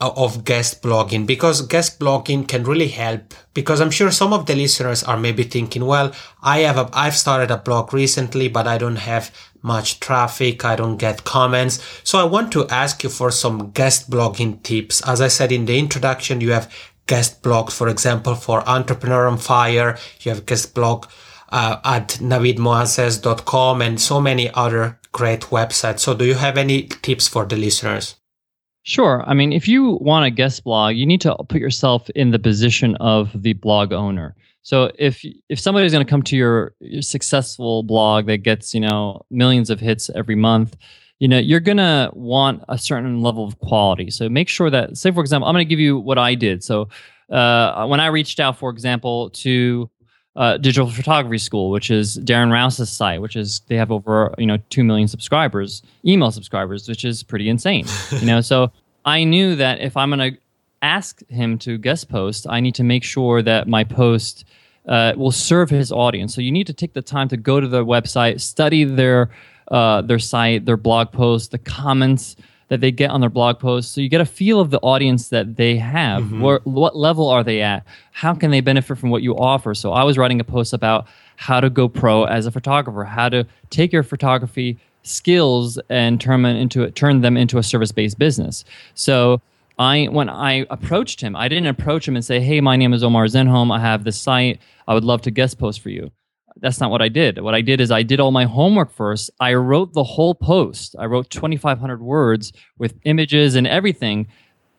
of 0.00 0.44
guest 0.44 0.82
blogging 0.82 1.26
because 1.26 1.62
guest 1.62 2.00
blogging 2.00 2.46
can 2.48 2.64
really 2.64 2.88
help 2.88 3.34
because 3.54 3.80
I'm 3.80 3.90
sure 3.90 4.10
some 4.10 4.32
of 4.32 4.46
the 4.46 4.56
listeners 4.56 5.04
are 5.04 5.16
maybe 5.16 5.44
thinking, 5.44 5.86
well, 5.86 6.12
I 6.42 6.60
have 6.60 6.76
a, 6.76 6.90
I've 6.92 7.16
started 7.16 7.52
a 7.52 7.58
blog 7.58 7.92
recently, 7.92 8.48
but 8.48 8.66
I 8.66 8.78
don't 8.78 8.96
have 8.96 9.30
much 9.62 10.00
traffic. 10.00 10.64
I 10.64 10.74
don't 10.74 10.96
get 10.96 11.24
comments. 11.24 11.80
So 12.02 12.18
I 12.18 12.24
want 12.24 12.52
to 12.52 12.66
ask 12.68 13.04
you 13.04 13.10
for 13.10 13.30
some 13.30 13.70
guest 13.70 14.10
blogging 14.10 14.62
tips. 14.62 15.06
As 15.06 15.20
I 15.20 15.28
said 15.28 15.52
in 15.52 15.66
the 15.66 15.78
introduction, 15.78 16.40
you 16.40 16.50
have 16.50 16.72
guest 17.06 17.42
blogs, 17.42 17.72
for 17.72 17.88
example, 17.88 18.34
for 18.34 18.68
Entrepreneur 18.68 19.28
on 19.28 19.38
Fire. 19.38 19.96
You 20.22 20.32
have 20.32 20.46
guest 20.46 20.74
blog 20.74 21.06
uh, 21.52 21.80
at 21.84 22.08
navidmoazzez.com 22.20 23.82
and 23.82 24.00
so 24.00 24.20
many 24.20 24.50
other 24.54 24.98
great 25.12 25.42
websites. 25.42 26.00
So 26.00 26.14
do 26.14 26.24
you 26.24 26.34
have 26.34 26.56
any 26.56 26.84
tips 26.84 27.28
for 27.28 27.44
the 27.44 27.56
listeners? 27.56 28.16
Sure. 28.84 29.22
I 29.26 29.34
mean, 29.34 29.52
if 29.52 29.68
you 29.68 29.98
want 30.00 30.26
a 30.26 30.30
guest 30.30 30.64
blog, 30.64 30.96
you 30.96 31.06
need 31.06 31.20
to 31.20 31.36
put 31.48 31.60
yourself 31.60 32.10
in 32.10 32.32
the 32.32 32.38
position 32.38 32.96
of 32.96 33.30
the 33.40 33.52
blog 33.52 33.92
owner. 33.92 34.34
So 34.62 34.90
if 34.98 35.24
if 35.48 35.60
somebody's 35.60 35.92
going 35.92 36.04
to 36.04 36.10
come 36.10 36.22
to 36.24 36.36
your, 36.36 36.74
your 36.80 37.02
successful 37.02 37.82
blog 37.82 38.26
that 38.26 38.38
gets 38.38 38.74
you 38.74 38.80
know 38.80 39.24
millions 39.30 39.70
of 39.70 39.78
hits 39.80 40.10
every 40.14 40.36
month, 40.36 40.76
you 41.18 41.28
know 41.28 41.38
you're 41.38 41.60
going 41.60 41.78
to 41.78 42.10
want 42.14 42.64
a 42.68 42.78
certain 42.78 43.22
level 43.22 43.44
of 43.44 43.58
quality. 43.58 44.10
So 44.10 44.28
make 44.28 44.48
sure 44.48 44.70
that, 44.70 44.96
say 44.96 45.10
for 45.10 45.20
example, 45.20 45.48
I'm 45.48 45.54
going 45.54 45.66
to 45.66 45.68
give 45.68 45.80
you 45.80 45.98
what 45.98 46.18
I 46.18 46.34
did. 46.34 46.64
So 46.64 46.88
uh, 47.30 47.86
when 47.86 48.00
I 48.00 48.06
reached 48.06 48.40
out, 48.40 48.58
for 48.58 48.70
example, 48.70 49.30
to 49.30 49.90
uh, 50.34 50.56
digital 50.56 50.88
photography 50.90 51.38
school, 51.38 51.70
which 51.70 51.90
is 51.90 52.18
Darren 52.18 52.50
Rowse's 52.50 52.90
site, 52.90 53.20
which 53.20 53.36
is 53.36 53.60
they 53.66 53.76
have 53.76 53.92
over 53.92 54.34
you 54.38 54.46
know 54.46 54.58
two 54.70 54.84
million 54.84 55.08
subscribers, 55.08 55.82
email 56.06 56.30
subscribers, 56.30 56.88
which 56.88 57.04
is 57.04 57.22
pretty 57.22 57.48
insane. 57.48 57.86
you 58.12 58.26
know, 58.26 58.40
so 58.52 58.72
I 59.04 59.24
knew 59.24 59.56
that 59.56 59.80
if 59.80 59.96
I'm 59.96 60.10
going 60.10 60.32
to 60.32 60.38
ask 60.80 61.26
him 61.28 61.58
to 61.58 61.78
guest 61.78 62.08
post, 62.08 62.46
I 62.48 62.60
need 62.60 62.74
to 62.76 62.84
make 62.84 63.04
sure 63.04 63.42
that 63.42 63.68
my 63.68 63.84
post 63.84 64.44
uh, 64.88 65.12
will 65.16 65.30
serve 65.30 65.70
his 65.70 65.92
audience. 65.92 66.34
So 66.34 66.40
you 66.40 66.50
need 66.50 66.66
to 66.66 66.72
take 66.72 66.92
the 66.92 67.02
time 67.02 67.28
to 67.28 67.36
go 67.36 67.60
to 67.60 67.68
their 67.68 67.84
website, 67.84 68.40
study 68.40 68.84
their 68.84 69.30
uh, 69.68 70.02
their 70.02 70.18
site, 70.18 70.66
their 70.66 70.76
blog 70.76 71.12
posts, 71.12 71.48
the 71.48 71.58
comments 71.58 72.36
that 72.72 72.80
they 72.80 72.90
get 72.90 73.10
on 73.10 73.20
their 73.20 73.28
blog 73.28 73.58
posts. 73.58 73.92
So 73.92 74.00
you 74.00 74.08
get 74.08 74.22
a 74.22 74.24
feel 74.24 74.58
of 74.58 74.70
the 74.70 74.78
audience 74.78 75.28
that 75.28 75.56
they 75.56 75.76
have. 75.76 76.22
Mm-hmm. 76.22 76.40
Where, 76.40 76.60
what 76.64 76.96
level 76.96 77.28
are 77.28 77.44
they 77.44 77.60
at? 77.60 77.84
How 78.12 78.34
can 78.34 78.50
they 78.50 78.62
benefit 78.62 78.96
from 78.96 79.10
what 79.10 79.22
you 79.22 79.36
offer? 79.36 79.74
So 79.74 79.92
I 79.92 80.04
was 80.04 80.16
writing 80.16 80.40
a 80.40 80.44
post 80.44 80.72
about 80.72 81.06
how 81.36 81.60
to 81.60 81.68
go 81.68 81.86
pro 81.86 82.24
as 82.24 82.46
a 82.46 82.50
photographer, 82.50 83.04
how 83.04 83.28
to 83.28 83.46
take 83.68 83.92
your 83.92 84.02
photography 84.02 84.78
skills 85.02 85.78
and 85.90 86.18
turn 86.18 86.40
them 86.40 86.56
into 86.56 86.90
turn 86.92 87.20
them 87.20 87.36
into 87.36 87.58
a 87.58 87.62
service 87.62 87.92
based 87.92 88.18
business. 88.18 88.64
So 88.94 89.42
I 89.78 90.04
when 90.04 90.30
I 90.30 90.64
approached 90.70 91.20
him, 91.20 91.36
I 91.36 91.48
didn't 91.48 91.66
approach 91.66 92.08
him 92.08 92.16
and 92.16 92.24
say, 92.24 92.40
"Hey, 92.40 92.62
my 92.62 92.76
name 92.76 92.94
is 92.94 93.04
Omar 93.04 93.26
Zenhom. 93.26 93.70
I 93.70 93.80
have 93.80 94.04
this 94.04 94.18
site. 94.18 94.60
I 94.88 94.94
would 94.94 95.04
love 95.04 95.20
to 95.22 95.30
guest 95.30 95.58
post 95.58 95.80
for 95.82 95.90
you." 95.90 96.10
That's 96.60 96.80
not 96.80 96.90
what 96.90 97.02
I 97.02 97.08
did. 97.08 97.40
What 97.40 97.54
I 97.54 97.60
did 97.60 97.80
is 97.80 97.90
I 97.90 98.02
did 98.02 98.20
all 98.20 98.30
my 98.30 98.44
homework 98.44 98.90
first. 98.90 99.30
I 99.40 99.54
wrote 99.54 99.92
the 99.92 100.04
whole 100.04 100.34
post. 100.34 100.94
I 100.98 101.06
wrote 101.06 101.30
2,500 101.30 102.02
words 102.02 102.52
with 102.78 102.94
images 103.04 103.54
and 103.54 103.66
everything 103.66 104.28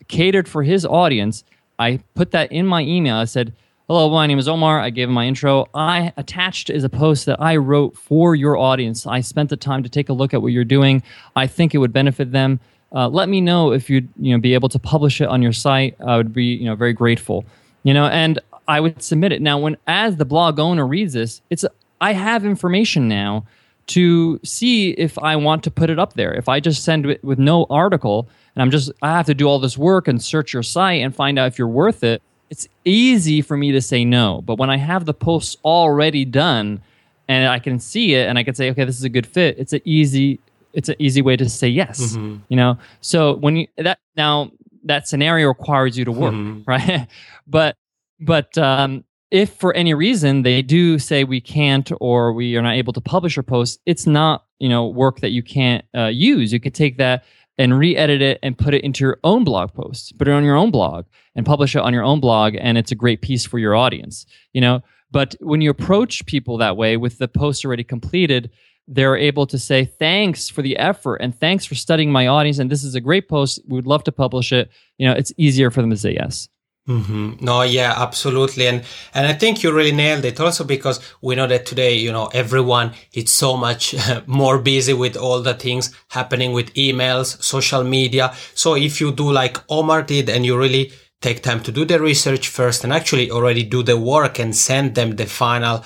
catered 0.07 0.47
for 0.47 0.63
his 0.63 0.85
audience. 0.85 1.43
I 1.79 1.99
put 2.13 2.31
that 2.31 2.51
in 2.51 2.67
my 2.67 2.81
email. 2.81 3.15
I 3.15 3.25
said, 3.25 3.53
Hello, 3.87 4.09
my 4.09 4.27
name 4.27 4.39
is 4.39 4.47
Omar. 4.47 4.79
I 4.79 4.91
gave 4.91 5.09
him 5.09 5.13
my 5.13 5.25
intro. 5.25 5.67
I 5.73 6.13
attached 6.15 6.69
is 6.69 6.85
a 6.85 6.89
post 6.89 7.25
that 7.25 7.41
I 7.41 7.57
wrote 7.57 7.97
for 7.97 8.33
your 8.33 8.57
audience. 8.57 9.05
I 9.05 9.19
spent 9.19 9.49
the 9.49 9.57
time 9.57 9.83
to 9.83 9.89
take 9.89 10.07
a 10.07 10.13
look 10.13 10.33
at 10.33 10.41
what 10.41 10.53
you're 10.53 10.63
doing. 10.63 11.03
I 11.35 11.47
think 11.47 11.75
it 11.75 11.79
would 11.79 11.91
benefit 11.91 12.31
them. 12.31 12.61
Uh, 12.93 13.09
let 13.09 13.27
me 13.27 13.41
know 13.41 13.73
if 13.73 13.89
you'd 13.89 14.07
you 14.17 14.33
know 14.33 14.39
be 14.39 14.53
able 14.53 14.69
to 14.69 14.79
publish 14.79 15.19
it 15.19 15.27
on 15.27 15.41
your 15.41 15.51
site. 15.51 15.97
I 15.99 16.15
would 16.15 16.31
be 16.31 16.45
you 16.45 16.65
know 16.65 16.75
very 16.75 16.93
grateful. 16.93 17.43
You 17.83 17.93
know, 17.93 18.05
and 18.05 18.39
I 18.67 18.79
would 18.79 19.01
submit 19.01 19.31
it. 19.31 19.41
Now, 19.41 19.57
when 19.59 19.77
as 19.87 20.17
the 20.17 20.25
blog 20.25 20.59
owner 20.59 20.85
reads 20.85 21.13
this, 21.13 21.41
it's 21.49 21.65
I 22.01 22.13
have 22.13 22.45
information 22.45 23.07
now 23.07 23.45
to 23.87 24.39
see 24.43 24.91
if 24.91 25.17
I 25.19 25.35
want 25.35 25.63
to 25.63 25.71
put 25.71 25.89
it 25.89 25.99
up 25.99 26.13
there. 26.13 26.33
If 26.33 26.47
I 26.47 26.59
just 26.59 26.83
send 26.83 27.05
it 27.05 27.23
with 27.23 27.39
no 27.39 27.65
article 27.69 28.27
and 28.55 28.61
I'm 28.61 28.71
just 28.71 28.91
I 29.01 29.11
have 29.11 29.25
to 29.27 29.33
do 29.33 29.47
all 29.47 29.59
this 29.59 29.77
work 29.77 30.07
and 30.07 30.21
search 30.21 30.53
your 30.53 30.63
site 30.63 31.01
and 31.01 31.15
find 31.15 31.37
out 31.37 31.47
if 31.47 31.57
you're 31.57 31.67
worth 31.67 32.03
it, 32.03 32.21
it's 32.49 32.67
easy 32.85 33.41
for 33.41 33.57
me 33.57 33.71
to 33.71 33.81
say 33.81 34.05
no. 34.05 34.41
But 34.41 34.57
when 34.57 34.69
I 34.69 34.77
have 34.77 35.05
the 35.05 35.13
posts 35.13 35.57
already 35.65 36.23
done 36.23 36.81
and 37.27 37.47
I 37.47 37.59
can 37.59 37.79
see 37.79 38.13
it 38.13 38.27
and 38.27 38.37
I 38.37 38.43
can 38.43 38.53
say, 38.53 38.69
okay, 38.71 38.85
this 38.85 38.97
is 38.97 39.03
a 39.03 39.09
good 39.09 39.27
fit, 39.27 39.57
it's 39.57 39.73
an 39.73 39.81
easy 39.85 40.39
it's 40.73 40.89
an 40.89 40.95
easy 40.99 41.21
way 41.21 41.35
to 41.35 41.47
say 41.49 41.67
yes. 41.67 42.15
Mm-hmm. 42.15 42.37
You 42.49 42.57
know? 42.57 42.77
So 43.01 43.35
when 43.35 43.57
you 43.57 43.67
that 43.77 43.99
now 44.15 44.51
that 44.85 45.07
scenario 45.07 45.47
requires 45.47 45.97
you 45.97 46.05
to 46.05 46.11
work, 46.11 46.33
mm-hmm. 46.33 46.61
right? 46.65 47.07
but 47.47 47.77
but 48.19 48.57
um, 48.57 49.03
if 49.31 49.53
for 49.53 49.73
any 49.73 49.93
reason 49.93 50.43
they 50.43 50.61
do 50.61 50.99
say 50.99 51.23
we 51.23 51.41
can't 51.41 51.91
or 51.99 52.33
we 52.33 52.55
are 52.55 52.61
not 52.61 52.75
able 52.75 52.93
to 52.93 53.01
publish 53.01 53.35
your 53.35 53.43
post, 53.43 53.79
it's 53.85 54.05
not 54.05 54.45
you 54.59 54.69
know 54.69 54.87
work 54.87 55.19
that 55.21 55.31
you 55.31 55.43
can't 55.43 55.85
uh, 55.95 56.05
use. 56.05 56.53
You 56.53 56.59
could 56.59 56.75
take 56.75 56.97
that 56.97 57.23
and 57.57 57.77
re-edit 57.77 58.21
it 58.21 58.39
and 58.41 58.57
put 58.57 58.73
it 58.73 58.83
into 58.83 59.03
your 59.03 59.19
own 59.23 59.43
blog 59.43 59.73
post, 59.73 60.17
put 60.17 60.27
it 60.27 60.31
on 60.31 60.43
your 60.43 60.55
own 60.55 60.71
blog 60.71 61.05
and 61.35 61.45
publish 61.45 61.75
it 61.75 61.81
on 61.81 61.93
your 61.93 62.03
own 62.03 62.19
blog, 62.19 62.55
and 62.59 62.77
it's 62.77 62.91
a 62.91 62.95
great 62.95 63.21
piece 63.21 63.45
for 63.45 63.59
your 63.59 63.75
audience. 63.75 64.25
You 64.53 64.61
know, 64.61 64.81
but 65.11 65.35
when 65.39 65.61
you 65.61 65.69
approach 65.69 66.25
people 66.25 66.57
that 66.57 66.77
way 66.77 66.97
with 66.97 67.17
the 67.17 67.27
post 67.27 67.65
already 67.65 67.83
completed, 67.83 68.49
they're 68.87 69.15
able 69.15 69.45
to 69.47 69.57
say 69.57 69.85
thanks 69.85 70.49
for 70.49 70.61
the 70.61 70.77
effort 70.77 71.17
and 71.17 71.39
thanks 71.39 71.65
for 71.65 71.75
studying 71.75 72.11
my 72.11 72.27
audience 72.27 72.59
and 72.59 72.69
this 72.69 72.83
is 72.83 72.95
a 72.95 73.01
great 73.01 73.29
post 73.29 73.59
we 73.67 73.75
would 73.75 73.87
love 73.87 74.03
to 74.03 74.11
publish 74.11 74.51
it 74.51 74.69
you 74.97 75.07
know 75.07 75.13
it's 75.13 75.31
easier 75.37 75.71
for 75.71 75.81
them 75.81 75.89
to 75.89 75.95
say 75.95 76.13
yes 76.13 76.49
Mm-hmm. 76.87 77.45
No, 77.45 77.61
yeah, 77.61 77.93
absolutely, 77.95 78.67
and 78.67 78.83
and 79.13 79.25
I 79.25 79.31
think 79.31 79.63
you 79.63 79.71
really 79.71 79.93
nailed 79.93 80.25
it. 80.25 80.37
Also, 80.41 80.65
because 80.65 80.99
we 81.21 81.33
know 81.33 81.47
that 81.47 81.65
today, 81.65 81.93
you 81.95 82.11
know, 82.11 82.27
everyone 82.33 82.91
is 83.13 83.31
so 83.31 83.55
much 83.55 83.95
more 84.27 84.59
busy 84.59 84.91
with 84.91 85.15
all 85.15 85.41
the 85.41 85.53
things 85.53 85.95
happening 86.09 86.51
with 86.51 86.73
emails, 86.73 87.41
social 87.41 87.85
media. 87.85 88.33
So 88.53 88.75
if 88.75 88.99
you 88.99 89.13
do 89.13 89.31
like 89.31 89.59
Omar 89.69 90.03
did, 90.03 90.29
and 90.29 90.45
you 90.45 90.57
really 90.57 90.91
take 91.21 91.41
time 91.41 91.61
to 91.63 91.71
do 91.71 91.85
the 91.85 92.01
research 92.01 92.49
first, 92.49 92.83
and 92.83 92.91
actually 92.91 93.31
already 93.31 93.63
do 93.63 93.81
the 93.81 93.97
work 93.97 94.37
and 94.37 94.53
send 94.53 94.95
them 94.95 95.15
the 95.15 95.25
final 95.25 95.85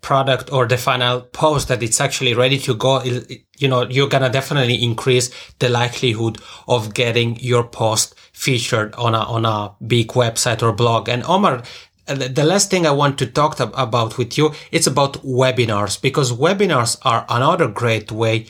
product 0.00 0.52
or 0.52 0.66
the 0.66 0.76
final 0.76 1.20
post 1.20 1.68
that 1.68 1.82
it's 1.82 2.00
actually 2.00 2.34
ready 2.34 2.58
to 2.58 2.74
go, 2.74 3.02
you 3.02 3.68
know, 3.68 3.82
you're 3.88 4.08
going 4.08 4.22
to 4.22 4.28
definitely 4.28 4.82
increase 4.82 5.30
the 5.60 5.68
likelihood 5.68 6.38
of 6.66 6.94
getting 6.94 7.38
your 7.40 7.64
post 7.64 8.14
featured 8.32 8.94
on 8.96 9.14
a, 9.14 9.20
on 9.20 9.44
a 9.44 9.72
big 9.86 10.08
website 10.08 10.62
or 10.62 10.72
blog. 10.72 11.08
And 11.08 11.22
Omar, 11.24 11.62
uh, 12.08 12.14
the 12.14 12.44
last 12.44 12.70
thing 12.70 12.86
I 12.86 12.90
want 12.90 13.18
to 13.18 13.26
talk 13.26 13.60
about 13.60 14.18
with 14.18 14.36
you, 14.36 14.52
it's 14.72 14.88
about 14.88 15.22
webinars 15.24 16.00
because 16.00 16.32
webinars 16.32 16.98
are 17.02 17.24
another 17.28 17.68
great 17.68 18.10
way 18.10 18.46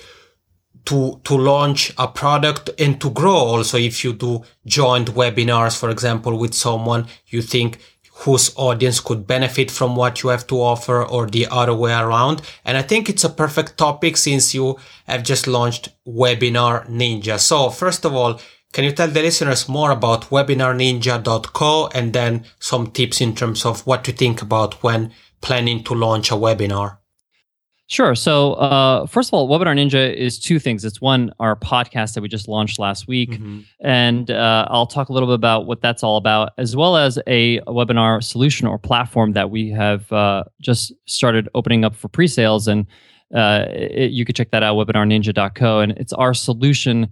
to, 0.86 1.20
to 1.24 1.34
launch 1.36 1.92
a 1.98 2.08
product 2.08 2.70
and 2.78 3.00
to 3.00 3.10
grow 3.10 3.36
also 3.36 3.76
if 3.78 4.02
you 4.02 4.12
do 4.14 4.42
joint 4.66 5.12
webinars, 5.14 5.78
for 5.78 5.90
example, 5.90 6.38
with 6.38 6.54
someone 6.54 7.06
you 7.28 7.42
think 7.42 7.78
whose 8.22 8.52
audience 8.56 9.00
could 9.00 9.26
benefit 9.26 9.70
from 9.70 9.96
what 9.96 10.22
you 10.22 10.28
have 10.30 10.46
to 10.46 10.60
offer 10.60 11.04
or 11.04 11.26
the 11.26 11.46
other 11.50 11.74
way 11.74 11.92
around. 11.92 12.42
And 12.64 12.76
I 12.76 12.82
think 12.82 13.08
it's 13.08 13.24
a 13.24 13.28
perfect 13.28 13.76
topic 13.76 14.16
since 14.16 14.54
you 14.54 14.78
have 15.06 15.22
just 15.24 15.46
launched 15.46 15.88
Webinar 16.06 16.88
Ninja. 16.88 17.38
So 17.38 17.70
first 17.70 18.04
of 18.04 18.14
all, 18.14 18.40
can 18.72 18.84
you 18.84 18.92
tell 18.92 19.08
the 19.08 19.20
listeners 19.20 19.68
more 19.68 19.90
about 19.90 20.30
webinarninja.co 20.30 21.88
and 21.94 22.12
then 22.12 22.44
some 22.58 22.90
tips 22.90 23.20
in 23.20 23.34
terms 23.34 23.66
of 23.66 23.86
what 23.86 24.02
to 24.04 24.12
think 24.12 24.40
about 24.40 24.82
when 24.82 25.12
planning 25.40 25.84
to 25.84 25.94
launch 25.94 26.30
a 26.30 26.34
webinar? 26.34 26.98
Sure. 27.88 28.14
So, 28.14 28.54
uh, 28.54 29.06
first 29.06 29.28
of 29.28 29.34
all, 29.34 29.48
Webinar 29.48 29.76
Ninja 29.76 30.14
is 30.14 30.38
two 30.38 30.58
things. 30.58 30.84
It's 30.84 31.00
one, 31.00 31.30
our 31.40 31.56
podcast 31.56 32.14
that 32.14 32.22
we 32.22 32.28
just 32.28 32.48
launched 32.48 32.78
last 32.78 33.06
week. 33.06 33.32
Mm-hmm. 33.32 33.60
And 33.80 34.30
uh, 34.30 34.66
I'll 34.70 34.86
talk 34.86 35.08
a 35.08 35.12
little 35.12 35.28
bit 35.28 35.34
about 35.34 35.66
what 35.66 35.82
that's 35.82 36.02
all 36.02 36.16
about, 36.16 36.52
as 36.56 36.74
well 36.74 36.96
as 36.96 37.18
a, 37.26 37.58
a 37.58 37.66
webinar 37.66 38.22
solution 38.22 38.66
or 38.66 38.78
platform 38.78 39.32
that 39.32 39.50
we 39.50 39.68
have 39.70 40.10
uh, 40.10 40.44
just 40.60 40.92
started 41.06 41.48
opening 41.54 41.84
up 41.84 41.94
for 41.94 42.08
pre 42.08 42.26
sales. 42.26 42.66
And 42.66 42.86
uh, 43.34 43.66
it, 43.68 44.12
you 44.12 44.24
can 44.24 44.34
check 44.34 44.52
that 44.52 44.62
out, 44.62 44.76
webinarninja.co. 44.76 45.80
And 45.80 45.92
it's 45.92 46.12
our 46.14 46.32
solution 46.32 47.08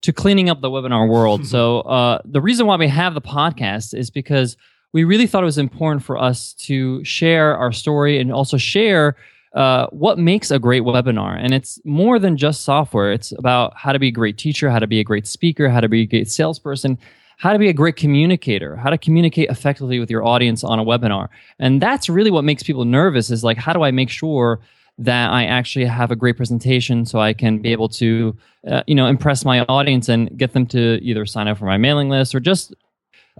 to 0.00 0.12
cleaning 0.12 0.48
up 0.48 0.62
the 0.62 0.70
webinar 0.70 1.10
world. 1.10 1.46
so, 1.54 1.80
uh, 1.80 2.22
the 2.24 2.40
reason 2.40 2.66
why 2.66 2.76
we 2.76 2.88
have 2.88 3.12
the 3.12 3.20
podcast 3.20 3.92
is 3.92 4.08
because 4.08 4.56
we 4.92 5.04
really 5.04 5.26
thought 5.26 5.42
it 5.42 5.46
was 5.46 5.58
important 5.58 6.02
for 6.04 6.16
us 6.16 6.54
to 6.54 7.04
share 7.04 7.56
our 7.56 7.72
story 7.72 8.18
and 8.18 8.32
also 8.32 8.56
share 8.56 9.16
uh, 9.54 9.86
what 9.90 10.18
makes 10.18 10.50
a 10.50 10.58
great 10.58 10.82
webinar. 10.82 11.38
And 11.38 11.52
it's 11.52 11.78
more 11.84 12.18
than 12.18 12.36
just 12.36 12.62
software. 12.62 13.12
It's 13.12 13.32
about 13.32 13.76
how 13.76 13.92
to 13.92 13.98
be 13.98 14.08
a 14.08 14.12
great 14.12 14.38
teacher, 14.38 14.70
how 14.70 14.78
to 14.78 14.86
be 14.86 15.00
a 15.00 15.04
great 15.04 15.26
speaker, 15.26 15.68
how 15.68 15.80
to 15.80 15.88
be 15.88 16.02
a 16.02 16.06
great 16.06 16.30
salesperson, 16.30 16.98
how 17.38 17.52
to 17.52 17.58
be 17.58 17.68
a 17.68 17.72
great 17.72 17.96
communicator, 17.96 18.76
how 18.76 18.88
to 18.88 18.96
communicate 18.96 19.50
effectively 19.50 19.98
with 19.98 20.10
your 20.10 20.24
audience 20.24 20.64
on 20.64 20.78
a 20.78 20.84
webinar. 20.84 21.28
And 21.58 21.82
that's 21.82 22.08
really 22.08 22.30
what 22.30 22.44
makes 22.44 22.62
people 22.62 22.84
nervous 22.84 23.30
is 23.30 23.44
like, 23.44 23.58
how 23.58 23.72
do 23.72 23.82
I 23.82 23.90
make 23.90 24.10
sure 24.10 24.60
that 24.98 25.30
I 25.32 25.46
actually 25.46 25.86
have 25.86 26.10
a 26.10 26.16
great 26.16 26.36
presentation 26.36 27.04
so 27.04 27.18
I 27.18 27.32
can 27.32 27.58
be 27.58 27.72
able 27.72 27.88
to, 27.90 28.36
uh, 28.68 28.82
you 28.86 28.94
know, 28.94 29.06
impress 29.06 29.44
my 29.44 29.64
audience 29.64 30.08
and 30.08 30.36
get 30.38 30.52
them 30.52 30.66
to 30.66 30.98
either 31.02 31.26
sign 31.26 31.48
up 31.48 31.58
for 31.58 31.64
my 31.64 31.78
mailing 31.78 32.08
list 32.08 32.34
or 32.34 32.40
just, 32.40 32.74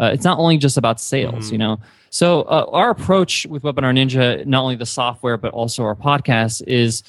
uh, 0.01 0.11
it's 0.13 0.25
not 0.25 0.39
only 0.39 0.59
just 0.59 0.77
about 0.77 1.01
sales, 1.01 1.47
mm-hmm. 1.47 1.55
you 1.55 1.59
know. 1.59 1.81
So 2.11 2.43
uh, 2.43 2.67
our 2.71 2.91
approach 2.91 3.47
with 3.47 3.63
Webinar 3.63 3.95
Ninja, 3.97 4.45
not 4.47 4.63
only 4.63 4.77
the 4.77 4.87
software 4.87 5.37
but 5.37 5.53
also 5.53 5.85
our 5.85 5.97
podcast, 5.97 6.63
is 6.67 7.03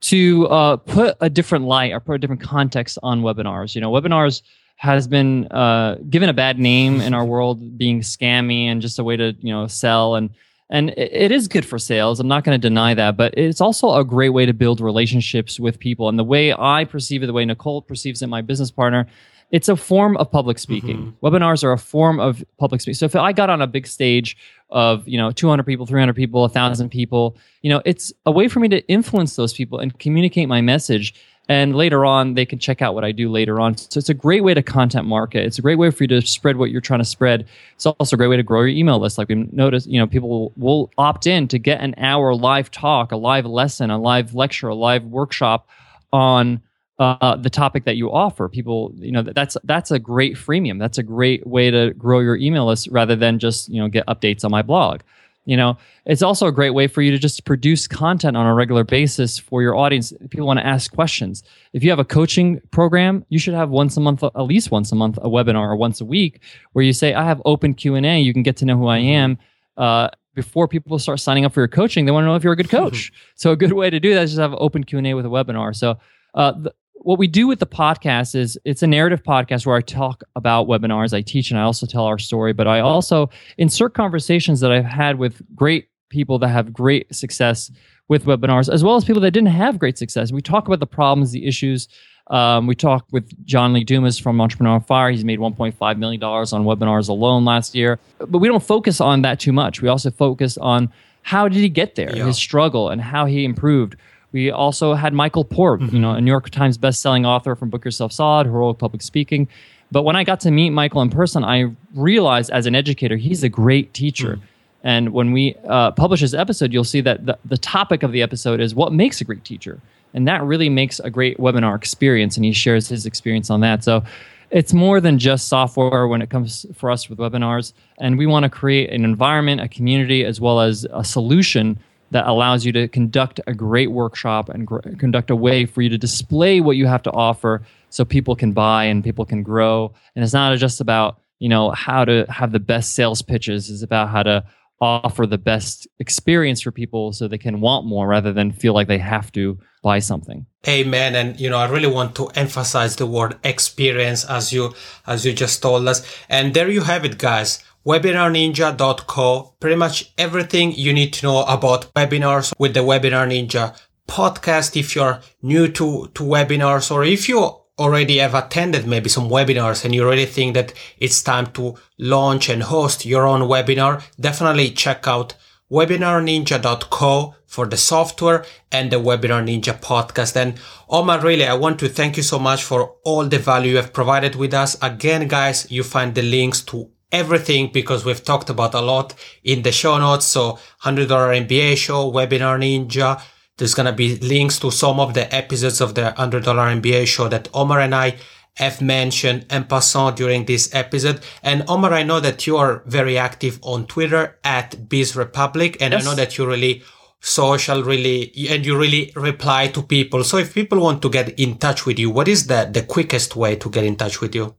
to 0.00 0.46
uh, 0.48 0.76
put 0.76 1.16
a 1.20 1.28
different 1.28 1.64
light 1.64 1.92
or 1.92 2.00
put 2.00 2.14
a 2.14 2.18
different 2.18 2.42
context 2.42 2.98
on 3.02 3.22
webinars. 3.22 3.74
You 3.74 3.80
know, 3.80 3.90
webinars 3.90 4.42
has 4.76 5.08
been 5.08 5.46
uh, 5.48 5.96
given 6.08 6.28
a 6.28 6.32
bad 6.32 6.58
name 6.58 7.00
in 7.00 7.14
our 7.14 7.24
world, 7.24 7.76
being 7.76 8.00
scammy 8.00 8.66
and 8.66 8.80
just 8.80 8.98
a 8.98 9.04
way 9.04 9.16
to 9.16 9.34
you 9.40 9.52
know 9.52 9.66
sell 9.66 10.14
and 10.14 10.30
and 10.70 10.90
it 10.90 11.32
is 11.32 11.48
good 11.48 11.64
for 11.64 11.78
sales. 11.78 12.20
I'm 12.20 12.28
not 12.28 12.44
going 12.44 12.60
to 12.60 12.68
deny 12.68 12.92
that, 12.92 13.16
but 13.16 13.32
it's 13.38 13.60
also 13.60 13.94
a 13.94 14.04
great 14.04 14.30
way 14.30 14.44
to 14.44 14.52
build 14.52 14.80
relationships 14.80 15.58
with 15.58 15.78
people. 15.78 16.10
And 16.10 16.18
the 16.18 16.24
way 16.24 16.52
I 16.52 16.84
perceive 16.84 17.22
it, 17.22 17.26
the 17.26 17.32
way 17.32 17.46
Nicole 17.46 17.80
perceives 17.80 18.20
it, 18.20 18.26
my 18.26 18.42
business 18.42 18.70
partner, 18.70 19.06
it's 19.50 19.68
a 19.68 19.76
form 19.76 20.16
of 20.18 20.30
public 20.30 20.58
speaking. 20.58 20.98
Mm-hmm. 20.98 21.26
Webinars 21.26 21.64
are 21.64 21.72
a 21.72 21.78
form 21.78 22.20
of 22.20 22.44
public 22.58 22.80
speaking. 22.80 22.96
So 22.96 23.06
if 23.06 23.16
I 23.16 23.32
got 23.32 23.48
on 23.48 23.62
a 23.62 23.66
big 23.66 23.86
stage 23.86 24.36
of, 24.70 25.08
you 25.08 25.16
know, 25.16 25.30
200 25.30 25.64
people, 25.64 25.86
300 25.86 26.14
people, 26.14 26.42
1000 26.42 26.90
people, 26.90 27.36
you 27.62 27.70
know, 27.70 27.80
it's 27.86 28.12
a 28.26 28.30
way 28.30 28.48
for 28.48 28.60
me 28.60 28.68
to 28.68 28.86
influence 28.88 29.36
those 29.36 29.54
people 29.54 29.78
and 29.78 29.98
communicate 29.98 30.48
my 30.48 30.60
message. 30.60 31.14
And 31.50 31.74
later 31.74 32.04
on, 32.04 32.34
they 32.34 32.44
can 32.44 32.58
check 32.58 32.82
out 32.82 32.94
what 32.94 33.04
I 33.04 33.12
do 33.12 33.30
later 33.30 33.58
on. 33.58 33.74
So 33.78 33.96
it's 33.96 34.10
a 34.10 34.14
great 34.14 34.44
way 34.44 34.52
to 34.52 34.62
content 34.62 35.06
market. 35.06 35.46
It's 35.46 35.58
a 35.58 35.62
great 35.62 35.78
way 35.78 35.90
for 35.90 36.04
you 36.04 36.08
to 36.08 36.20
spread 36.20 36.58
what 36.58 36.70
you're 36.70 36.82
trying 36.82 37.00
to 37.00 37.06
spread. 37.06 37.46
It's 37.74 37.86
also 37.86 38.16
a 38.16 38.18
great 38.18 38.28
way 38.28 38.36
to 38.36 38.42
grow 38.42 38.60
your 38.60 38.68
email 38.68 38.98
list. 38.98 39.16
Like 39.16 39.30
we 39.30 39.48
noticed, 39.50 39.86
you 39.86 39.98
know, 39.98 40.06
people 40.06 40.28
will, 40.28 40.52
will 40.58 40.90
opt 40.98 41.26
in 41.26 41.48
to 41.48 41.58
get 41.58 41.80
an 41.80 41.94
hour 41.96 42.34
live 42.34 42.70
talk, 42.70 43.12
a 43.12 43.16
live 43.16 43.46
lesson, 43.46 43.88
a 43.88 43.98
live 43.98 44.34
lecture, 44.34 44.68
a 44.68 44.74
live 44.74 45.04
workshop 45.04 45.66
on 46.12 46.60
uh, 46.98 47.36
the 47.36 47.50
topic 47.50 47.84
that 47.84 47.96
you 47.96 48.10
offer. 48.12 48.48
People, 48.48 48.92
you 48.96 49.12
know, 49.12 49.22
that's 49.22 49.56
that's 49.64 49.90
a 49.90 49.98
great 49.98 50.34
freemium. 50.34 50.78
That's 50.78 50.98
a 50.98 51.02
great 51.02 51.46
way 51.46 51.70
to 51.70 51.94
grow 51.94 52.18
your 52.20 52.36
email 52.36 52.66
list 52.66 52.88
rather 52.90 53.14
than 53.14 53.38
just 53.38 53.68
you 53.68 53.80
know 53.80 53.88
get 53.88 54.06
updates 54.06 54.44
on 54.44 54.50
my 54.50 54.62
blog. 54.62 55.00
You 55.44 55.56
know, 55.56 55.78
it's 56.04 56.20
also 56.20 56.46
a 56.46 56.52
great 56.52 56.70
way 56.70 56.88
for 56.88 57.00
you 57.00 57.10
to 57.10 57.18
just 57.18 57.46
produce 57.46 57.86
content 57.86 58.36
on 58.36 58.46
a 58.46 58.52
regular 58.52 58.84
basis 58.84 59.38
for 59.38 59.62
your 59.62 59.76
audience. 59.76 60.12
People 60.28 60.46
want 60.46 60.58
to 60.58 60.66
ask 60.66 60.92
questions. 60.92 61.42
If 61.72 61.82
you 61.82 61.88
have 61.88 61.98
a 61.98 62.04
coaching 62.04 62.60
program, 62.70 63.24
you 63.30 63.38
should 63.38 63.54
have 63.54 63.70
once 63.70 63.96
a 63.96 64.00
month, 64.00 64.22
at 64.22 64.42
least 64.42 64.70
once 64.70 64.92
a 64.92 64.94
month, 64.94 65.16
a 65.18 65.28
webinar 65.28 65.68
or 65.68 65.76
once 65.76 66.02
a 66.02 66.04
week 66.04 66.40
where 66.72 66.84
you 66.84 66.92
say, 66.92 67.14
"I 67.14 67.24
have 67.24 67.40
open 67.44 67.74
Q 67.74 67.94
and 67.94 68.04
A. 68.04 68.20
You 68.20 68.32
can 68.32 68.42
get 68.42 68.56
to 68.58 68.64
know 68.64 68.76
who 68.76 68.88
I 68.88 68.98
am." 68.98 69.38
Uh, 69.76 70.10
before 70.34 70.68
people 70.68 70.98
start 70.98 71.18
signing 71.18 71.44
up 71.44 71.52
for 71.52 71.60
your 71.60 71.68
coaching, 71.68 72.04
they 72.04 72.12
want 72.12 72.24
to 72.24 72.26
know 72.26 72.34
if 72.34 72.44
you're 72.44 72.52
a 72.52 72.56
good 72.56 72.68
coach. 72.68 73.12
so 73.34 73.52
a 73.52 73.56
good 73.56 73.72
way 73.72 73.88
to 73.90 73.98
do 73.98 74.14
that 74.14 74.24
is 74.24 74.32
just 74.32 74.40
have 74.40 74.54
open 74.58 74.84
Q 74.84 74.98
and 74.98 75.06
A 75.06 75.14
with 75.14 75.24
a 75.24 75.28
webinar. 75.28 75.74
So 75.74 75.98
uh, 76.34 76.52
the, 76.52 76.74
what 77.00 77.18
we 77.18 77.26
do 77.26 77.46
with 77.46 77.58
the 77.58 77.66
podcast 77.66 78.34
is 78.34 78.58
it's 78.64 78.82
a 78.82 78.86
narrative 78.86 79.22
podcast 79.22 79.66
where 79.66 79.76
I 79.76 79.80
talk 79.80 80.22
about 80.36 80.66
webinars, 80.66 81.14
I 81.14 81.22
teach, 81.22 81.50
and 81.50 81.58
I 81.58 81.62
also 81.62 81.86
tell 81.86 82.04
our 82.04 82.18
story. 82.18 82.52
But 82.52 82.66
I 82.66 82.80
also 82.80 83.30
insert 83.56 83.94
conversations 83.94 84.60
that 84.60 84.72
I've 84.72 84.84
had 84.84 85.18
with 85.18 85.40
great 85.54 85.88
people 86.10 86.38
that 86.40 86.48
have 86.48 86.72
great 86.72 87.14
success 87.14 87.70
with 88.08 88.24
webinars, 88.24 88.72
as 88.72 88.82
well 88.82 88.96
as 88.96 89.04
people 89.04 89.22
that 89.22 89.30
didn't 89.30 89.48
have 89.48 89.78
great 89.78 89.98
success. 89.98 90.32
We 90.32 90.42
talk 90.42 90.66
about 90.66 90.80
the 90.80 90.86
problems, 90.86 91.32
the 91.32 91.46
issues. 91.46 91.88
Um, 92.28 92.66
we 92.66 92.74
talked 92.74 93.12
with 93.12 93.44
John 93.44 93.72
Lee 93.72 93.84
Dumas 93.84 94.18
from 94.18 94.40
Entrepreneur 94.40 94.74
on 94.74 94.82
Fire. 94.82 95.10
He's 95.10 95.24
made 95.24 95.38
$1.5 95.38 95.98
million 95.98 96.22
on 96.22 96.64
webinars 96.64 97.08
alone 97.08 97.44
last 97.44 97.74
year. 97.74 97.98
But 98.18 98.38
we 98.38 98.48
don't 98.48 98.62
focus 98.62 99.00
on 99.00 99.22
that 99.22 99.40
too 99.40 99.52
much. 99.52 99.80
We 99.80 99.88
also 99.88 100.10
focus 100.10 100.58
on 100.58 100.92
how 101.22 101.48
did 101.48 101.58
he 101.58 101.68
get 101.68 101.94
there, 101.94 102.14
yeah. 102.14 102.26
his 102.26 102.36
struggle, 102.36 102.90
and 102.90 103.00
how 103.00 103.26
he 103.26 103.44
improved. 103.44 103.96
We 104.32 104.50
also 104.50 104.94
had 104.94 105.12
Michael 105.14 105.44
Port, 105.44 105.80
mm-hmm. 105.80 105.94
you 105.94 106.00
know, 106.00 106.12
a 106.12 106.20
New 106.20 106.30
York 106.30 106.50
Times 106.50 106.76
best-selling 106.76 107.24
author 107.24 107.56
from 107.56 107.70
Book 107.70 107.84
Yourself 107.84 108.12
Solid, 108.12 108.46
Heroic 108.46 108.78
Public 108.78 109.02
Speaking. 109.02 109.48
But 109.90 110.02
when 110.02 110.16
I 110.16 110.24
got 110.24 110.40
to 110.40 110.50
meet 110.50 110.70
Michael 110.70 111.00
in 111.00 111.08
person, 111.08 111.44
I 111.44 111.74
realized 111.94 112.50
as 112.50 112.66
an 112.66 112.74
educator, 112.74 113.16
he's 113.16 113.42
a 113.42 113.48
great 113.48 113.94
teacher. 113.94 114.36
Mm. 114.36 114.42
And 114.84 115.12
when 115.12 115.32
we 115.32 115.56
uh, 115.66 115.92
publish 115.92 116.20
this 116.20 116.34
episode, 116.34 116.72
you'll 116.72 116.84
see 116.84 117.00
that 117.00 117.26
the, 117.26 117.38
the 117.44 117.58
topic 117.58 118.02
of 118.02 118.12
the 118.12 118.22
episode 118.22 118.60
is 118.60 118.74
what 118.74 118.92
makes 118.92 119.20
a 119.20 119.24
great 119.24 119.44
teacher. 119.44 119.80
And 120.14 120.28
that 120.28 120.42
really 120.42 120.68
makes 120.68 121.00
a 121.00 121.10
great 121.10 121.38
webinar 121.38 121.74
experience. 121.74 122.36
And 122.36 122.44
he 122.44 122.52
shares 122.52 122.88
his 122.88 123.06
experience 123.06 123.50
on 123.50 123.60
that. 123.60 123.82
So 123.82 124.04
it's 124.50 124.72
more 124.72 125.00
than 125.00 125.18
just 125.18 125.48
software 125.48 126.06
when 126.06 126.22
it 126.22 126.30
comes 126.30 126.64
for 126.74 126.90
us 126.90 127.08
with 127.08 127.18
webinars. 127.18 127.72
And 127.98 128.16
we 128.16 128.26
want 128.26 128.44
to 128.44 128.50
create 128.50 128.90
an 128.90 129.04
environment, 129.04 129.60
a 129.60 129.68
community, 129.68 130.24
as 130.24 130.40
well 130.40 130.60
as 130.60 130.86
a 130.92 131.02
solution 131.02 131.78
that 132.10 132.26
allows 132.26 132.64
you 132.64 132.72
to 132.72 132.88
conduct 132.88 133.40
a 133.46 133.54
great 133.54 133.90
workshop 133.90 134.48
and 134.48 134.66
gr- 134.66 134.80
conduct 134.98 135.30
a 135.30 135.36
way 135.36 135.66
for 135.66 135.82
you 135.82 135.88
to 135.90 135.98
display 135.98 136.60
what 136.60 136.76
you 136.76 136.86
have 136.86 137.02
to 137.02 137.12
offer 137.12 137.62
so 137.90 138.04
people 138.04 138.34
can 138.34 138.52
buy 138.52 138.84
and 138.84 139.04
people 139.04 139.24
can 139.24 139.42
grow. 139.42 139.92
And 140.14 140.24
it's 140.24 140.32
not 140.32 140.56
just 140.58 140.80
about 140.80 141.20
you 141.38 141.48
know 141.48 141.70
how 141.70 142.04
to 142.04 142.26
have 142.28 142.52
the 142.52 142.60
best 142.60 142.94
sales 142.94 143.22
pitches. 143.22 143.70
It's 143.70 143.82
about 143.82 144.08
how 144.08 144.22
to 144.24 144.44
offer 144.80 145.26
the 145.26 145.38
best 145.38 145.88
experience 145.98 146.60
for 146.60 146.70
people 146.70 147.12
so 147.12 147.26
they 147.26 147.38
can 147.38 147.60
want 147.60 147.84
more 147.84 148.06
rather 148.06 148.32
than 148.32 148.52
feel 148.52 148.74
like 148.74 148.86
they 148.86 148.98
have 148.98 149.32
to 149.32 149.58
buy 149.82 149.98
something. 149.98 150.46
Amen. 150.66 151.14
And 151.14 151.38
you 151.40 151.50
know 151.50 151.58
i 151.58 151.68
really 151.68 151.90
want 151.90 152.14
to 152.16 152.26
emphasize 152.28 152.96
the 152.96 153.06
word 153.06 153.38
experience 153.44 154.24
as 154.24 154.52
you 154.52 154.74
as 155.06 155.24
you 155.24 155.32
just 155.32 155.62
told 155.62 155.86
us. 155.88 156.02
And 156.28 156.54
there 156.54 156.68
you 156.68 156.82
have 156.82 157.04
it 157.04 157.18
guys 157.18 157.62
webinarninja.co. 157.86 159.54
Pretty 159.60 159.76
much 159.76 160.12
everything 160.18 160.72
you 160.72 160.92
need 160.92 161.12
to 161.14 161.26
know 161.26 161.44
about 161.44 161.92
webinars 161.94 162.52
with 162.58 162.74
the 162.74 162.80
Webinar 162.80 163.26
Ninja 163.28 163.78
podcast. 164.06 164.78
If 164.78 164.94
you're 164.94 165.20
new 165.42 165.68
to, 165.68 166.10
to 166.14 166.22
webinars 166.22 166.90
or 166.90 167.04
if 167.04 167.28
you 167.28 167.38
already 167.78 168.18
have 168.18 168.34
attended 168.34 168.86
maybe 168.86 169.08
some 169.08 169.28
webinars 169.28 169.84
and 169.84 169.94
you 169.94 170.02
already 170.04 170.26
think 170.26 170.54
that 170.54 170.72
it's 170.98 171.22
time 171.22 171.46
to 171.52 171.76
launch 171.98 172.48
and 172.48 172.64
host 172.64 173.06
your 173.06 173.26
own 173.26 173.42
webinar, 173.42 174.02
definitely 174.18 174.70
check 174.70 175.06
out 175.06 175.34
webinarninja.co 175.70 177.34
for 177.46 177.66
the 177.66 177.76
software 177.76 178.44
and 178.70 178.90
the 178.90 178.96
Webinar 178.96 179.42
Ninja 179.44 179.78
podcast. 179.80 180.36
And 180.36 180.58
Omar, 180.88 181.20
really, 181.20 181.46
I 181.46 181.54
want 181.54 181.78
to 181.80 181.88
thank 181.88 182.16
you 182.16 182.22
so 182.22 182.38
much 182.38 182.62
for 182.62 182.96
all 183.04 183.24
the 183.24 183.38
value 183.38 183.72
you 183.72 183.76
have 183.76 183.92
provided 183.92 184.34
with 184.34 184.52
us. 184.54 184.76
Again, 184.82 185.28
guys, 185.28 185.70
you 185.70 185.82
find 185.82 186.14
the 186.14 186.22
links 186.22 186.60
to 186.62 186.90
everything 187.12 187.70
because 187.72 188.04
we've 188.04 188.22
talked 188.22 188.50
about 188.50 188.74
a 188.74 188.80
lot 188.80 189.14
in 189.44 189.62
the 189.62 189.72
show 189.72 189.98
notes. 189.98 190.26
So 190.26 190.58
$100 190.82 191.06
MBA 191.08 191.76
show, 191.76 192.10
webinar 192.10 192.58
ninja. 192.58 193.20
There's 193.56 193.74
going 193.74 193.86
to 193.86 193.92
be 193.92 194.16
links 194.16 194.58
to 194.60 194.70
some 194.70 195.00
of 195.00 195.14
the 195.14 195.32
episodes 195.34 195.80
of 195.80 195.94
the 195.94 196.14
$100 196.16 196.42
MBA 196.42 197.06
show 197.06 197.28
that 197.28 197.48
Omar 197.52 197.80
and 197.80 197.94
I 197.94 198.16
have 198.54 198.80
mentioned 198.80 199.46
en 199.50 199.64
passant 199.64 200.16
during 200.16 200.44
this 200.44 200.72
episode. 200.74 201.20
And 201.42 201.64
Omar, 201.68 201.92
I 201.92 202.02
know 202.02 202.20
that 202.20 202.46
you 202.46 202.56
are 202.56 202.82
very 202.86 203.16
active 203.18 203.58
on 203.62 203.86
Twitter 203.86 204.38
at 204.44 204.88
Biz 204.88 205.16
Republic, 205.16 205.76
and 205.80 205.92
yes. 205.92 206.02
I 206.02 206.04
know 206.04 206.14
that 206.16 206.38
you 206.38 206.46
really 206.46 206.82
social 207.20 207.82
really 207.82 208.32
and 208.48 208.64
you 208.64 208.78
really 208.78 209.12
reply 209.16 209.66
to 209.66 209.82
people 209.82 210.22
so 210.22 210.36
if 210.36 210.54
people 210.54 210.80
want 210.80 211.02
to 211.02 211.10
get 211.10 211.36
in 211.38 211.58
touch 211.58 211.84
with 211.84 211.98
you 211.98 212.08
what 212.08 212.28
is 212.28 212.46
the 212.46 212.68
the 212.72 212.82
quickest 212.82 213.34
way 213.34 213.56
to 213.56 213.68
get 213.68 213.84
in 213.84 213.96
touch 213.96 214.20
with 214.20 214.34
you 214.36 214.54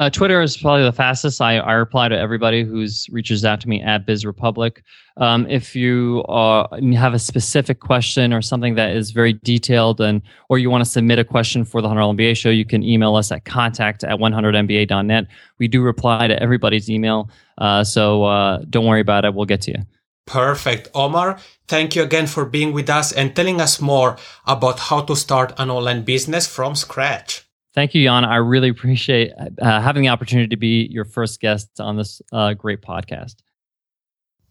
uh, 0.00 0.08
Twitter 0.08 0.40
is 0.40 0.56
probably 0.56 0.82
the 0.82 0.92
fastest. 0.92 1.42
I, 1.42 1.58
I 1.58 1.74
reply 1.74 2.08
to 2.08 2.18
everybody 2.18 2.64
who's 2.64 3.06
reaches 3.12 3.44
out 3.44 3.60
to 3.60 3.68
me 3.68 3.82
at 3.82 4.06
Biz 4.06 4.24
Republic. 4.24 4.82
Um, 5.18 5.46
if 5.50 5.76
you 5.76 6.22
uh, 6.22 6.66
have 6.96 7.12
a 7.12 7.18
specific 7.18 7.80
question 7.80 8.32
or 8.32 8.40
something 8.40 8.76
that 8.76 8.96
is 8.96 9.10
very 9.10 9.34
detailed, 9.34 10.00
and 10.00 10.22
or 10.48 10.58
you 10.58 10.70
want 10.70 10.82
to 10.82 10.90
submit 10.90 11.18
a 11.18 11.24
question 11.24 11.66
for 11.66 11.82
the 11.82 11.88
100 11.88 12.16
MBA 12.16 12.34
show, 12.34 12.48
you 12.48 12.64
can 12.64 12.82
email 12.82 13.14
us 13.14 13.30
at 13.30 13.44
contact 13.44 14.02
at 14.02 14.18
100mba.net. 14.18 15.26
We 15.58 15.68
do 15.68 15.82
reply 15.82 16.28
to 16.28 16.42
everybody's 16.42 16.88
email, 16.88 17.30
uh, 17.58 17.84
so 17.84 18.24
uh, 18.24 18.62
don't 18.70 18.86
worry 18.86 19.02
about 19.02 19.26
it. 19.26 19.34
We'll 19.34 19.44
get 19.44 19.60
to 19.62 19.72
you. 19.72 19.84
Perfect. 20.24 20.88
Omar, 20.94 21.38
thank 21.68 21.94
you 21.94 22.02
again 22.02 22.26
for 22.26 22.46
being 22.46 22.72
with 22.72 22.88
us 22.88 23.12
and 23.12 23.36
telling 23.36 23.60
us 23.60 23.82
more 23.82 24.16
about 24.46 24.78
how 24.78 25.02
to 25.02 25.14
start 25.14 25.52
an 25.58 25.68
online 25.68 26.04
business 26.04 26.46
from 26.46 26.74
scratch. 26.74 27.49
Thank 27.74 27.94
you, 27.94 28.02
Yann. 28.02 28.24
I 28.24 28.36
really 28.36 28.68
appreciate 28.68 29.32
uh, 29.38 29.80
having 29.80 30.02
the 30.02 30.08
opportunity 30.08 30.48
to 30.48 30.56
be 30.56 30.88
your 30.90 31.04
first 31.04 31.40
guest 31.40 31.68
on 31.78 31.96
this 31.96 32.20
uh, 32.32 32.54
great 32.54 32.82
podcast. 32.82 33.36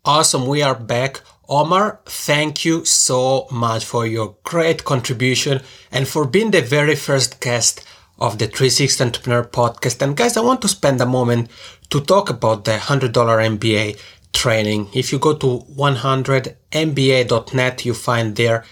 Awesome. 0.06 0.48
We 0.48 0.62
are 0.62 0.76
back. 0.76 1.20
Omar, 1.50 2.00
thank 2.06 2.64
you 2.64 2.86
so 2.86 3.48
much 3.52 3.84
for 3.84 4.08
your 4.08 4.38
great 4.44 4.86
contribution 4.86 5.60
and 5.92 6.08
for 6.08 6.26
being 6.26 6.52
the 6.52 6.62
very 6.62 6.96
first 6.96 7.42
guest 7.42 7.86
of 8.18 8.38
the 8.38 8.48
360 8.48 9.04
Entrepreneur 9.04 9.44
podcast. 9.44 10.02
And 10.02 10.16
guys, 10.16 10.38
I 10.38 10.42
want 10.42 10.62
to 10.62 10.70
spend 10.70 11.02
a 11.02 11.06
moment 11.06 11.52
to 11.90 12.00
talk 12.00 12.30
about 12.30 12.64
the 12.64 12.78
$100 12.78 13.12
MBA 13.12 14.00
training. 14.32 14.88
If 14.94 15.12
you 15.12 15.20
go 15.20 15.36
to 15.36 15.66
100mba.net, 15.76 17.86
you 17.86 17.94
find 17.94 18.34
there 18.36 18.64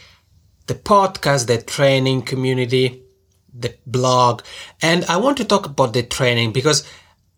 the 0.68 0.76
podcast, 0.76 1.48
the 1.48 1.62
training 1.62 2.22
community, 2.22 3.04
the 3.60 3.76
blog. 3.86 4.42
And 4.82 5.06
I 5.06 5.18
want 5.18 5.38
to 5.38 5.46
talk 5.46 5.66
about 5.66 5.94
the 5.94 6.04
training 6.04 6.54
because 6.54 6.88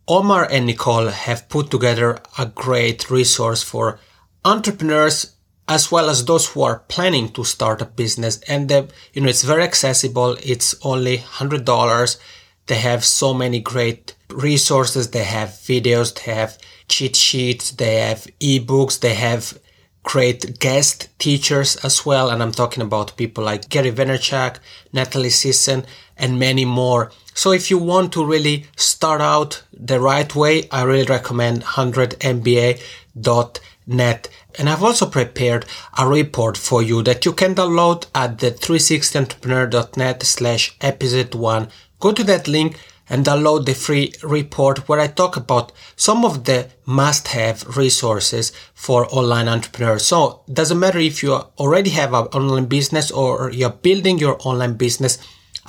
Omar 0.07 0.47
and 0.49 0.65
Nicole 0.65 1.07
have 1.07 1.49
put 1.49 1.69
together 1.69 2.19
a 2.37 2.47
great 2.47 3.09
resource 3.09 3.61
for 3.63 3.99
entrepreneurs 4.43 5.35
as 5.67 5.91
well 5.91 6.09
as 6.09 6.25
those 6.25 6.47
who 6.47 6.63
are 6.63 6.79
planning 6.87 7.29
to 7.29 7.43
start 7.43 7.81
a 7.81 7.85
business. 7.85 8.39
And 8.47 8.69
the, 8.69 8.89
you 9.13 9.21
know, 9.21 9.29
it's 9.29 9.43
very 9.43 9.63
accessible. 9.63 10.35
It's 10.43 10.73
only 10.83 11.17
hundred 11.17 11.63
dollars. 11.63 12.17
They 12.65 12.79
have 12.79 13.05
so 13.05 13.33
many 13.33 13.59
great 13.59 14.15
resources. 14.29 15.11
They 15.11 15.23
have 15.23 15.49
videos. 15.49 16.13
They 16.23 16.33
have 16.33 16.57
cheat 16.87 17.15
sheets. 17.15 17.71
They 17.71 17.97
have 17.97 18.27
ebooks. 18.39 18.99
They 18.99 19.13
have 19.13 19.59
great 20.03 20.59
guest 20.59 21.09
teachers 21.19 21.75
as 21.77 22.05
well. 22.05 22.29
And 22.29 22.41
I'm 22.41 22.51
talking 22.51 22.83
about 22.83 23.17
people 23.17 23.43
like 23.43 23.69
Gary 23.69 23.91
Vaynerchuk, 23.91 24.57
Natalie 24.93 25.29
Sisson, 25.29 25.85
and 26.17 26.39
many 26.39 26.65
more. 26.65 27.11
So 27.33 27.51
if 27.51 27.71
you 27.71 27.77
want 27.77 28.13
to 28.13 28.25
really 28.25 28.65
start 28.75 29.21
out 29.21 29.63
the 29.71 29.99
right 29.99 30.33
way, 30.35 30.67
I 30.71 30.83
really 30.83 31.05
recommend 31.05 31.63
100mba.net. 31.63 34.29
And 34.57 34.69
I've 34.69 34.83
also 34.83 35.05
prepared 35.05 35.65
a 35.97 36.07
report 36.07 36.57
for 36.57 36.83
you 36.83 37.01
that 37.03 37.25
you 37.25 37.33
can 37.33 37.55
download 37.55 38.07
at 38.13 38.39
the 38.39 38.51
360entrepreneur.net 38.51 40.23
slash 40.23 40.75
episode 40.81 41.35
one. 41.35 41.69
Go 41.99 42.11
to 42.11 42.23
that 42.25 42.47
link 42.47 42.77
and 43.09 43.25
download 43.25 43.65
the 43.65 43.73
free 43.73 44.13
report 44.23 44.87
where 44.87 44.99
I 44.99 45.07
talk 45.07 45.35
about 45.35 45.71
some 45.95 46.23
of 46.23 46.45
the 46.45 46.69
must 46.85 47.29
have 47.29 47.75
resources 47.75 48.51
for 48.73 49.07
online 49.13 49.47
entrepreneurs. 49.47 50.05
So 50.05 50.43
it 50.47 50.53
doesn't 50.53 50.79
matter 50.79 50.99
if 50.99 51.23
you 51.23 51.33
already 51.33 51.89
have 51.91 52.13
an 52.13 52.27
online 52.27 52.65
business 52.65 53.11
or 53.11 53.51
you're 53.51 53.69
building 53.69 54.19
your 54.19 54.37
online 54.43 54.75
business 54.75 55.17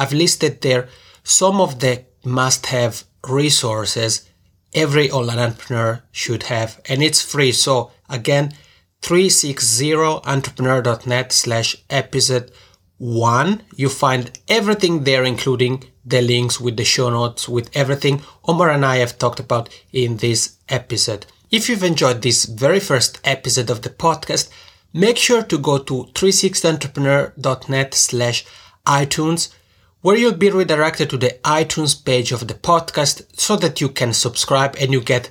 I've 0.01 0.15
listed 0.15 0.63
there 0.63 0.89
some 1.23 1.61
of 1.61 1.79
the 1.81 2.07
must 2.25 2.65
have 2.67 3.05
resources 3.29 4.27
every 4.73 5.11
online 5.11 5.39
entrepreneur 5.39 6.03
should 6.11 6.45
have 6.45 6.81
and 6.89 7.03
it's 7.03 7.21
free. 7.21 7.53
So 7.53 7.91
again, 8.09 8.55
360entrepreneur.net 9.03 11.33
slash 11.33 11.77
episode 11.91 12.51
one. 12.97 13.63
You 13.77 13.91
find 13.91 14.31
everything 14.49 15.05
there, 15.05 15.25
including 15.25 15.85
the 16.05 16.23
links 16.23 16.61
with 16.61 16.77
the 16.77 16.85
show 16.85 17.11
notes, 17.11 17.49
with 17.49 17.71
everything 17.75 18.23
Omar 18.47 18.71
and 18.71 18.85
I 18.85 18.97
have 18.97 19.19
talked 19.19 19.41
about 19.41 19.69
in 19.93 20.17
this 20.17 20.57
episode. 20.69 21.27
If 21.51 21.69
you've 21.69 21.83
enjoyed 21.83 22.23
this 22.23 22.45
very 22.45 22.81
first 22.81 23.21
episode 23.25 23.71
of 23.71 23.83
the 23.83 23.91
podcast, 23.91 24.51
make 24.93 25.17
sure 25.17 25.43
to 25.43 25.59
go 25.59 25.79
to 25.79 26.05
360entrepreneur.net 26.15 27.95
slash 27.95 28.45
iTunes 28.87 29.53
where 30.01 30.17
you'll 30.17 30.33
be 30.33 30.51
redirected 30.51 31.11
to 31.11 31.19
the 31.19 31.39
iTunes 31.45 32.05
page 32.05 32.33
of 32.33 32.49
the 32.49 32.55
podcast 32.55 33.23
so 33.39 33.57
that 33.57 33.81
you 33.81 33.89
can 33.89 34.13
subscribe 34.13 34.77
and 34.81 34.93
you 34.93 35.01
get 35.01 35.31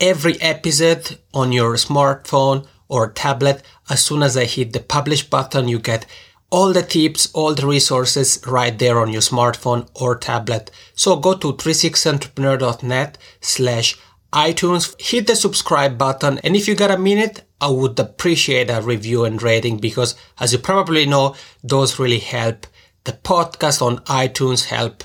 every 0.00 0.40
episode 0.40 1.18
on 1.32 1.52
your 1.52 1.74
smartphone 1.74 2.66
or 2.88 3.10
tablet. 3.10 3.62
As 3.88 4.04
soon 4.04 4.22
as 4.22 4.36
I 4.36 4.44
hit 4.44 4.72
the 4.72 4.80
publish 4.80 5.28
button, 5.28 5.68
you 5.68 5.78
get 5.78 6.06
all 6.50 6.72
the 6.72 6.82
tips, 6.82 7.30
all 7.34 7.54
the 7.54 7.66
resources 7.66 8.40
right 8.46 8.78
there 8.78 8.98
on 8.98 9.12
your 9.12 9.20
smartphone 9.20 9.88
or 9.94 10.16
tablet. 10.16 10.70
So 10.94 11.16
go 11.16 11.34
to 11.34 11.52
36entrepreneur.net 11.52 13.18
slash 13.40 13.98
iTunes, 14.32 15.00
hit 15.00 15.26
the 15.26 15.36
subscribe 15.36 15.96
button, 15.96 16.38
and 16.38 16.54
if 16.54 16.68
you 16.68 16.74
got 16.74 16.90
a 16.90 16.98
minute, 16.98 17.42
I 17.60 17.70
would 17.70 17.98
appreciate 17.98 18.70
a 18.70 18.80
review 18.80 19.24
and 19.24 19.42
rating 19.42 19.78
because 19.78 20.14
as 20.38 20.52
you 20.52 20.58
probably 20.58 21.06
know, 21.06 21.34
those 21.64 21.98
really 21.98 22.18
help 22.18 22.66
the 23.04 23.12
podcast 23.12 23.80
on 23.80 23.98
iTunes 24.04 24.66
help 24.66 25.02